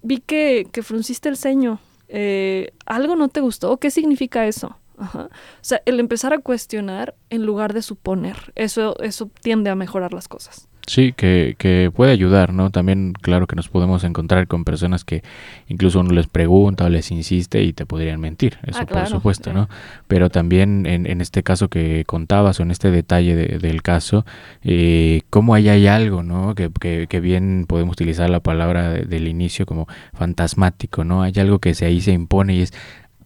vi 0.03 0.21
que, 0.21 0.67
que 0.73 0.83
frunciste 0.83 1.29
el 1.29 1.37
ceño, 1.37 1.79
eh, 2.09 2.73
¿algo 2.87 3.17
no 3.17 3.29
te 3.29 3.41
gustó? 3.41 3.77
¿Qué 3.77 3.91
significa 3.91 4.47
eso? 4.47 4.79
O 4.99 5.29
sea, 5.61 5.83
el 5.85 6.01
empezar 6.01 6.33
a 6.33 6.38
cuestionar 6.38 7.14
en 7.29 7.45
lugar 7.45 7.75
de 7.75 7.83
suponer, 7.83 8.53
eso, 8.55 8.99
eso 9.01 9.31
tiende 9.43 9.69
a 9.69 9.75
mejorar 9.75 10.14
las 10.14 10.27
cosas. 10.27 10.69
Sí, 10.88 11.12
que, 11.12 11.55
que 11.59 11.90
puede 11.94 12.12
ayudar, 12.12 12.55
¿no? 12.55 12.70
También, 12.70 13.12
claro 13.12 13.46
que 13.46 13.55
nos 13.55 13.68
podemos 13.68 14.05
encontrar 14.05 14.48
con 14.48 14.64
personas 14.64 15.05
que 15.05 15.22
incluso 15.68 16.01
uno 16.01 16.12
les 16.12 16.29
pregunta 16.29 16.87
o 16.87 16.88
les 16.88 17.11
insiste 17.11 17.62
y 17.62 17.74
te 17.74 17.85
podrían 17.85 18.20
mentir, 18.20 18.57
eso 18.66 18.81
ah, 18.81 18.87
por 18.87 19.07
supuesto, 19.07 19.53
¿no? 19.53 19.68
Pero 20.07 20.31
también 20.31 20.87
en, 20.87 21.05
en, 21.07 21.20
este 21.20 21.42
caso 21.42 21.68
que 21.68 22.05
contabas 22.07 22.59
o 22.59 22.62
en 22.62 22.70
este 22.70 22.90
detalle 22.90 23.37
del 23.37 23.83
caso, 23.83 24.24
eh, 24.64 25.20
cómo 25.29 25.55
ahí 25.55 25.68
hay 25.68 25.87
algo, 25.88 26.22
¿no? 26.22 26.55
Que, 26.55 26.70
que, 26.81 27.07
que 27.07 27.20
bien 27.20 27.66
podemos 27.68 27.92
utilizar 27.92 28.31
la 28.31 28.40
palabra 28.40 28.88
del 28.90 29.29
inicio 29.29 29.66
como 29.66 29.88
fantasmático, 30.14 31.05
¿no? 31.05 31.22
Hay 31.22 31.35
algo 31.37 31.59
que 31.59 31.74
se, 31.74 31.85
ahí 31.85 32.01
se 32.01 32.12
impone 32.12 32.55
y 32.55 32.62
es, 32.62 32.72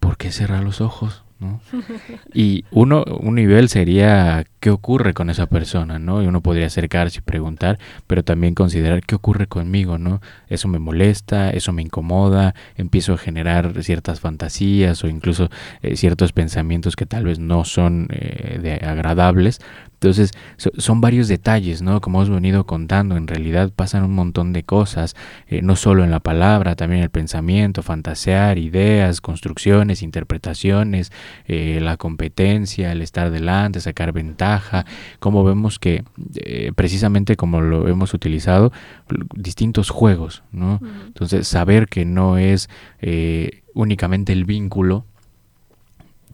¿por 0.00 0.16
qué 0.16 0.32
cerrar 0.32 0.64
los 0.64 0.80
ojos? 0.80 1.22
Y 2.34 2.64
uno, 2.70 3.04
un 3.04 3.34
nivel 3.34 3.68
sería 3.68 4.44
qué 4.60 4.70
ocurre 4.70 5.12
con 5.14 5.28
esa 5.30 5.46
persona, 5.46 5.98
¿no? 5.98 6.22
Y 6.22 6.26
uno 6.26 6.40
podría 6.40 6.66
acercarse 6.66 7.18
y 7.18 7.22
preguntar, 7.22 7.78
pero 8.06 8.22
también 8.22 8.54
considerar 8.54 9.02
qué 9.02 9.14
ocurre 9.14 9.46
conmigo, 9.46 9.98
¿no? 9.98 10.20
Eso 10.48 10.68
me 10.68 10.78
molesta, 10.78 11.50
eso 11.50 11.72
me 11.72 11.82
incomoda, 11.82 12.54
empiezo 12.76 13.14
a 13.14 13.18
generar 13.18 13.82
ciertas 13.82 14.20
fantasías 14.20 15.02
o 15.04 15.08
incluso 15.08 15.50
eh, 15.82 15.96
ciertos 15.96 16.32
pensamientos 16.32 16.96
que 16.96 17.06
tal 17.06 17.24
vez 17.24 17.38
no 17.38 17.64
son 17.64 18.08
eh, 18.10 18.58
de 18.62 18.74
agradables, 18.86 19.60
entonces, 20.02 20.32
son 20.56 21.00
varios 21.00 21.28
detalles, 21.28 21.82
¿no? 21.82 22.00
Como 22.00 22.18
hemos 22.18 22.34
venido 22.34 22.66
contando, 22.66 23.16
en 23.16 23.28
realidad 23.28 23.70
pasan 23.74 24.02
un 24.02 24.14
montón 24.14 24.52
de 24.52 24.64
cosas, 24.64 25.14
eh, 25.46 25.62
no 25.62 25.76
solo 25.76 26.02
en 26.02 26.10
la 26.10 26.20
palabra, 26.20 26.74
también 26.74 27.02
el 27.02 27.10
pensamiento, 27.10 27.82
fantasear, 27.82 28.58
ideas, 28.58 29.20
construcciones, 29.20 30.02
interpretaciones, 30.02 31.12
eh, 31.46 31.78
la 31.80 31.96
competencia, 31.96 32.90
el 32.90 33.02
estar 33.02 33.30
delante, 33.30 33.80
sacar 33.80 34.12
ventaja 34.12 34.32
ventaja, 34.32 34.86
como 35.18 35.44
vemos 35.44 35.78
que 35.78 36.04
eh, 36.36 36.72
precisamente 36.74 37.36
como 37.36 37.60
lo 37.60 37.88
hemos 37.88 38.14
utilizado, 38.14 38.72
distintos 39.34 39.90
juegos, 39.90 40.42
¿no? 40.52 40.80
Entonces, 41.06 41.46
saber 41.46 41.86
que 41.88 42.04
no 42.04 42.38
es 42.38 42.68
eh, 43.00 43.62
únicamente 43.74 44.32
el 44.32 44.44
vínculo, 44.44 45.04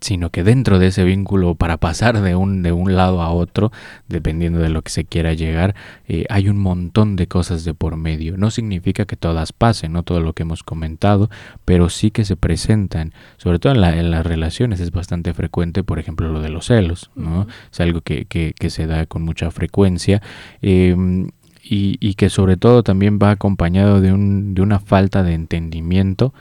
sino 0.00 0.30
que 0.30 0.44
dentro 0.44 0.78
de 0.78 0.88
ese 0.88 1.04
vínculo, 1.04 1.54
para 1.54 1.76
pasar 1.76 2.20
de 2.20 2.34
un, 2.34 2.62
de 2.62 2.72
un 2.72 2.96
lado 2.96 3.22
a 3.22 3.30
otro, 3.30 3.72
dependiendo 4.08 4.58
de 4.58 4.68
lo 4.68 4.82
que 4.82 4.90
se 4.90 5.04
quiera 5.04 5.32
llegar, 5.34 5.74
eh, 6.06 6.24
hay 6.28 6.48
un 6.48 6.58
montón 6.58 7.16
de 7.16 7.26
cosas 7.26 7.64
de 7.64 7.74
por 7.74 7.96
medio. 7.96 8.36
No 8.36 8.50
significa 8.50 9.04
que 9.04 9.16
todas 9.16 9.52
pasen, 9.52 9.92
no 9.92 10.02
todo 10.02 10.20
lo 10.20 10.32
que 10.32 10.42
hemos 10.42 10.62
comentado, 10.62 11.30
pero 11.64 11.88
sí 11.88 12.10
que 12.10 12.24
se 12.24 12.36
presentan, 12.36 13.12
sobre 13.36 13.58
todo 13.58 13.72
en, 13.72 13.80
la, 13.80 13.98
en 13.98 14.10
las 14.10 14.26
relaciones 14.26 14.80
es 14.80 14.90
bastante 14.90 15.34
frecuente, 15.34 15.82
por 15.82 15.98
ejemplo, 15.98 16.28
lo 16.28 16.40
de 16.40 16.48
los 16.48 16.66
celos, 16.66 17.10
¿no? 17.14 17.46
Es 17.72 17.80
algo 17.80 18.00
que, 18.00 18.24
que, 18.24 18.54
que, 18.58 18.70
se 18.70 18.86
da 18.86 19.06
con 19.06 19.22
mucha 19.22 19.50
frecuencia. 19.50 20.22
Em, 20.62 21.28
y, 21.62 21.98
y, 22.00 22.14
que 22.14 22.30
sobre 22.30 22.56
todo 22.56 22.82
también 22.82 23.18
va 23.22 23.30
acompañado 23.30 24.00
de, 24.00 24.12
un, 24.12 24.54
de 24.54 24.62
una 24.62 24.78
falta 24.80 25.22
de 25.22 25.34
entendimiento 25.34 26.32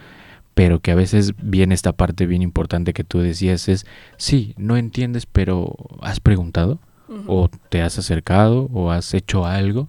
pero 0.58 0.80
que 0.80 0.89
a 0.89 0.95
veces 0.95 1.36
viene 1.39 1.76
esta 1.76 1.91
parte 1.93 2.26
bien 2.26 2.41
importante 2.41 2.93
que 2.93 3.03
tú 3.03 3.20
decías 3.20 3.70
es, 3.70 3.86
sí, 4.18 4.55
no 4.58 4.76
entiendes, 4.76 5.28
pero 5.28 5.76
has 6.01 6.20
preguntado 6.20 6.80
o 7.28 7.47
te 7.70 7.84
has 7.84 7.99
acercado 7.99 8.68
o 8.74 8.89
has 8.89 9.14
hecho 9.14 9.45
algo, 9.45 9.88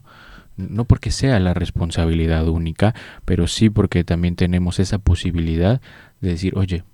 no 0.59 0.85
porque 0.85 1.11
sea 1.11 1.41
la 1.41 1.55
responsabilidad 1.55 2.47
única, 2.49 2.95
pero 3.25 3.47
sí 3.47 3.71
porque 3.71 4.05
también 4.05 4.37
tenemos 4.37 4.79
esa 4.79 4.99
posibilidad 4.99 5.81
de 6.21 6.29
decir, 6.29 6.53
oye, 6.55 6.85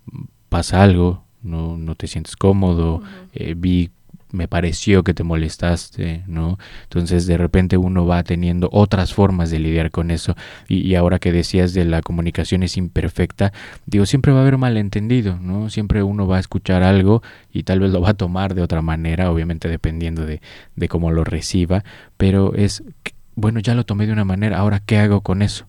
pasa 0.48 0.84
algo, 0.84 1.24
no, 1.42 1.76
no 1.76 1.96
te 1.96 2.06
sientes 2.06 2.36
cómodo, 2.36 3.02
eh, 3.32 3.54
vi 3.56 3.90
me 4.34 4.48
pareció 4.48 5.04
que 5.04 5.14
te 5.14 5.22
molestaste, 5.22 6.24
¿no? 6.26 6.58
Entonces 6.82 7.26
de 7.26 7.38
repente 7.38 7.76
uno 7.76 8.06
va 8.06 8.22
teniendo 8.24 8.68
otras 8.72 9.14
formas 9.14 9.50
de 9.50 9.58
lidiar 9.60 9.90
con 9.90 10.10
eso 10.10 10.36
y, 10.68 10.94
ahora 10.96 11.18
que 11.18 11.32
decías 11.32 11.72
de 11.72 11.84
la 11.84 12.02
comunicación 12.02 12.62
es 12.62 12.76
imperfecta, 12.76 13.52
digo, 13.86 14.06
siempre 14.06 14.32
va 14.32 14.38
a 14.38 14.42
haber 14.42 14.58
malentendido, 14.58 15.38
¿no? 15.38 15.70
Siempre 15.70 16.02
uno 16.02 16.26
va 16.26 16.36
a 16.36 16.40
escuchar 16.40 16.82
algo 16.82 17.22
y 17.52 17.62
tal 17.62 17.80
vez 17.80 17.92
lo 17.92 18.00
va 18.00 18.10
a 18.10 18.14
tomar 18.14 18.54
de 18.54 18.62
otra 18.62 18.82
manera, 18.82 19.30
obviamente 19.30 19.68
dependiendo 19.68 20.26
de, 20.26 20.40
de 20.76 20.88
cómo 20.88 21.10
lo 21.10 21.24
reciba, 21.24 21.84
pero 22.16 22.54
es, 22.54 22.82
bueno, 23.36 23.60
ya 23.60 23.74
lo 23.74 23.84
tomé 23.84 24.06
de 24.06 24.12
una 24.12 24.24
manera, 24.24 24.58
ahora 24.58 24.80
¿qué 24.80 24.98
hago 24.98 25.20
con 25.20 25.42
eso? 25.42 25.66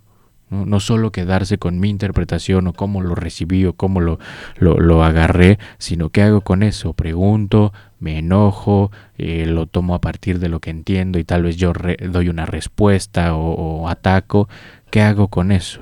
¿no? 0.50 0.80
solo 0.80 1.12
quedarse 1.12 1.58
con 1.58 1.80
mi 1.80 1.90
interpretación 1.90 2.68
o 2.68 2.74
cómo 2.74 3.02
lo 3.02 3.16
recibí 3.16 3.66
o 3.66 3.74
cómo 3.74 4.00
lo, 4.00 4.20
lo, 4.60 5.04
agarré, 5.04 5.58
sino 5.78 6.10
qué 6.10 6.22
hago 6.22 6.42
con 6.42 6.64
eso. 6.64 6.94
Pregunto, 6.94 7.74
me 8.00 8.20
enojo, 8.20 8.92
eh, 9.18 9.46
lo 9.46 9.68
tomo 9.68 9.96
a 9.96 10.02
partir 10.02 10.40
de 10.40 10.50
lo 10.50 10.60
que 10.60 10.70
entiendo 10.70 11.20
y 11.20 11.24
tal 11.24 11.44
vez 11.44 11.56
yo 11.58 11.74
doy 12.10 12.30
una 12.30 12.46
respuesta 12.46 13.36
o, 13.36 13.88
ataco. 13.90 14.48
¿Qué 14.92 15.02
hago 15.02 15.28
con 15.28 15.52
eso? 15.52 15.82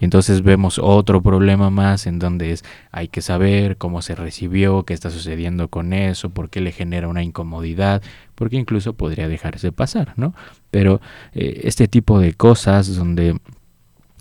Y 0.00 0.04
entonces 0.04 0.42
vemos 0.42 0.78
otro 0.78 1.22
problema 1.22 1.70
más 1.70 2.06
en 2.06 2.18
donde 2.18 2.52
es 2.52 2.64
hay 2.90 3.08
que 3.08 3.22
saber 3.22 3.76
cómo 3.76 4.02
se 4.02 4.14
recibió, 4.14 4.84
qué 4.84 4.94
está 4.94 5.10
sucediendo 5.10 5.68
con 5.68 5.92
eso, 5.92 6.30
por 6.30 6.50
qué 6.50 6.60
le 6.60 6.72
genera 6.72 7.08
una 7.08 7.22
incomodidad, 7.22 8.02
porque 8.34 8.56
incluso 8.56 8.92
podría 8.94 9.28
dejarse 9.28 9.72
pasar, 9.72 10.14
¿no? 10.16 10.34
Pero 10.70 11.00
eh, 11.34 11.62
este 11.64 11.88
tipo 11.88 12.20
de 12.20 12.34
cosas 12.34 12.94
donde 12.94 13.38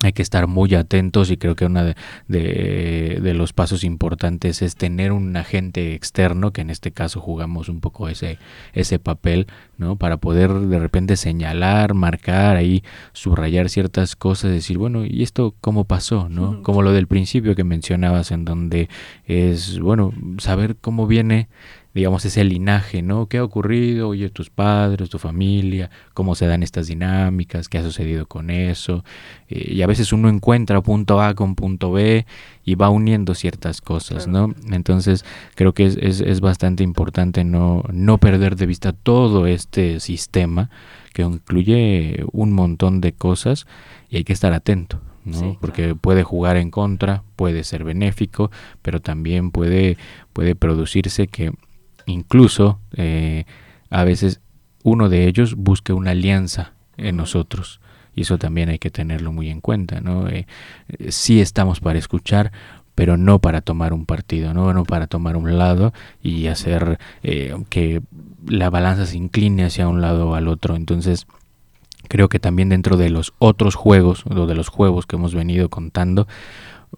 hay 0.04 0.14
que 0.14 0.22
estar 0.22 0.48
muy 0.48 0.74
atentos 0.74 1.30
y 1.30 1.38
creo 1.38 1.56
que 1.56 1.66
uno 1.66 1.84
de, 1.84 1.96
de, 2.28 3.34
los 3.34 3.54
pasos 3.54 3.84
importantes 3.84 4.62
es 4.62 4.76
tener 4.76 5.12
un 5.12 5.36
agente 5.38 5.94
externo, 5.94 6.52
que 6.52 6.62
en 6.62 6.70
este 6.70 6.92
caso 6.92 7.20
jugamos 7.20 7.70
un 7.70 7.82
poco 7.82 8.10
ese, 8.10 8.40
ese 8.74 9.00
papel, 9.00 9.48
¿no? 9.78 9.96
Para 9.96 10.18
poder 10.18 10.52
de 10.52 10.80
repente 10.80 11.18
señalar, 11.18 11.94
marcar 11.94 12.58
ahí, 12.58 12.84
subrayar 13.14 13.70
ciertas 13.70 14.16
cosas, 14.16 14.52
decir, 14.52 14.78
bueno, 14.78 15.06
¿y 15.06 15.24
esto 15.24 15.54
cómo 15.62 15.86
pasó? 15.86 16.30
¿no? 16.30 16.64
Como 16.64 16.82
lo 16.82 16.92
del 16.94 17.08
principio 17.08 17.56
que 17.56 17.64
mencionabas, 17.64 18.32
en 18.32 18.46
donde 18.46 18.90
es, 19.26 19.80
bueno, 19.80 20.14
saber 20.40 20.76
cómo 20.80 21.08
viene 21.08 21.48
digamos, 21.94 22.24
ese 22.24 22.44
linaje, 22.44 23.02
¿no? 23.02 23.28
¿Qué 23.28 23.38
ha 23.38 23.44
ocurrido? 23.44 24.10
Oye, 24.10 24.30
tus 24.30 24.50
padres, 24.50 25.10
tu 25.10 25.20
familia, 25.20 25.90
cómo 26.14 26.36
se 26.36 26.48
dan 26.48 26.64
estas 26.64 26.88
dinámicas, 26.88 27.68
qué 27.68 27.80
ha 27.80 27.84
sucedido 27.84 28.28
con 28.28 28.50
eso. 28.50 29.04
Eh, 29.50 29.74
y 29.74 29.82
a 29.82 29.88
veces 29.88 30.14
uno 30.14 30.30
encuentra 30.30 30.82
punto 30.82 31.22
A 31.22 31.34
con 31.34 31.56
punto 31.56 31.92
B 31.92 32.26
y 32.64 32.76
va 32.76 32.90
uniendo 32.90 33.36
ciertas 33.36 33.82
cosas, 33.82 34.28
¿no? 34.28 34.54
Entonces, 34.72 35.26
creo 35.56 35.74
que 35.74 35.86
es, 35.86 35.98
es, 35.98 36.22
es, 36.22 36.40
bastante 36.40 36.84
importante 36.84 37.44
no, 37.44 37.84
no 37.92 38.18
perder 38.20 38.56
de 38.56 38.66
vista 38.68 38.94
todo 38.94 39.46
este 39.48 40.00
sistema 40.00 40.70
que 41.14 41.24
incluye 41.24 42.24
un 42.32 42.54
montón 42.54 43.02
de 43.02 43.12
cosas 43.12 43.68
y 44.10 44.18
hay 44.18 44.24
que 44.24 44.34
estar 44.34 44.54
atento. 44.54 45.02
¿no? 45.24 45.58
Porque 45.62 45.94
puede 45.94 46.24
jugar 46.24 46.58
en 46.58 46.72
contra, 46.72 47.24
puede 47.36 47.64
ser 47.64 47.84
benéfico, 47.84 48.50
pero 48.82 49.02
también 49.02 49.52
puede, 49.52 49.98
puede 50.34 50.56
producirse 50.56 51.28
que 51.28 51.52
incluso 52.06 52.80
eh, 52.94 53.46
a 53.90 54.04
veces 54.04 54.42
uno 54.84 55.10
de 55.10 55.28
ellos 55.28 55.56
busca 55.56 55.94
una 55.94 56.12
alianza 56.12 56.74
en 56.98 57.18
nosotros 57.18 57.80
y 58.16 58.22
eso 58.22 58.38
también 58.38 58.70
hay 58.70 58.80
que 58.80 58.92
tenerlo 58.92 59.32
muy 59.32 59.50
en 59.50 59.62
cuenta, 59.62 60.02
¿no? 60.02 60.28
Eh, 60.28 60.48
eh, 60.90 61.12
sí 61.12 61.40
estamos 61.40 61.80
para 61.80 61.98
escuchar, 61.98 62.52
pero 62.94 63.16
no 63.16 63.40
para 63.40 63.62
tomar 63.62 63.94
un 63.94 64.06
partido, 64.06 64.54
no, 64.54 64.74
no 64.74 64.84
para 64.84 65.08
tomar 65.08 65.38
un 65.38 65.58
lado 65.58 65.94
y 66.22 66.48
hacer 66.48 67.00
que 67.70 68.02
la 68.46 68.70
balanza 68.70 69.06
se 69.06 69.18
incline 69.18 69.64
hacia 69.64 69.88
un 69.88 70.02
lado 70.02 70.30
o 70.30 70.36
al 70.36 70.50
otro. 70.50 70.76
Entonces, 70.76 71.26
creo 72.10 72.28
que 72.28 72.40
también 72.40 72.68
dentro 72.68 72.98
de 72.98 73.10
los 73.10 73.34
otros 73.40 73.76
juegos, 73.76 74.26
o 74.30 74.46
de 74.46 74.56
los 74.56 74.68
juegos 74.68 75.06
que 75.06 75.16
hemos 75.16 75.34
venido 75.34 75.70
contando, 75.70 76.28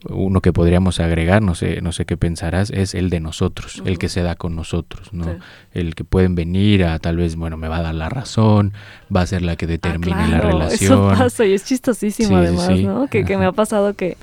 uno 0.09 0.41
que 0.41 0.51
podríamos 0.51 0.99
agregar, 0.99 1.41
no 1.41 1.55
sé, 1.55 1.81
no 1.81 1.91
sé 1.91 2.05
qué 2.05 2.17
pensarás, 2.17 2.71
es 2.71 2.95
el 2.95 3.09
de 3.09 3.19
nosotros, 3.19 3.81
el 3.85 3.99
que 3.99 4.09
se 4.09 4.21
da 4.21 4.35
con 4.35 4.55
nosotros, 4.55 5.13
¿no? 5.13 5.37
El 5.71 5.95
que 5.95 6.03
pueden 6.03 6.35
venir 6.35 6.83
a 6.83 6.97
tal 6.99 7.17
vez, 7.17 7.35
bueno, 7.35 7.57
me 7.57 7.67
va 7.67 7.77
a 7.77 7.81
dar 7.83 7.95
la 7.95 8.09
razón, 8.09 8.73
va 9.15 9.21
a 9.21 9.27
ser 9.27 9.43
la 9.43 9.55
que 9.55 9.67
determine 9.67 10.15
ah, 10.15 10.27
la 10.27 10.41
relación. 10.41 10.93
Eso 10.93 11.09
pasa 11.09 11.45
y 11.45 11.53
es 11.53 11.65
chistosísimo 11.65 12.37
además, 12.37 12.71
¿no? 12.71 13.07
Que, 13.07 13.23
que, 13.23 13.37
me 13.37 13.45
ha 13.45 13.51
pasado 13.51 13.93
que, 13.93 14.17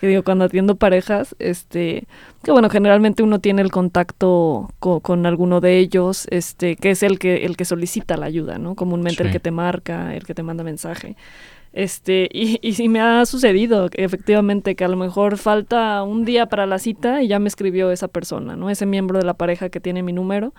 que, 0.00 0.08
digo, 0.08 0.24
cuando 0.24 0.44
atiendo 0.44 0.74
parejas, 0.74 1.36
este, 1.38 2.04
que 2.42 2.50
bueno, 2.50 2.68
generalmente 2.68 3.22
uno 3.22 3.38
tiene 3.38 3.62
el 3.62 3.70
contacto 3.70 4.70
con, 4.80 5.00
con, 5.00 5.24
alguno 5.24 5.60
de 5.60 5.78
ellos, 5.78 6.26
este, 6.30 6.74
que 6.74 6.90
es 6.90 7.02
el 7.04 7.20
que, 7.20 7.46
el 7.46 7.56
que 7.56 7.64
solicita 7.64 8.16
la 8.16 8.26
ayuda, 8.26 8.58
¿no? 8.58 8.74
Comúnmente 8.74 9.22
el 9.22 9.30
que 9.30 9.40
te 9.40 9.52
marca, 9.52 10.16
el 10.16 10.24
que 10.24 10.34
te 10.34 10.42
manda 10.42 10.64
mensaje. 10.64 11.16
Este, 11.72 12.28
y, 12.32 12.58
y 12.62 12.74
sí 12.74 12.88
me 12.88 13.00
ha 13.00 13.24
sucedido, 13.26 13.88
efectivamente, 13.94 14.74
que 14.74 14.84
a 14.84 14.88
lo 14.88 14.96
mejor 14.96 15.38
falta 15.38 16.02
un 16.02 16.24
día 16.24 16.46
para 16.46 16.66
la 16.66 16.78
cita 16.78 17.22
y 17.22 17.28
ya 17.28 17.38
me 17.38 17.48
escribió 17.48 17.90
esa 17.90 18.08
persona, 18.08 18.56
¿no? 18.56 18.70
Ese 18.70 18.86
miembro 18.86 19.18
de 19.18 19.24
la 19.24 19.34
pareja 19.34 19.68
que 19.68 19.80
tiene 19.80 20.02
mi 20.02 20.12
número. 20.12 20.52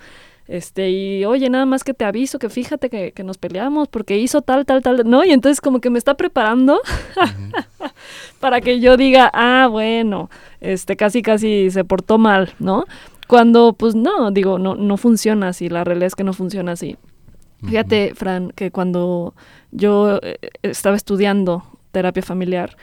Este, 0.47 0.89
y 0.89 1.24
oye, 1.24 1.49
nada 1.49 1.66
más 1.66 1.86
que 1.86 1.93
te 1.93 2.03
aviso 2.03 2.38
que 2.38 2.49
fíjate 2.49 2.89
que, 2.89 3.14
que 3.14 3.24
nos 3.24 3.38
peleamos 3.38 3.88
porque 3.88 4.18
hizo 4.18 4.41
tal, 4.41 4.66
tal, 4.66 4.82
tal, 4.82 5.03
¿no? 5.05 5.24
Y 5.24 5.32
entonces 5.32 5.61
como 5.61 5.80
que 5.80 5.89
me 5.89 5.97
está 5.97 6.16
preparando 6.16 6.82
para 8.41 8.59
que 8.59 8.82
yo 8.82 8.97
diga, 8.97 9.32
ah, 9.34 9.68
bueno, 9.72 10.30
este, 10.59 10.97
casi, 10.97 11.22
casi 11.22 11.72
se 11.72 11.86
portó 11.86 12.18
mal, 12.18 12.53
¿no? 12.59 12.86
Cuando, 13.28 13.72
pues 13.74 13.95
no, 13.95 14.32
digo, 14.32 14.59
no, 14.59 14.76
no 14.76 14.97
funciona 14.97 15.47
así, 15.49 15.70
la 15.70 15.86
realidad 15.86 16.07
es 16.07 16.16
que 16.16 16.26
no 16.26 16.34
funciona 16.34 16.74
así. 16.74 16.97
Fíjate, 17.66 18.14
Fran, 18.16 18.51
que 18.51 18.72
cuando 18.72 19.34
yo 19.72 20.20
eh, 20.22 20.38
estaba 20.61 20.95
estudiando 20.95 21.64
terapia 21.91 22.24
familiar, 22.24 22.76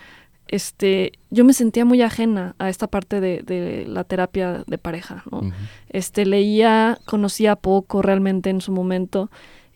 este, 0.49 1.13
yo 1.31 1.45
me 1.45 1.53
sentía 1.53 1.85
muy 1.85 2.03
ajena 2.03 2.57
a 2.59 2.69
esta 2.69 2.89
parte 2.89 3.21
de, 3.21 3.43
de 3.43 3.85
la 3.87 4.05
terapia 4.05 4.65
de 4.67 4.79
pareja, 4.79 5.23
¿no? 5.31 5.53
Este, 5.89 6.27
leía, 6.27 6.99
conocía 7.05 7.55
poco 7.57 8.03
realmente 8.03 8.51
en 8.51 8.61
su 8.61 8.73
momento 8.73 9.31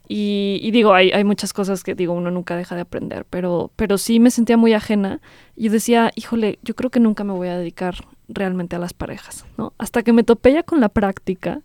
y, 0.07 0.59
y, 0.63 0.71
digo, 0.71 0.93
hay, 0.93 1.13
hay 1.13 1.25
muchas 1.25 1.53
cosas 1.53 1.83
que 1.83 1.95
digo, 1.95 2.13
uno 2.13 2.31
nunca 2.31 2.57
deja 2.57 2.75
de 2.75 2.83
aprender, 2.83 3.25
pero, 3.31 3.71
pero 3.77 3.97
sí 3.97 4.21
me 4.21 4.31
sentía 4.31 4.57
muy 4.57 4.75
ajena 4.75 5.21
y 5.57 5.71
decía, 5.71 6.11
híjole, 6.15 6.59
yo 6.63 6.75
creo 6.75 6.91
que 6.91 7.01
nunca 7.01 7.25
me 7.25 7.33
voy 7.33 7.49
a 7.49 7.57
dedicar 7.57 7.95
realmente 8.29 8.77
a 8.77 8.79
las 8.79 8.93
parejas, 8.93 9.47
¿no? 9.57 9.73
Hasta 9.79 10.03
que 10.03 10.13
me 10.13 10.23
topé 10.23 10.53
ya 10.53 10.63
con 10.63 10.81
la 10.81 10.91
práctica 10.91 11.61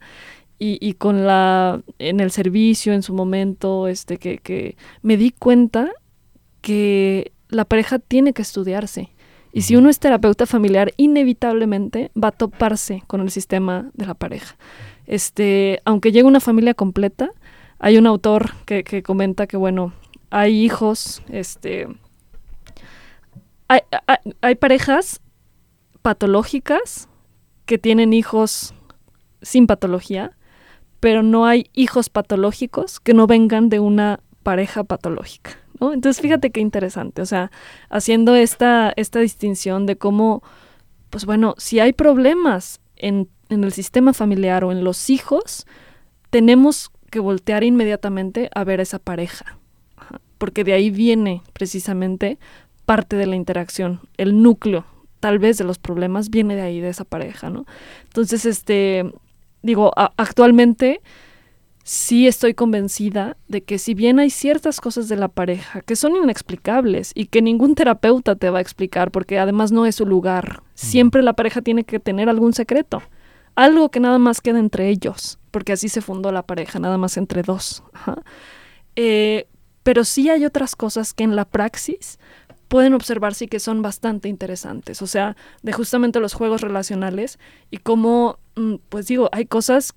y, 0.60 0.78
y, 0.82 0.94
con 0.94 1.26
la 1.26 1.82
en 2.00 2.20
el 2.20 2.32
servicio 2.32 2.94
en 2.94 3.02
su 3.02 3.14
momento 3.14 3.88
este 3.88 4.18
que, 4.18 4.38
que 4.40 4.76
me 5.02 5.16
di 5.16 5.32
cuenta 5.32 5.90
que 6.62 7.32
la 7.48 7.66
pareja 7.66 7.98
tiene 7.98 8.34
que 8.34 8.42
estudiarse. 8.42 9.10
Y 9.52 9.62
si 9.62 9.76
uno 9.76 9.90
es 9.90 10.00
terapeuta 10.00 10.46
familiar 10.46 10.94
inevitablemente 10.98 12.12
va 12.22 12.28
a 12.28 12.32
toparse 12.32 13.04
con 13.08 13.22
el 13.22 13.32
sistema 13.32 13.90
de 13.94 14.06
la 14.06 14.14
pareja. 14.14 14.58
Este 15.06 15.82
aunque 15.86 16.12
llegue 16.12 16.28
una 16.28 16.42
familia 16.42 16.74
completa 16.74 17.32
hay 17.80 17.98
un 17.98 18.06
autor 18.06 18.54
que, 18.66 18.84
que 18.84 19.02
comenta 19.02 19.48
que 19.48 19.58
bueno 19.58 19.94
hay 20.30 20.64
hijos 20.64 21.24
este 21.30 21.88
hay, 23.70 23.80
hay, 24.08 24.18
hay 24.42 24.56
parejas 24.56 25.22
patológicas 26.02 27.08
que 27.66 27.78
tienen 27.78 28.14
hijos 28.14 28.74
sin 29.42 29.66
patología 29.68 30.36
pero 31.00 31.24
no 31.24 31.46
hay 31.46 31.70
hijos 31.74 32.10
patológicos 32.10 33.00
que 33.00 33.14
no 33.14 33.28
vengan 33.28 33.70
de 33.70 33.80
una 33.80 34.20
pareja 34.44 34.84
patológica. 34.84 35.58
¿no? 35.80 35.94
Entonces 35.94 36.22
fíjate 36.22 36.52
qué 36.52 36.60
interesante, 36.60 37.22
o 37.22 37.26
sea, 37.26 37.52
haciendo 37.90 38.36
esta, 38.36 38.94
esta 38.96 39.20
distinción 39.20 39.86
de 39.86 39.98
cómo, 39.98 40.44
pues 41.10 41.26
bueno, 41.26 41.56
si 41.58 41.80
hay 41.80 41.94
problemas 41.94 42.82
en, 42.96 43.30
en 43.50 43.64
el 43.64 43.72
sistema 43.72 44.14
familiar 44.14 44.64
o 44.64 44.72
en 44.72 44.84
los 44.84 45.10
hijos, 45.10 45.66
tenemos 46.30 46.92
que 47.10 47.20
voltear 47.20 47.64
inmediatamente 47.64 48.50
a 48.54 48.64
ver 48.64 48.80
a 48.80 48.84
esa 48.84 49.00
pareja, 49.00 49.58
porque 50.38 50.64
de 50.64 50.74
ahí 50.74 50.90
viene 50.90 51.42
precisamente 51.54 52.38
parte 52.86 53.16
de 53.16 53.26
la 53.26 53.36
interacción, 53.36 54.02
el 54.18 54.42
núcleo 54.42 54.86
tal 55.20 55.40
vez 55.40 55.58
de 55.58 55.64
los 55.64 55.78
problemas 55.78 56.30
viene 56.30 56.56
de 56.56 56.62
ahí, 56.62 56.80
de 56.80 56.90
esa 56.90 57.04
pareja, 57.04 57.50
¿no? 57.50 57.66
Entonces, 58.06 58.46
este, 58.46 59.12
digo, 59.62 59.92
actualmente 59.96 61.02
sí 61.84 62.28
estoy 62.28 62.54
convencida 62.54 63.36
de 63.48 63.64
que 63.64 63.80
si 63.80 63.94
bien 63.94 64.20
hay 64.20 64.30
ciertas 64.30 64.80
cosas 64.80 65.10
de 65.10 65.16
la 65.16 65.28
pareja 65.28 65.82
que 65.82 65.96
son 65.96 66.16
inexplicables 66.16 67.12
y 67.16 67.26
que 67.26 67.42
ningún 67.42 67.74
terapeuta 67.74 68.36
te 68.36 68.50
va 68.50 68.60
a 68.60 68.62
explicar 68.62 69.10
porque 69.10 69.40
además 69.40 69.72
no 69.72 69.86
es 69.86 69.96
su 69.96 70.06
lugar, 70.06 70.62
siempre 70.76 71.24
la 71.24 71.34
pareja 71.34 71.62
tiene 71.62 71.84
que 71.84 72.00
tener 72.00 72.30
algún 72.30 72.54
secreto, 72.54 73.02
algo 73.56 73.90
que 73.90 74.00
nada 74.00 74.20
más 74.20 74.40
queda 74.40 74.60
entre 74.60 74.90
ellos, 74.90 75.40
porque 75.52 75.74
así 75.74 75.90
se 75.90 76.02
fundó 76.02 76.32
la 76.32 76.44
pareja, 76.44 76.80
nada 76.80 76.98
más 76.98 77.18
entre 77.18 77.42
dos. 77.42 77.84
Eh, 78.96 79.48
pero 79.84 80.04
sí 80.04 80.30
hay 80.30 80.44
otras 80.44 80.76
cosas 80.76 81.14
que 81.14 81.24
en 81.24 81.38
la 81.38 81.46
praxis 81.46 82.20
pueden 82.68 82.94
observarse 82.94 83.46
y 83.46 83.48
que 83.48 83.60
son 83.60 83.82
bastante 83.82 84.30
interesantes, 84.30 85.02
o 85.02 85.08
sea, 85.08 85.36
de 85.64 85.74
justamente 85.74 86.20
los 86.20 86.34
juegos 86.34 86.62
relacionales 86.62 87.40
y 87.72 87.78
cómo, 87.78 88.40
pues 88.90 89.08
digo, 89.08 89.30
hay 89.32 89.46
cosas 89.46 89.94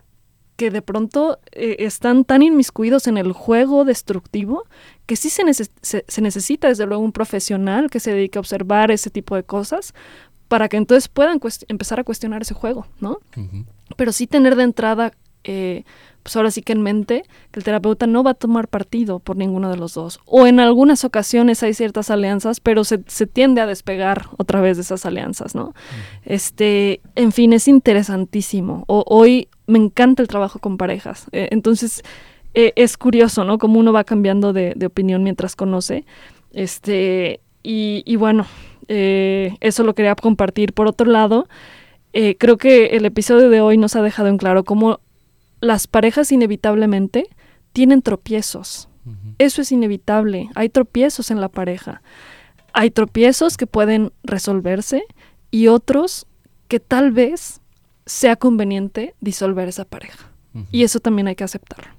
que 0.56 0.70
de 0.70 0.82
pronto 0.82 1.40
eh, 1.52 1.76
están 1.80 2.24
tan 2.24 2.42
inmiscuidos 2.42 3.06
en 3.06 3.18
el 3.18 3.32
juego 3.32 3.84
destructivo 3.84 4.64
que 5.06 5.16
sí 5.16 5.30
se, 5.30 5.42
se, 5.54 6.22
necesita 6.22 6.68
desde 6.68 6.86
luego 6.86 7.02
un 7.02 7.12
profesional 7.12 7.90
que 7.90 8.00
se 8.00 8.12
dedique 8.12 8.38
a 8.38 8.40
observar 8.40 8.90
ese 8.90 9.10
tipo 9.10 9.34
de 9.34 9.44
cosas 9.44 9.94
para 10.48 10.68
que 10.68 10.76
entonces 10.76 11.08
puedan 11.08 11.40
empezar 11.68 11.98
a 11.98 12.04
cuestionar 12.04 12.42
ese 12.42 12.54
juego, 12.54 12.86
¿no? 13.00 13.20
Pero 13.96 14.12
sí 14.12 14.26
tener 14.26 14.54
de 14.54 14.64
entrada 14.64 15.12
eh, 15.44 15.84
pues 16.22 16.36
ahora 16.36 16.50
sí 16.50 16.62
que 16.62 16.72
en 16.72 16.82
mente 16.82 17.24
que 17.50 17.60
el 17.60 17.64
terapeuta 17.64 18.06
no 18.06 18.22
va 18.22 18.32
a 18.32 18.34
tomar 18.34 18.68
partido 18.68 19.18
por 19.18 19.36
ninguno 19.36 19.70
de 19.70 19.76
los 19.76 19.94
dos. 19.94 20.20
O 20.24 20.46
en 20.46 20.60
algunas 20.60 21.04
ocasiones 21.04 21.62
hay 21.62 21.74
ciertas 21.74 22.10
alianzas, 22.10 22.60
pero 22.60 22.84
se, 22.84 23.00
se 23.06 23.26
tiende 23.26 23.60
a 23.60 23.66
despegar 23.66 24.26
otra 24.38 24.60
vez 24.60 24.76
de 24.76 24.82
esas 24.82 25.04
alianzas, 25.04 25.54
¿no? 25.54 25.74
Este, 26.24 27.00
en 27.16 27.32
fin, 27.32 27.52
es 27.52 27.66
interesantísimo. 27.68 28.84
O, 28.86 29.04
hoy 29.08 29.48
me 29.66 29.78
encanta 29.78 30.22
el 30.22 30.28
trabajo 30.28 30.58
con 30.58 30.76
parejas. 30.76 31.26
Eh, 31.32 31.48
entonces, 31.50 32.02
eh, 32.54 32.72
es 32.76 32.96
curioso, 32.96 33.44
¿no? 33.44 33.58
Cómo 33.58 33.80
uno 33.80 33.92
va 33.92 34.04
cambiando 34.04 34.52
de, 34.52 34.74
opinión 34.86 35.22
mientras 35.24 35.56
conoce. 35.56 36.04
Este, 36.52 37.40
y, 37.62 38.02
y 38.06 38.16
bueno, 38.16 38.46
eh, 38.88 39.56
eso 39.60 39.82
lo 39.82 39.94
quería 39.94 40.14
compartir. 40.14 40.72
Por 40.72 40.86
otro 40.86 41.10
lado, 41.10 41.48
creo 42.12 42.58
que 42.58 42.86
el 42.88 43.06
episodio 43.06 43.48
de 43.48 43.62
hoy 43.62 43.78
nos 43.78 43.96
ha 43.96 44.02
dejado 44.02 44.28
en 44.28 44.36
claro 44.36 44.64
cómo 44.64 45.00
las 45.62 45.86
parejas 45.86 46.32
inevitablemente 46.32 47.28
tienen 47.72 48.02
tropiezos. 48.02 48.88
Eso 49.38 49.62
es 49.62 49.72
inevitable. 49.72 50.50
Hay 50.54 50.68
tropiezos 50.68 51.30
en 51.30 51.40
la 51.40 51.48
pareja. 51.48 52.02
Hay 52.72 52.90
tropiezos 52.90 53.56
que 53.56 53.66
pueden 53.66 54.12
resolverse 54.22 55.04
y 55.50 55.68
otros 55.68 56.26
que 56.68 56.80
tal 56.80 57.12
vez 57.12 57.60
sea 58.06 58.36
conveniente 58.36 59.14
disolver 59.20 59.68
esa 59.68 59.84
pareja. 59.84 60.30
Y 60.70 60.82
eso 60.82 61.00
también 61.00 61.28
hay 61.28 61.36
que 61.36 61.44
aceptarlo. 61.44 61.92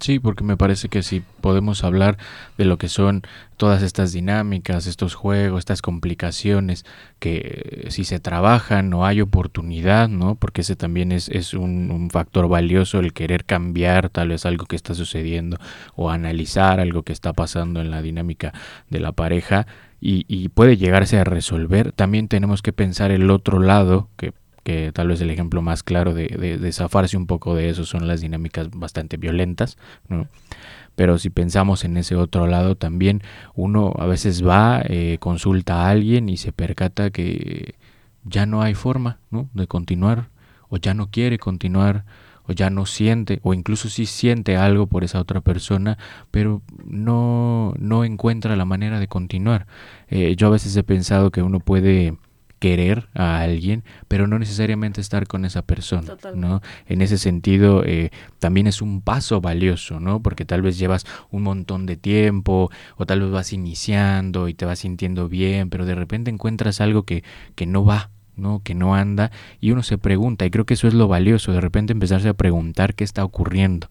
Sí, 0.00 0.18
porque 0.18 0.44
me 0.44 0.56
parece 0.56 0.88
que 0.88 1.02
si 1.02 1.20
podemos 1.42 1.84
hablar 1.84 2.16
de 2.56 2.64
lo 2.64 2.78
que 2.78 2.88
son 2.88 3.22
todas 3.58 3.82
estas 3.82 4.12
dinámicas, 4.12 4.86
estos 4.86 5.14
juegos, 5.14 5.58
estas 5.58 5.82
complicaciones, 5.82 6.86
que 7.18 7.86
si 7.90 8.04
se 8.04 8.18
trabajan 8.18 8.88
no 8.88 9.04
hay 9.04 9.20
oportunidad, 9.20 10.08
¿no? 10.08 10.36
Porque 10.36 10.62
ese 10.62 10.74
también 10.74 11.12
es, 11.12 11.28
es 11.28 11.52
un, 11.52 11.90
un, 11.90 12.08
factor 12.08 12.48
valioso 12.48 12.98
el 12.98 13.12
querer 13.12 13.44
cambiar 13.44 14.08
tal 14.08 14.30
vez 14.30 14.46
algo 14.46 14.64
que 14.64 14.76
está 14.76 14.94
sucediendo 14.94 15.58
o 15.96 16.08
analizar 16.08 16.80
algo 16.80 17.02
que 17.02 17.12
está 17.12 17.34
pasando 17.34 17.82
en 17.82 17.90
la 17.90 18.00
dinámica 18.00 18.54
de 18.88 19.00
la 19.00 19.12
pareja 19.12 19.66
y, 20.00 20.24
y 20.28 20.48
puede 20.48 20.78
llegarse 20.78 21.18
a 21.18 21.24
resolver. 21.24 21.92
También 21.92 22.28
tenemos 22.28 22.62
que 22.62 22.72
pensar 22.72 23.10
el 23.10 23.30
otro 23.30 23.58
lado, 23.58 24.08
que 24.16 24.32
tal 24.92 25.08
vez 25.08 25.20
el 25.20 25.30
ejemplo 25.30 25.62
más 25.62 25.82
claro 25.82 26.14
de, 26.14 26.28
de, 26.28 26.72
zafarse 26.72 27.16
un 27.16 27.26
poco 27.26 27.54
de 27.54 27.68
eso 27.70 27.84
son 27.84 28.06
las 28.08 28.20
dinámicas 28.20 28.70
bastante 28.70 29.16
violentas, 29.16 29.76
¿no? 30.08 30.26
Pero 30.96 31.18
si 31.18 31.30
pensamos 31.30 31.84
en 31.84 31.96
ese 31.96 32.16
otro 32.16 32.46
lado 32.46 32.74
también, 32.74 33.22
uno 33.54 33.94
a 33.98 34.06
veces 34.06 34.46
va, 34.46 34.82
eh, 34.84 35.16
consulta 35.18 35.86
a 35.86 35.90
alguien 35.90 36.28
y 36.28 36.36
se 36.36 36.52
percata 36.52 37.10
que 37.10 37.74
ya 38.24 38.46
no 38.46 38.62
hay 38.62 38.74
forma 38.74 39.18
¿no? 39.30 39.48
de 39.54 39.66
continuar, 39.66 40.28
o 40.68 40.76
ya 40.76 40.92
no 40.94 41.10
quiere 41.10 41.38
continuar, 41.38 42.04
o 42.46 42.52
ya 42.52 42.68
no 42.68 42.84
siente, 42.84 43.40
o 43.42 43.54
incluso 43.54 43.88
sí 43.88 44.06
siente 44.06 44.56
algo 44.56 44.86
por 44.88 45.04
esa 45.04 45.20
otra 45.20 45.40
persona, 45.40 45.98
pero 46.30 46.62
no, 46.84 47.74
no 47.78 48.04
encuentra 48.04 48.56
la 48.56 48.64
manera 48.64 49.00
de 49.00 49.08
continuar. 49.08 49.66
Eh, 50.08 50.34
yo 50.36 50.48
a 50.48 50.50
veces 50.50 50.76
he 50.76 50.82
pensado 50.82 51.30
que 51.30 51.42
uno 51.42 51.60
puede 51.60 52.16
querer 52.60 53.08
a 53.14 53.40
alguien, 53.40 53.82
pero 54.06 54.28
no 54.28 54.38
necesariamente 54.38 55.00
estar 55.00 55.26
con 55.26 55.44
esa 55.44 55.62
persona, 55.62 56.14
¿no? 56.34 56.60
En 56.86 57.00
ese 57.00 57.18
sentido, 57.18 57.82
eh, 57.84 58.10
también 58.38 58.66
es 58.68 58.82
un 58.82 59.00
paso 59.00 59.40
valioso, 59.40 59.98
¿no? 59.98 60.22
Porque 60.22 60.44
tal 60.44 60.62
vez 60.62 60.78
llevas 60.78 61.06
un 61.30 61.42
montón 61.42 61.86
de 61.86 61.96
tiempo 61.96 62.70
o 62.96 63.06
tal 63.06 63.22
vez 63.22 63.30
vas 63.30 63.52
iniciando 63.52 64.46
y 64.46 64.54
te 64.54 64.66
vas 64.66 64.80
sintiendo 64.80 65.28
bien, 65.28 65.70
pero 65.70 65.86
de 65.86 65.94
repente 65.94 66.30
encuentras 66.30 66.80
algo 66.80 67.04
que, 67.04 67.24
que 67.54 67.66
no 67.66 67.84
va, 67.84 68.10
¿no? 68.36 68.60
que 68.62 68.74
no 68.74 68.94
anda 68.94 69.30
y 69.60 69.70
uno 69.70 69.82
se 69.82 69.98
pregunta 69.98 70.44
y 70.44 70.50
creo 70.50 70.66
que 70.66 70.74
eso 70.74 70.86
es 70.86 70.94
lo 70.94 71.08
valioso, 71.08 71.52
de 71.52 71.60
repente 71.60 71.92
empezarse 71.92 72.28
a 72.28 72.34
preguntar 72.34 72.94
qué 72.94 73.04
está 73.04 73.24
ocurriendo, 73.24 73.90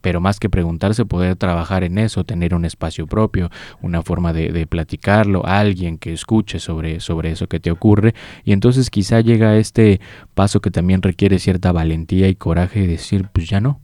pero 0.00 0.20
más 0.20 0.40
que 0.40 0.48
preguntarse, 0.48 1.04
poder 1.04 1.36
trabajar 1.36 1.84
en 1.84 1.98
eso, 1.98 2.24
tener 2.24 2.54
un 2.54 2.64
espacio 2.64 3.06
propio, 3.06 3.50
una 3.82 4.02
forma 4.02 4.32
de, 4.32 4.66
platicarlo, 4.66 5.44
alguien 5.46 5.98
que 5.98 6.12
escuche 6.12 6.58
sobre, 6.58 7.00
sobre 7.00 7.32
eso 7.32 7.48
que 7.48 7.60
te 7.60 7.70
ocurre, 7.70 8.14
y 8.44 8.52
entonces 8.52 8.90
quizá 8.90 9.20
llega 9.20 9.56
este 9.56 10.00
paso 10.34 10.60
que 10.60 10.70
también 10.70 11.02
requiere 11.02 11.38
cierta 11.38 11.72
valentía 11.72 12.28
y 12.28 12.34
coraje 12.34 12.80
de 12.80 12.86
decir, 12.86 13.28
pues 13.32 13.48
ya 13.48 13.60
no, 13.60 13.80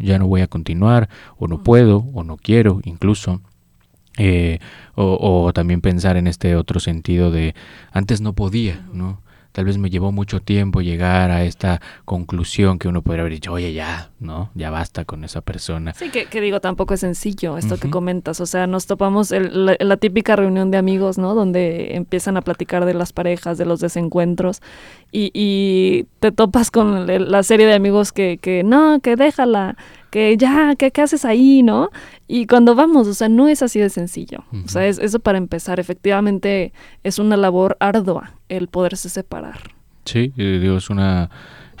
ya 0.00 0.18
no 0.18 0.26
voy 0.26 0.40
a 0.40 0.48
continuar, 0.48 1.08
o 1.36 1.46
no 1.46 1.62
puedo, 1.62 2.06
o 2.12 2.24
no 2.24 2.36
quiero, 2.36 2.80
incluso. 2.84 3.40
Eh, 4.20 4.58
o, 4.96 5.44
o, 5.44 5.52
también 5.52 5.80
pensar 5.80 6.16
en 6.16 6.26
este 6.26 6.56
otro 6.56 6.80
sentido 6.80 7.30
de 7.30 7.54
antes 7.92 8.20
no 8.20 8.32
podía, 8.32 8.84
¿no? 8.92 9.22
Tal 9.58 9.64
vez 9.64 9.76
me 9.76 9.90
llevó 9.90 10.12
mucho 10.12 10.38
tiempo 10.38 10.82
llegar 10.82 11.32
a 11.32 11.42
esta 11.42 11.80
conclusión 12.04 12.78
que 12.78 12.86
uno 12.86 13.02
podría 13.02 13.22
haber 13.22 13.32
dicho, 13.32 13.52
oye, 13.52 13.72
ya, 13.72 14.12
¿no? 14.20 14.52
Ya 14.54 14.70
basta 14.70 15.04
con 15.04 15.24
esa 15.24 15.40
persona. 15.40 15.94
Sí, 15.94 16.10
que, 16.10 16.40
digo, 16.40 16.60
tampoco 16.60 16.94
es 16.94 17.00
sencillo 17.00 17.58
esto 17.58 17.76
que 17.76 17.90
comentas. 17.90 18.40
O 18.40 18.46
sea, 18.46 18.68
nos 18.68 18.86
topamos 18.86 19.32
en 19.32 19.66
la, 19.66 19.96
típica 19.96 20.36
reunión 20.36 20.70
de 20.70 20.78
amigos, 20.78 21.18
¿no? 21.18 21.34
Donde 21.34 21.96
empiezan 21.96 22.36
a 22.36 22.42
platicar 22.42 22.84
de 22.84 22.94
las 22.94 23.12
parejas, 23.12 23.58
de 23.58 23.64
los 23.64 23.80
desencuentros. 23.80 24.62
Y, 25.10 25.32
y 25.34 26.06
te 26.20 26.30
topas 26.30 26.70
con 26.70 27.08
la 27.08 27.42
serie 27.42 27.66
de 27.66 27.74
amigos 27.74 28.12
que, 28.12 28.38
que 28.40 28.62
no, 28.62 29.00
que 29.00 29.16
déjala 29.16 29.76
que 30.10 30.36
ya, 30.36 30.74
¿qué, 30.76 30.90
¿qué, 30.90 31.02
haces 31.02 31.24
ahí, 31.24 31.62
no? 31.62 31.90
Y 32.26 32.46
cuando 32.46 32.74
vamos, 32.74 33.06
o 33.06 33.14
sea, 33.14 33.28
no 33.28 33.48
es 33.48 33.62
así 33.62 33.78
de 33.80 33.90
sencillo. 33.90 34.44
O 34.64 34.68
sea, 34.68 34.86
es, 34.86 34.98
eso 34.98 35.20
para 35.20 35.38
empezar, 35.38 35.80
efectivamente 35.80 36.72
es 37.04 37.18
una 37.18 37.36
labor 37.36 37.76
ardua 37.80 38.32
el 38.48 38.68
poderse 38.68 39.08
separar. 39.08 39.58
Sí, 40.04 40.32
digo, 40.36 40.76
es 40.76 40.90
una... 40.90 41.30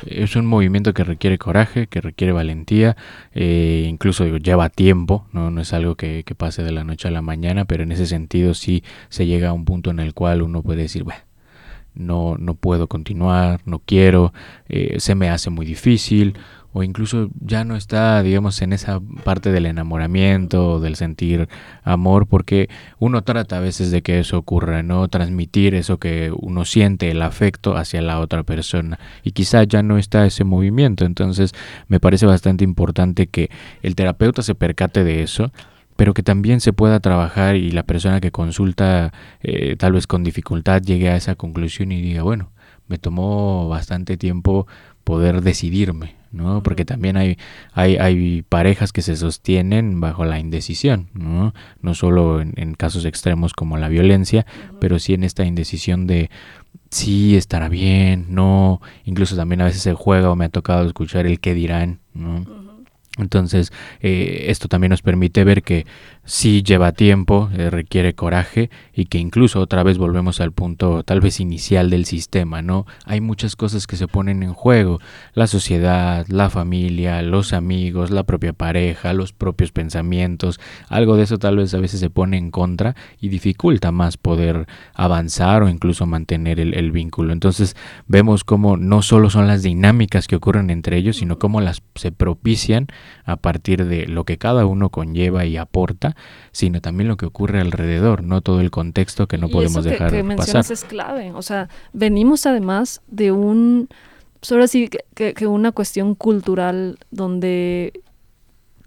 Es 0.06 0.36
un 0.36 0.46
movimiento 0.46 0.94
que 0.94 1.02
requiere 1.02 1.38
coraje, 1.38 1.88
que 1.88 2.00
requiere 2.00 2.32
valentía, 2.32 2.96
eh, 3.34 3.84
incluso 3.88 4.22
digo, 4.22 4.36
lleva 4.36 4.68
tiempo, 4.68 5.26
¿no? 5.32 5.50
no 5.50 5.60
es 5.60 5.72
algo 5.72 5.96
que, 5.96 6.22
que, 6.22 6.36
pase 6.36 6.62
de 6.62 6.70
la 6.70 6.84
noche 6.84 7.08
a 7.08 7.10
la 7.10 7.20
mañana, 7.20 7.64
pero 7.64 7.82
en 7.82 7.90
ese 7.90 8.06
sentido 8.06 8.54
sí 8.54 8.84
se 9.08 9.26
llega 9.26 9.48
a 9.48 9.52
un 9.52 9.64
punto 9.64 9.90
en 9.90 9.98
el 9.98 10.14
cual 10.14 10.42
uno 10.42 10.62
puede 10.62 10.82
decir, 10.82 11.02
bueno, 11.02 11.18
no, 11.98 12.36
no 12.38 12.54
puedo 12.54 12.86
continuar, 12.86 13.60
no 13.66 13.80
quiero, 13.80 14.32
eh, 14.68 14.96
se 15.00 15.14
me 15.14 15.28
hace 15.28 15.50
muy 15.50 15.66
difícil, 15.66 16.38
o 16.72 16.82
incluso 16.82 17.30
ya 17.40 17.64
no 17.64 17.76
está, 17.76 18.22
digamos, 18.22 18.60
en 18.62 18.72
esa 18.72 19.00
parte 19.24 19.52
del 19.52 19.66
enamoramiento 19.66 20.80
del 20.80 20.96
sentir 20.96 21.48
amor, 21.82 22.26
porque 22.26 22.68
uno 22.98 23.22
trata 23.22 23.58
a 23.58 23.60
veces 23.60 23.90
de 23.90 24.02
que 24.02 24.18
eso 24.18 24.38
ocurra, 24.38 24.82
¿no? 24.82 25.08
Transmitir 25.08 25.74
eso 25.74 25.98
que 25.98 26.32
uno 26.36 26.64
siente, 26.64 27.10
el 27.10 27.22
afecto 27.22 27.76
hacia 27.76 28.02
la 28.02 28.20
otra 28.20 28.42
persona. 28.42 28.98
Y 29.22 29.32
quizá 29.32 29.64
ya 29.64 29.82
no 29.82 29.98
está 29.98 30.26
ese 30.26 30.44
movimiento, 30.44 31.04
entonces 31.04 31.52
me 31.88 32.00
parece 32.00 32.26
bastante 32.26 32.64
importante 32.64 33.26
que 33.26 33.50
el 33.82 33.94
terapeuta 33.94 34.42
se 34.42 34.54
percate 34.54 35.04
de 35.04 35.22
eso 35.22 35.50
pero 35.96 36.14
que 36.14 36.22
también 36.22 36.60
se 36.60 36.72
pueda 36.72 37.00
trabajar 37.00 37.56
y 37.56 37.72
la 37.72 37.82
persona 37.82 38.20
que 38.20 38.30
consulta 38.30 39.12
eh, 39.42 39.74
tal 39.74 39.94
vez 39.94 40.06
con 40.06 40.22
dificultad 40.22 40.80
llegue 40.80 41.08
a 41.08 41.16
esa 41.16 41.34
conclusión 41.34 41.90
y 41.90 42.00
diga, 42.00 42.22
bueno, 42.22 42.52
me 42.86 42.98
tomó 42.98 43.68
bastante 43.68 44.16
tiempo 44.16 44.68
poder 45.02 45.42
decidirme, 45.42 46.14
¿no? 46.32 46.62
Porque 46.62 46.84
también 46.84 47.16
hay, 47.16 47.38
hay, 47.72 47.96
hay 47.96 48.42
parejas 48.42 48.92
que 48.92 49.02
se 49.02 49.16
sostienen 49.16 50.00
bajo 50.00 50.24
la 50.24 50.38
indecisión, 50.38 51.08
¿no? 51.14 51.54
No 51.80 51.94
solo 51.94 52.40
en, 52.40 52.74
casos 52.74 53.04
extremos 53.04 53.52
como 53.54 53.76
la 53.76 53.88
violencia, 53.88 54.46
pero 54.80 54.98
sí 54.98 55.14
en 55.14 55.24
esta 55.24 55.44
indecisión 55.44 56.06
de 56.06 56.30
sí 56.90 57.36
estará 57.36 57.68
bien, 57.68 58.26
no, 58.28 58.80
incluso 59.04 59.36
también 59.36 59.60
a 59.60 59.64
veces 59.64 59.82
se 59.82 59.94
juega 59.94 60.30
o 60.30 60.36
me 60.36 60.46
ha 60.46 60.50
tocado 60.50 60.86
escuchar 60.86 61.26
el 61.26 61.40
qué 61.40 61.54
dirán, 61.54 62.00
¿no? 62.14 62.44
Entonces, 63.18 63.72
eh, 64.00 64.46
esto 64.48 64.68
también 64.68 64.90
nos 64.90 65.02
permite 65.02 65.42
ver 65.42 65.62
que 65.62 65.86
sí 66.28 66.62
lleva 66.62 66.92
tiempo, 66.92 67.48
eh, 67.54 67.70
requiere 67.70 68.14
coraje 68.14 68.68
y 68.92 69.06
que 69.06 69.16
incluso 69.16 69.60
otra 69.60 69.82
vez 69.82 69.96
volvemos 69.96 70.42
al 70.42 70.52
punto 70.52 71.02
tal 71.02 71.22
vez 71.22 71.40
inicial 71.40 71.88
del 71.88 72.04
sistema, 72.04 72.60
¿no? 72.60 72.84
Hay 73.06 73.22
muchas 73.22 73.56
cosas 73.56 73.86
que 73.86 73.96
se 73.96 74.08
ponen 74.08 74.42
en 74.42 74.52
juego, 74.52 75.00
la 75.32 75.46
sociedad, 75.46 76.26
la 76.28 76.50
familia, 76.50 77.22
los 77.22 77.54
amigos, 77.54 78.10
la 78.10 78.24
propia 78.24 78.52
pareja, 78.52 79.14
los 79.14 79.32
propios 79.32 79.72
pensamientos, 79.72 80.60
algo 80.90 81.16
de 81.16 81.22
eso 81.22 81.38
tal 81.38 81.56
vez 81.56 81.72
a 81.72 81.78
veces 81.78 81.98
se 81.98 82.10
pone 82.10 82.36
en 82.36 82.50
contra 82.50 82.94
y 83.18 83.30
dificulta 83.30 83.90
más 83.90 84.18
poder 84.18 84.66
avanzar 84.92 85.62
o 85.62 85.70
incluso 85.70 86.04
mantener 86.04 86.60
el, 86.60 86.74
el 86.74 86.92
vínculo. 86.92 87.32
Entonces 87.32 87.74
vemos 88.06 88.44
cómo 88.44 88.76
no 88.76 89.00
solo 89.00 89.30
son 89.30 89.46
las 89.46 89.62
dinámicas 89.62 90.26
que 90.26 90.36
ocurren 90.36 90.68
entre 90.68 90.98
ellos, 90.98 91.16
sino 91.16 91.38
cómo 91.38 91.62
las 91.62 91.82
se 91.94 92.12
propician 92.12 92.88
a 93.24 93.36
partir 93.36 93.86
de 93.86 94.06
lo 94.06 94.24
que 94.24 94.36
cada 94.36 94.66
uno 94.66 94.90
conlleva 94.90 95.46
y 95.46 95.56
aporta 95.56 96.16
sino 96.52 96.80
también 96.80 97.08
lo 97.08 97.16
que 97.16 97.26
ocurre 97.26 97.60
alrededor, 97.60 98.22
no 98.22 98.40
todo 98.40 98.60
el 98.60 98.70
contexto 98.70 99.26
que 99.26 99.38
no 99.38 99.48
podemos 99.48 99.84
eso 99.84 99.90
dejar 99.90 100.10
que, 100.10 100.18
que 100.18 100.22
mencionas 100.22 100.70
es 100.70 100.84
clave. 100.84 101.32
O 101.32 101.42
sea, 101.42 101.68
venimos 101.92 102.46
además 102.46 103.02
de 103.06 103.32
un, 103.32 103.88
pues 104.40 104.52
ahora 104.52 104.68
sí 104.68 104.88
que, 105.14 105.34
que 105.34 105.46
una 105.46 105.72
cuestión 105.72 106.14
cultural 106.14 106.98
donde 107.10 108.02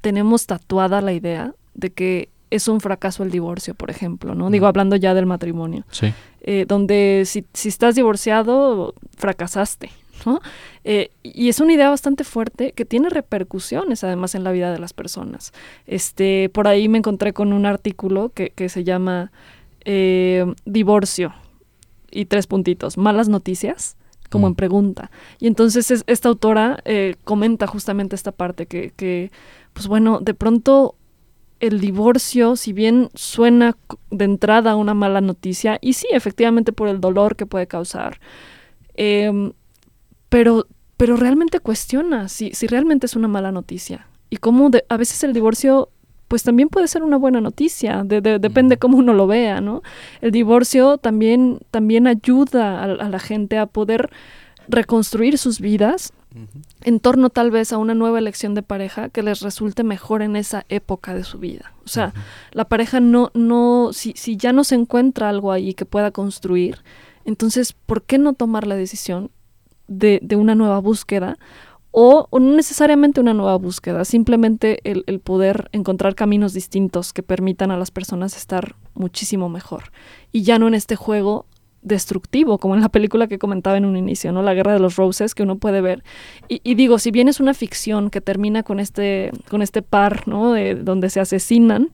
tenemos 0.02 0.48
tatuada 0.48 1.02
la 1.02 1.14
idea 1.14 1.54
de 1.74 1.92
que 1.92 2.30
es 2.52 2.68
un 2.68 2.82
fracaso 2.82 3.24
el 3.24 3.32
divorcio, 3.32 3.74
por 3.74 3.90
ejemplo, 3.90 4.36
¿no? 4.36 4.50
Digo, 4.50 4.68
hablando 4.68 4.98
ya 4.98 5.14
del 5.14 5.26
matrimonio. 5.26 5.86
Sí. 5.90 6.14
Eh, 6.42 6.66
donde 6.68 7.24
si, 7.26 7.46
si, 7.54 7.70
estás 7.70 7.96
divorciado, 7.96 8.94
fracasaste, 9.16 9.90
eh, 10.84 11.12
y 11.24 11.50
es 11.50 11.60
una 11.60 11.74
idea 11.74 11.90
bastante 11.90 12.24
fuerte 12.24 12.74
que 12.74 12.86
tiene 12.86 13.10
repercusiones 13.10 14.04
además 14.04 14.36
en 14.36 14.44
la 14.44 14.52
vida 14.52 14.72
de 14.72 14.80
las 14.80 14.94
personas. 14.94 15.54
Este, 15.86 16.50
por 16.50 16.68
ahí 16.68 16.88
me 16.88 16.98
encontré 16.98 17.34
con 17.34 17.54
un 17.54 17.66
artículo 17.66 18.32
que, 18.34 18.52
se 18.70 18.84
llama 18.84 19.32
eh, 19.86 20.46
Divorcio 20.66 21.34
y 22.12 22.26
tres 22.26 22.48
puntitos, 22.48 22.98
malas 22.98 23.30
noticias 23.30 23.98
como 24.30 24.48
en 24.48 24.54
mm. 24.54 24.56
pregunta. 24.56 25.12
Y 25.40 25.48
entonces 25.48 26.04
esta 26.08 26.30
autora 26.30 26.80
eh, 26.86 27.16
comenta 27.24 27.68
justamente 27.68 28.16
esta 28.16 28.32
parte 28.32 28.66
que, 28.66 28.92
que, 28.96 29.32
pues 29.74 29.88
bueno, 29.88 30.20
de 30.20 30.34
pronto 30.34 30.96
el 31.62 31.80
divorcio, 31.80 32.56
si 32.56 32.74
bien 32.74 33.10
suena 33.14 33.78
de 34.10 34.26
entrada 34.26 34.76
una 34.76 34.96
mala 34.96 35.22
noticia, 35.22 35.78
y 35.80 35.94
sí, 35.94 36.08
efectivamente 36.12 36.74
por 36.74 36.88
el 36.88 37.00
dolor 37.00 37.36
que 37.36 37.46
puede 37.46 37.68
causar, 37.68 38.20
eh, 38.96 39.52
pero, 40.32 40.66
pero 40.96 41.18
realmente 41.18 41.60
cuestiona 41.60 42.30
si, 42.30 42.52
si 42.54 42.66
realmente 42.66 43.06
es 43.06 43.18
una 43.18 43.28
mala 43.28 43.52
noticia. 43.52 44.08
Y 44.30 44.38
cómo 44.38 44.72
a 44.88 44.98
veces 44.98 45.26
el 45.26 45.34
divorcio 45.34 45.90
pues 46.30 46.44
también 46.44 46.70
puede 46.70 46.88
ser 46.88 47.04
una 47.04 47.18
buena 47.18 47.42
noticia, 47.42 48.06
de, 48.06 48.22
depende 48.22 48.78
cómo 48.78 48.98
uno 48.98 49.14
lo 49.14 49.28
vea, 49.28 49.60
¿no? 49.60 49.84
El 50.22 50.32
divorcio 50.32 50.98
también, 50.98 51.60
también 51.70 52.08
ayuda 52.08 52.82
a, 52.82 52.88
la 52.88 53.20
gente 53.20 53.58
a 53.58 53.66
poder 53.66 54.10
reconstruir 54.70 55.38
sus 55.38 55.60
vidas 55.60 56.14
en 56.80 57.02
torno 57.02 57.30
tal 57.30 57.52
vez 57.52 57.74
a 57.74 57.78
una 57.78 57.94
nueva 57.94 58.20
elección 58.20 58.54
de 58.54 58.64
pareja 58.64 59.10
que 59.10 59.24
les 59.24 59.42
resulte 59.42 59.84
mejor 59.84 60.22
en 60.22 60.38
esa 60.38 60.64
época 60.70 61.14
de 61.14 61.26
su 61.26 61.40
vida. 61.40 61.74
O 61.84 61.90
sea, 61.90 62.14
la 62.54 62.64
pareja 62.64 63.02
no, 63.02 63.32
no, 63.34 63.90
si, 63.92 64.14
si 64.16 64.38
ya 64.38 64.54
no 64.54 64.64
se 64.64 64.76
encuentra 64.76 65.28
algo 65.28 65.52
ahí 65.52 65.74
que 65.74 65.84
pueda 65.84 66.12
construir, 66.12 66.78
entonces, 67.26 67.74
¿por 67.74 68.04
qué 68.04 68.18
no 68.18 68.32
tomar 68.32 68.66
la 68.66 68.78
decisión 68.78 69.32
de, 69.88 70.22
una 70.36 70.56
nueva 70.56 70.80
búsqueda 70.80 71.38
o, 71.92 72.28
no 72.32 72.56
necesariamente 72.56 73.20
una 73.20 73.34
nueva 73.34 73.58
búsqueda, 73.58 74.06
simplemente 74.06 74.80
el, 74.90 75.04
el, 75.08 75.20
poder 75.20 75.70
encontrar 75.74 76.16
caminos 76.16 76.54
distintos 76.54 77.12
que 77.12 77.22
permitan 77.22 77.70
a 77.70 77.78
las 77.78 77.92
personas 77.92 78.38
estar 78.38 78.76
muchísimo 78.94 79.50
mejor. 79.50 79.92
Y 80.32 80.44
ya 80.44 80.58
no 80.58 80.70
en 80.70 80.74
este 80.74 80.96
juego 80.96 81.46
destructivo, 81.82 82.60
como 82.60 82.76
en 82.76 82.82
la 82.82 82.90
película 82.90 83.28
que 83.28 83.40
comentaba 83.40 83.78
en 83.78 83.86
un 83.86 83.98
inicio, 83.98 84.32
¿no? 84.32 84.42
La 84.42 84.54
Guerra 84.54 84.74
de 84.74 84.80
los 84.80 84.96
Roses, 84.96 85.34
que 85.36 85.44
uno 85.44 85.58
puede 85.58 85.82
ver. 85.82 86.04
Y, 86.48 86.62
y 86.64 86.76
digo, 86.76 87.00
si 87.00 87.12
bien 87.12 87.28
es 87.28 87.40
una 87.40 87.54
ficción 87.54 88.10
que 88.10 88.22
termina 88.22 88.64
con 88.64 88.80
este, 88.80 89.32
con 89.50 89.62
este 89.62 89.82
par, 89.82 90.28
¿no? 90.28 90.54
De, 90.54 90.76
donde 90.76 91.10
se 91.10 91.20
asesinan, 91.20 91.90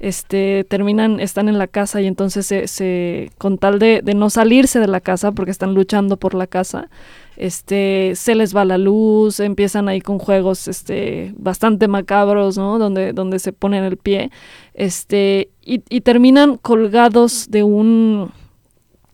este, 0.00 0.64
terminan, 0.68 1.18
están 1.20 1.48
en 1.48 1.58
la 1.58 1.66
casa 1.66 2.00
y 2.00 2.06
entonces 2.06 2.46
se, 2.46 2.68
se 2.68 3.30
con 3.38 3.58
tal 3.58 3.78
de, 3.78 4.00
de, 4.02 4.14
no 4.14 4.30
salirse 4.30 4.78
de 4.78 4.86
la 4.86 5.00
casa 5.00 5.32
porque 5.32 5.50
están 5.50 5.74
luchando 5.74 6.16
por 6.16 6.34
la 6.34 6.46
casa, 6.46 6.88
este, 7.36 8.12
se 8.14 8.34
les 8.34 8.54
va 8.54 8.64
la 8.64 8.78
luz, 8.78 9.40
empiezan 9.40 9.88
ahí 9.88 10.00
con 10.00 10.18
juegos 10.18 10.68
este, 10.68 11.34
bastante 11.36 11.88
macabros, 11.88 12.56
¿no? 12.56 12.78
Donde, 12.78 13.12
donde 13.12 13.38
se 13.38 13.52
ponen 13.52 13.84
el 13.84 13.96
pie, 13.96 14.30
este, 14.74 15.50
y, 15.64 15.82
y 15.88 16.00
terminan 16.02 16.56
colgados 16.56 17.50
de 17.50 17.64
un, 17.64 18.30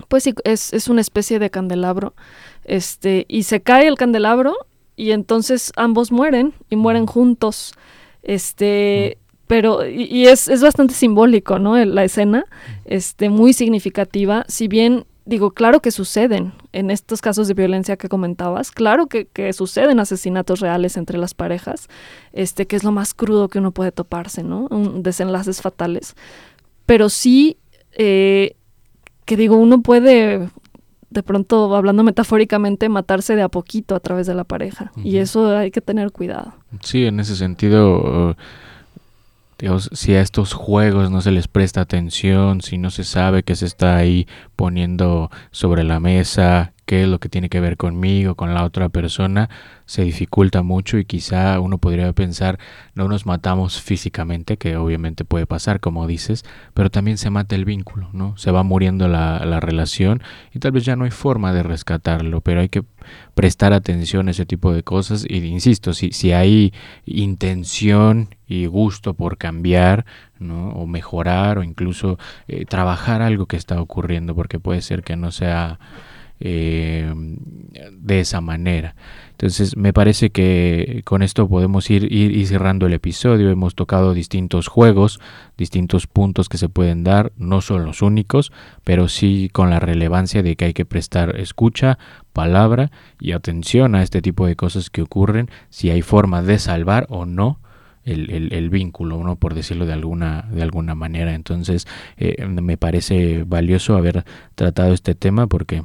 pues 0.09 0.25
sí, 0.25 0.35
es, 0.45 0.73
es 0.73 0.89
una 0.89 1.01
especie 1.01 1.39
de 1.39 1.51
candelabro, 1.51 2.15
este, 2.65 3.25
y 3.29 3.45
se 3.45 3.63
cae 3.63 3.87
el 3.87 3.97
candelabro 3.97 4.55
y 4.97 5.13
entonces 5.13 5.73
ambos 5.77 6.13
mueren 6.13 6.53
y 6.69 6.77
mueren 6.77 7.07
juntos, 7.07 7.73
este, 8.23 9.19
pero 9.47 9.87
y, 9.87 10.27
es, 10.27 10.49
es, 10.49 10.63
bastante 10.63 10.95
simbólico, 10.95 11.59
¿no? 11.59 11.83
La 11.85 12.05
escena, 12.05 12.47
este, 12.85 13.29
muy 13.29 13.53
significativa, 13.53 14.45
si 14.49 14.69
bien 14.69 15.07
digo, 15.27 15.53
claro 15.53 15.81
que 15.81 15.91
suceden 15.91 16.53
en 16.73 16.91
estos 16.91 17.23
casos 17.23 17.49
de 17.49 17.55
violencia 17.55 17.97
que 17.97 18.09
comentabas, 18.09 18.71
claro 18.71 19.07
que, 19.07 19.27
que, 19.27 19.53
suceden 19.53 19.99
asesinatos 20.01 20.61
reales 20.61 20.97
entre 20.97 21.19
las 21.19 21.35
parejas, 21.35 21.89
este, 22.33 22.67
que 22.67 22.77
es 22.77 22.85
lo 22.85 22.93
más 22.93 23.15
crudo 23.15 23.49
que 23.49 23.59
uno 23.59 23.73
puede 23.73 23.93
toparse, 23.93 24.43
¿no? 24.43 24.67
Un, 24.71 25.03
desenlaces 25.03 25.63
fatales. 25.63 26.15
Pero 26.87 27.09
sí, 27.09 27.57
eh, 27.93 28.57
que 29.25 29.37
digo, 29.37 29.57
uno 29.57 29.81
puede, 29.81 30.51
de 31.11 31.23
pronto, 31.23 31.75
hablando 31.75 32.03
metafóricamente, 32.03 32.89
matarse 32.91 33.35
de 33.35 33.43
a 33.43 33.49
poquito 33.49 33.95
a 33.95 34.01
través 34.01 34.27
de 34.27 34.35
la 34.35 34.45
pareja. 34.45 34.93
Uh 34.97 35.01
-huh. 35.01 35.07
Y 35.07 35.17
eso 35.19 35.57
hay 35.57 35.71
que 35.71 35.81
tener 35.81 36.13
cuidado. 36.13 36.55
Sí, 36.83 37.07
en 37.07 37.21
ese 37.21 37.37
sentido... 37.37 38.37
Si 39.93 40.15
a 40.15 40.21
estos 40.21 40.53
juegos 40.53 41.11
no 41.11 41.21
se 41.23 41.31
les 41.31 41.49
presta 41.49 41.81
atención, 41.81 42.61
si 42.61 42.77
no 42.77 42.91
se 42.91 43.05
sabe 43.05 43.43
qué 43.43 43.57
se 43.57 43.67
está 43.67 43.97
ahí 43.97 44.27
poniendo 44.57 45.31
sobre 45.51 45.85
la 45.85 46.01
mesa, 46.01 46.74
qué 46.87 47.03
es 47.03 47.09
lo 47.09 47.19
que 47.19 47.29
tiene 47.29 47.49
que 47.49 47.61
ver 47.61 47.77
conmigo, 47.77 48.35
con 48.35 48.55
la 48.55 48.65
otra 48.65 48.89
persona, 48.89 49.49
se 49.87 50.03
dificulta 50.03 50.63
mucho 50.63 50.99
y 50.99 51.05
quizá 51.05 51.59
uno 51.61 51.79
podría 51.79 52.13
pensar, 52.13 52.59
no 52.95 53.09
nos 53.09 53.27
matamos 53.27 53.81
físicamente, 53.81 54.57
que 54.57 54.77
obviamente 54.77 55.25
puede 55.25 55.47
pasar, 55.47 55.81
como 55.81 56.07
dices, 56.07 56.45
pero 56.75 56.91
también 56.91 57.19
se 57.19 57.31
mata 57.31 57.55
el 57.55 57.65
vínculo, 57.65 58.09
¿no? 58.13 58.37
Se 58.37 58.51
va 58.51 58.63
muriendo 58.63 59.09
la, 59.09 59.45
la 59.45 59.61
relación 59.61 60.23
y 60.53 60.59
tal 60.59 60.73
vez 60.73 60.85
ya 60.85 60.97
no 60.97 61.05
hay 61.05 61.11
forma 61.11 61.53
de 61.53 61.63
rescatarlo, 61.63 62.41
pero 62.41 62.61
hay 62.61 62.69
que 62.69 62.85
prestar 63.35 63.73
atención 63.73 64.29
a 64.29 64.31
ese 64.31 64.47
tipo 64.47 64.73
de 64.73 64.83
cosas 64.83 65.25
y 65.29 65.39
insisto, 65.45 65.93
si, 65.93 66.13
si 66.13 66.33
hay 66.33 66.73
intención 67.05 68.35
y 68.47 68.67
gusto 68.67 69.15
por 69.15 69.39
cambiar, 69.39 70.05
¿no? 70.39 70.71
o 70.71 70.87
mejorar 70.87 71.59
o 71.59 71.63
incluso 71.63 72.19
eh, 72.49 72.65
trabajar 72.67 73.23
algo 73.23 73.47
que 73.47 73.57
está 73.57 73.81
ocurriendo, 73.81 74.35
porque 74.35 74.59
puede 74.59 74.83
ser 74.83 75.03
que 75.03 75.17
no 75.17 75.31
sea 75.33 75.79
eh, 76.47 77.11
de 77.91 78.21
esa 78.21 78.43
manera. 78.43 78.95
Entonces 79.31 79.79
me 79.79 79.95
parece 79.95 80.29
que 80.29 81.01
con 81.07 81.23
esto 81.23 81.49
podemos 81.49 81.91
ir, 81.91 82.13
ir, 82.13 82.47
cerrando 82.47 82.87
el 82.87 82.93
episodio. 82.93 83.49
Hemos 83.49 83.75
tocado 83.75 84.13
distintos 84.13 84.69
juegos, 84.69 85.21
distintos 85.57 86.07
puntos 86.07 86.51
que 86.51 86.59
se 86.59 86.69
pueden 86.69 87.03
dar, 87.03 87.33
no 87.39 87.63
son 87.63 87.87
los 87.87 88.03
únicos, 88.03 88.53
pero 88.85 89.09
sí 89.09 89.49
con 89.53 89.71
la 89.71 89.81
relevancia 89.81 90.43
de 90.43 90.55
que 90.55 90.67
hay 90.67 90.75
que 90.75 90.85
prestar 90.85 91.41
escucha, 91.41 91.99
palabra 92.35 92.91
y 93.19 93.33
atención 93.33 93.95
a 93.95 94.03
este 94.03 94.21
tipo 94.21 94.47
de 94.47 94.55
cosas 94.55 94.91
que 94.91 95.01
ocurren, 95.01 95.49
si 95.71 95.89
hay 95.89 96.03
forma 96.03 96.43
de 96.43 96.59
salvar 96.59 97.07
o 97.09 97.25
no 97.25 97.59
el, 98.05 98.31
el, 98.31 98.53
el, 98.53 98.69
vínculo, 98.69 99.25
¿no? 99.25 99.37
por 99.37 99.55
decirlo 99.55 99.87
de 99.87 99.95
alguna, 99.95 100.43
de 100.53 100.63
alguna 100.63 100.95
manera. 100.95 101.35
Entonces, 101.35 101.87
eh, 102.19 102.45
me 102.47 102.77
parece 102.77 103.45
valioso 103.45 103.97
haber 103.97 104.27
tratado 104.55 104.93
este 104.93 105.15
tema 105.15 105.47
porque 105.47 105.85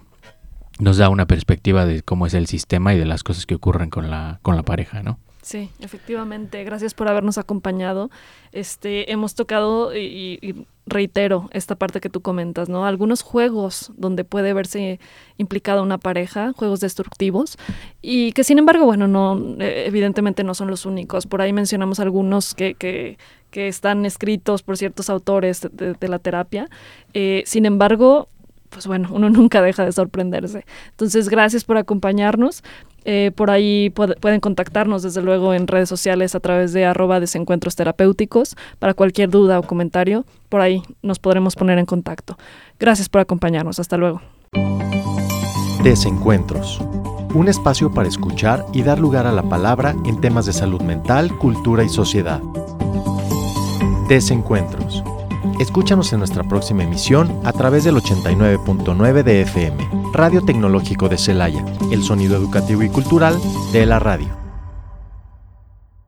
nos 0.80 0.98
da 0.98 1.10
una 1.10 1.28
perspectiva 1.28 1.86
de 1.86 2.02
cómo 2.02 2.26
es 2.26 2.34
el 2.34 2.48
sistema 2.48 2.94
y 2.94 2.98
de 2.98 3.06
las 3.06 3.24
cosas 3.24 3.46
que 3.46 3.56
ocurren 3.56 3.90
con 3.90 4.10
la, 4.10 4.40
con 4.42 4.56
la 4.56 4.64
pareja, 4.64 5.04
¿no? 5.04 5.20
Sí, 5.42 5.70
efectivamente. 5.80 6.64
Gracias 6.64 6.94
por 6.94 7.08
habernos 7.08 7.38
acompañado. 7.38 8.12
Este, 8.52 9.12
hemos 9.12 9.36
tocado 9.36 9.96
y, 9.96 10.66
reitero 10.86 11.50
esta 11.52 11.76
parte 11.76 12.02
que 12.02 12.10
tú 12.10 12.22
comentas, 12.22 12.68
¿no? 12.68 12.86
Algunos 12.86 13.22
juegos 13.22 13.92
donde 13.96 14.24
puede 14.24 14.54
verse 14.54 15.00
implicada 15.38 15.82
una 15.82 15.98
pareja, 15.98 16.52
juegos 16.56 16.80
destructivos, 16.80 17.58
y 18.02 18.32
que 18.32 18.44
sin 18.44 18.58
embargo, 18.58 18.86
bueno, 18.86 19.08
no, 19.08 19.40
eh, 19.60 19.86
evidentemente 19.86 20.44
no 20.44 20.56
son 20.56 20.70
los 20.70 20.86
únicos. 20.86 21.28
Por 21.28 21.42
ahí 21.42 21.54
mencionamos 21.54 22.00
algunos 22.00 22.54
que, 22.56 22.74
que, 22.74 23.18
que 23.52 23.68
están 23.68 24.06
escritos 24.06 24.64
por 24.64 24.78
ciertos 24.78 25.10
autores 25.10 25.68
de, 25.72 25.94
de 25.94 26.08
la 26.08 26.20
terapia. 26.20 26.70
Eh, 27.14 27.44
sin 27.46 27.66
embargo, 27.66 28.30
pues 28.70 28.88
bueno, 28.88 29.10
uno 29.12 29.30
nunca 29.30 29.62
deja 29.62 29.86
de 29.86 29.92
sorprenderse. 29.92 30.66
Entonces, 30.92 31.30
gracias 31.30 31.64
por 31.64 31.78
acompañarnos. 31.78 32.64
Eh, 33.06 33.32
por 33.36 33.50
ahí 33.50 33.90
puede, 33.92 34.16
pueden 34.16 34.40
contactarnos 34.40 35.04
desde 35.04 35.22
luego 35.22 35.54
en 35.54 35.68
redes 35.68 35.90
sociales 35.90 36.36
a 36.36 36.40
través 36.40 36.74
de 36.74 36.86
arroba 36.86 37.20
desencuentros 37.20 37.76
terapéuticos 37.76 38.56
para 38.78 38.94
cualquier 38.94 39.30
duda 39.30 39.60
o 39.60 39.64
comentario. 39.64 40.26
Por 40.50 40.62
ahí 40.62 40.84
nos 41.02 41.20
podremos 41.20 41.56
poner 41.56 41.80
en 41.80 41.86
contacto. 41.86 42.38
Gracias 42.80 43.10
por 43.10 43.22
acompañarnos. 43.22 43.80
Hasta 43.80 43.98
luego. 43.98 44.22
Desencuentros. 45.84 46.82
Un 47.34 47.48
espacio 47.48 47.94
para 47.94 48.10
escuchar 48.10 48.66
y 48.74 48.82
dar 48.82 49.00
lugar 49.00 49.28
a 49.28 49.32
la 49.32 49.44
palabra 49.44 49.96
en 50.06 50.20
temas 50.20 50.46
de 50.46 50.54
salud 50.54 50.82
mental, 50.82 51.38
cultura 51.38 51.84
y 51.84 51.90
sociedad. 51.90 52.42
Desencuentros. 54.10 55.04
Escúchanos 55.60 56.12
en 56.14 56.20
nuestra 56.20 56.44
próxima 56.44 56.84
emisión 56.84 57.42
a 57.44 57.54
través 57.54 57.84
del 57.84 57.96
89.9 57.96 59.24
de 59.24 59.42
FM, 59.42 59.90
Radio 60.14 60.42
Tecnológico 60.44 61.10
de 61.10 61.18
Celaya, 61.18 61.64
el 61.92 62.04
sonido 62.04 62.38
educativo 62.38 62.84
y 62.84 62.90
cultural 62.90 63.40
de 63.72 63.86
la 63.86 64.00
radio. 64.00 64.39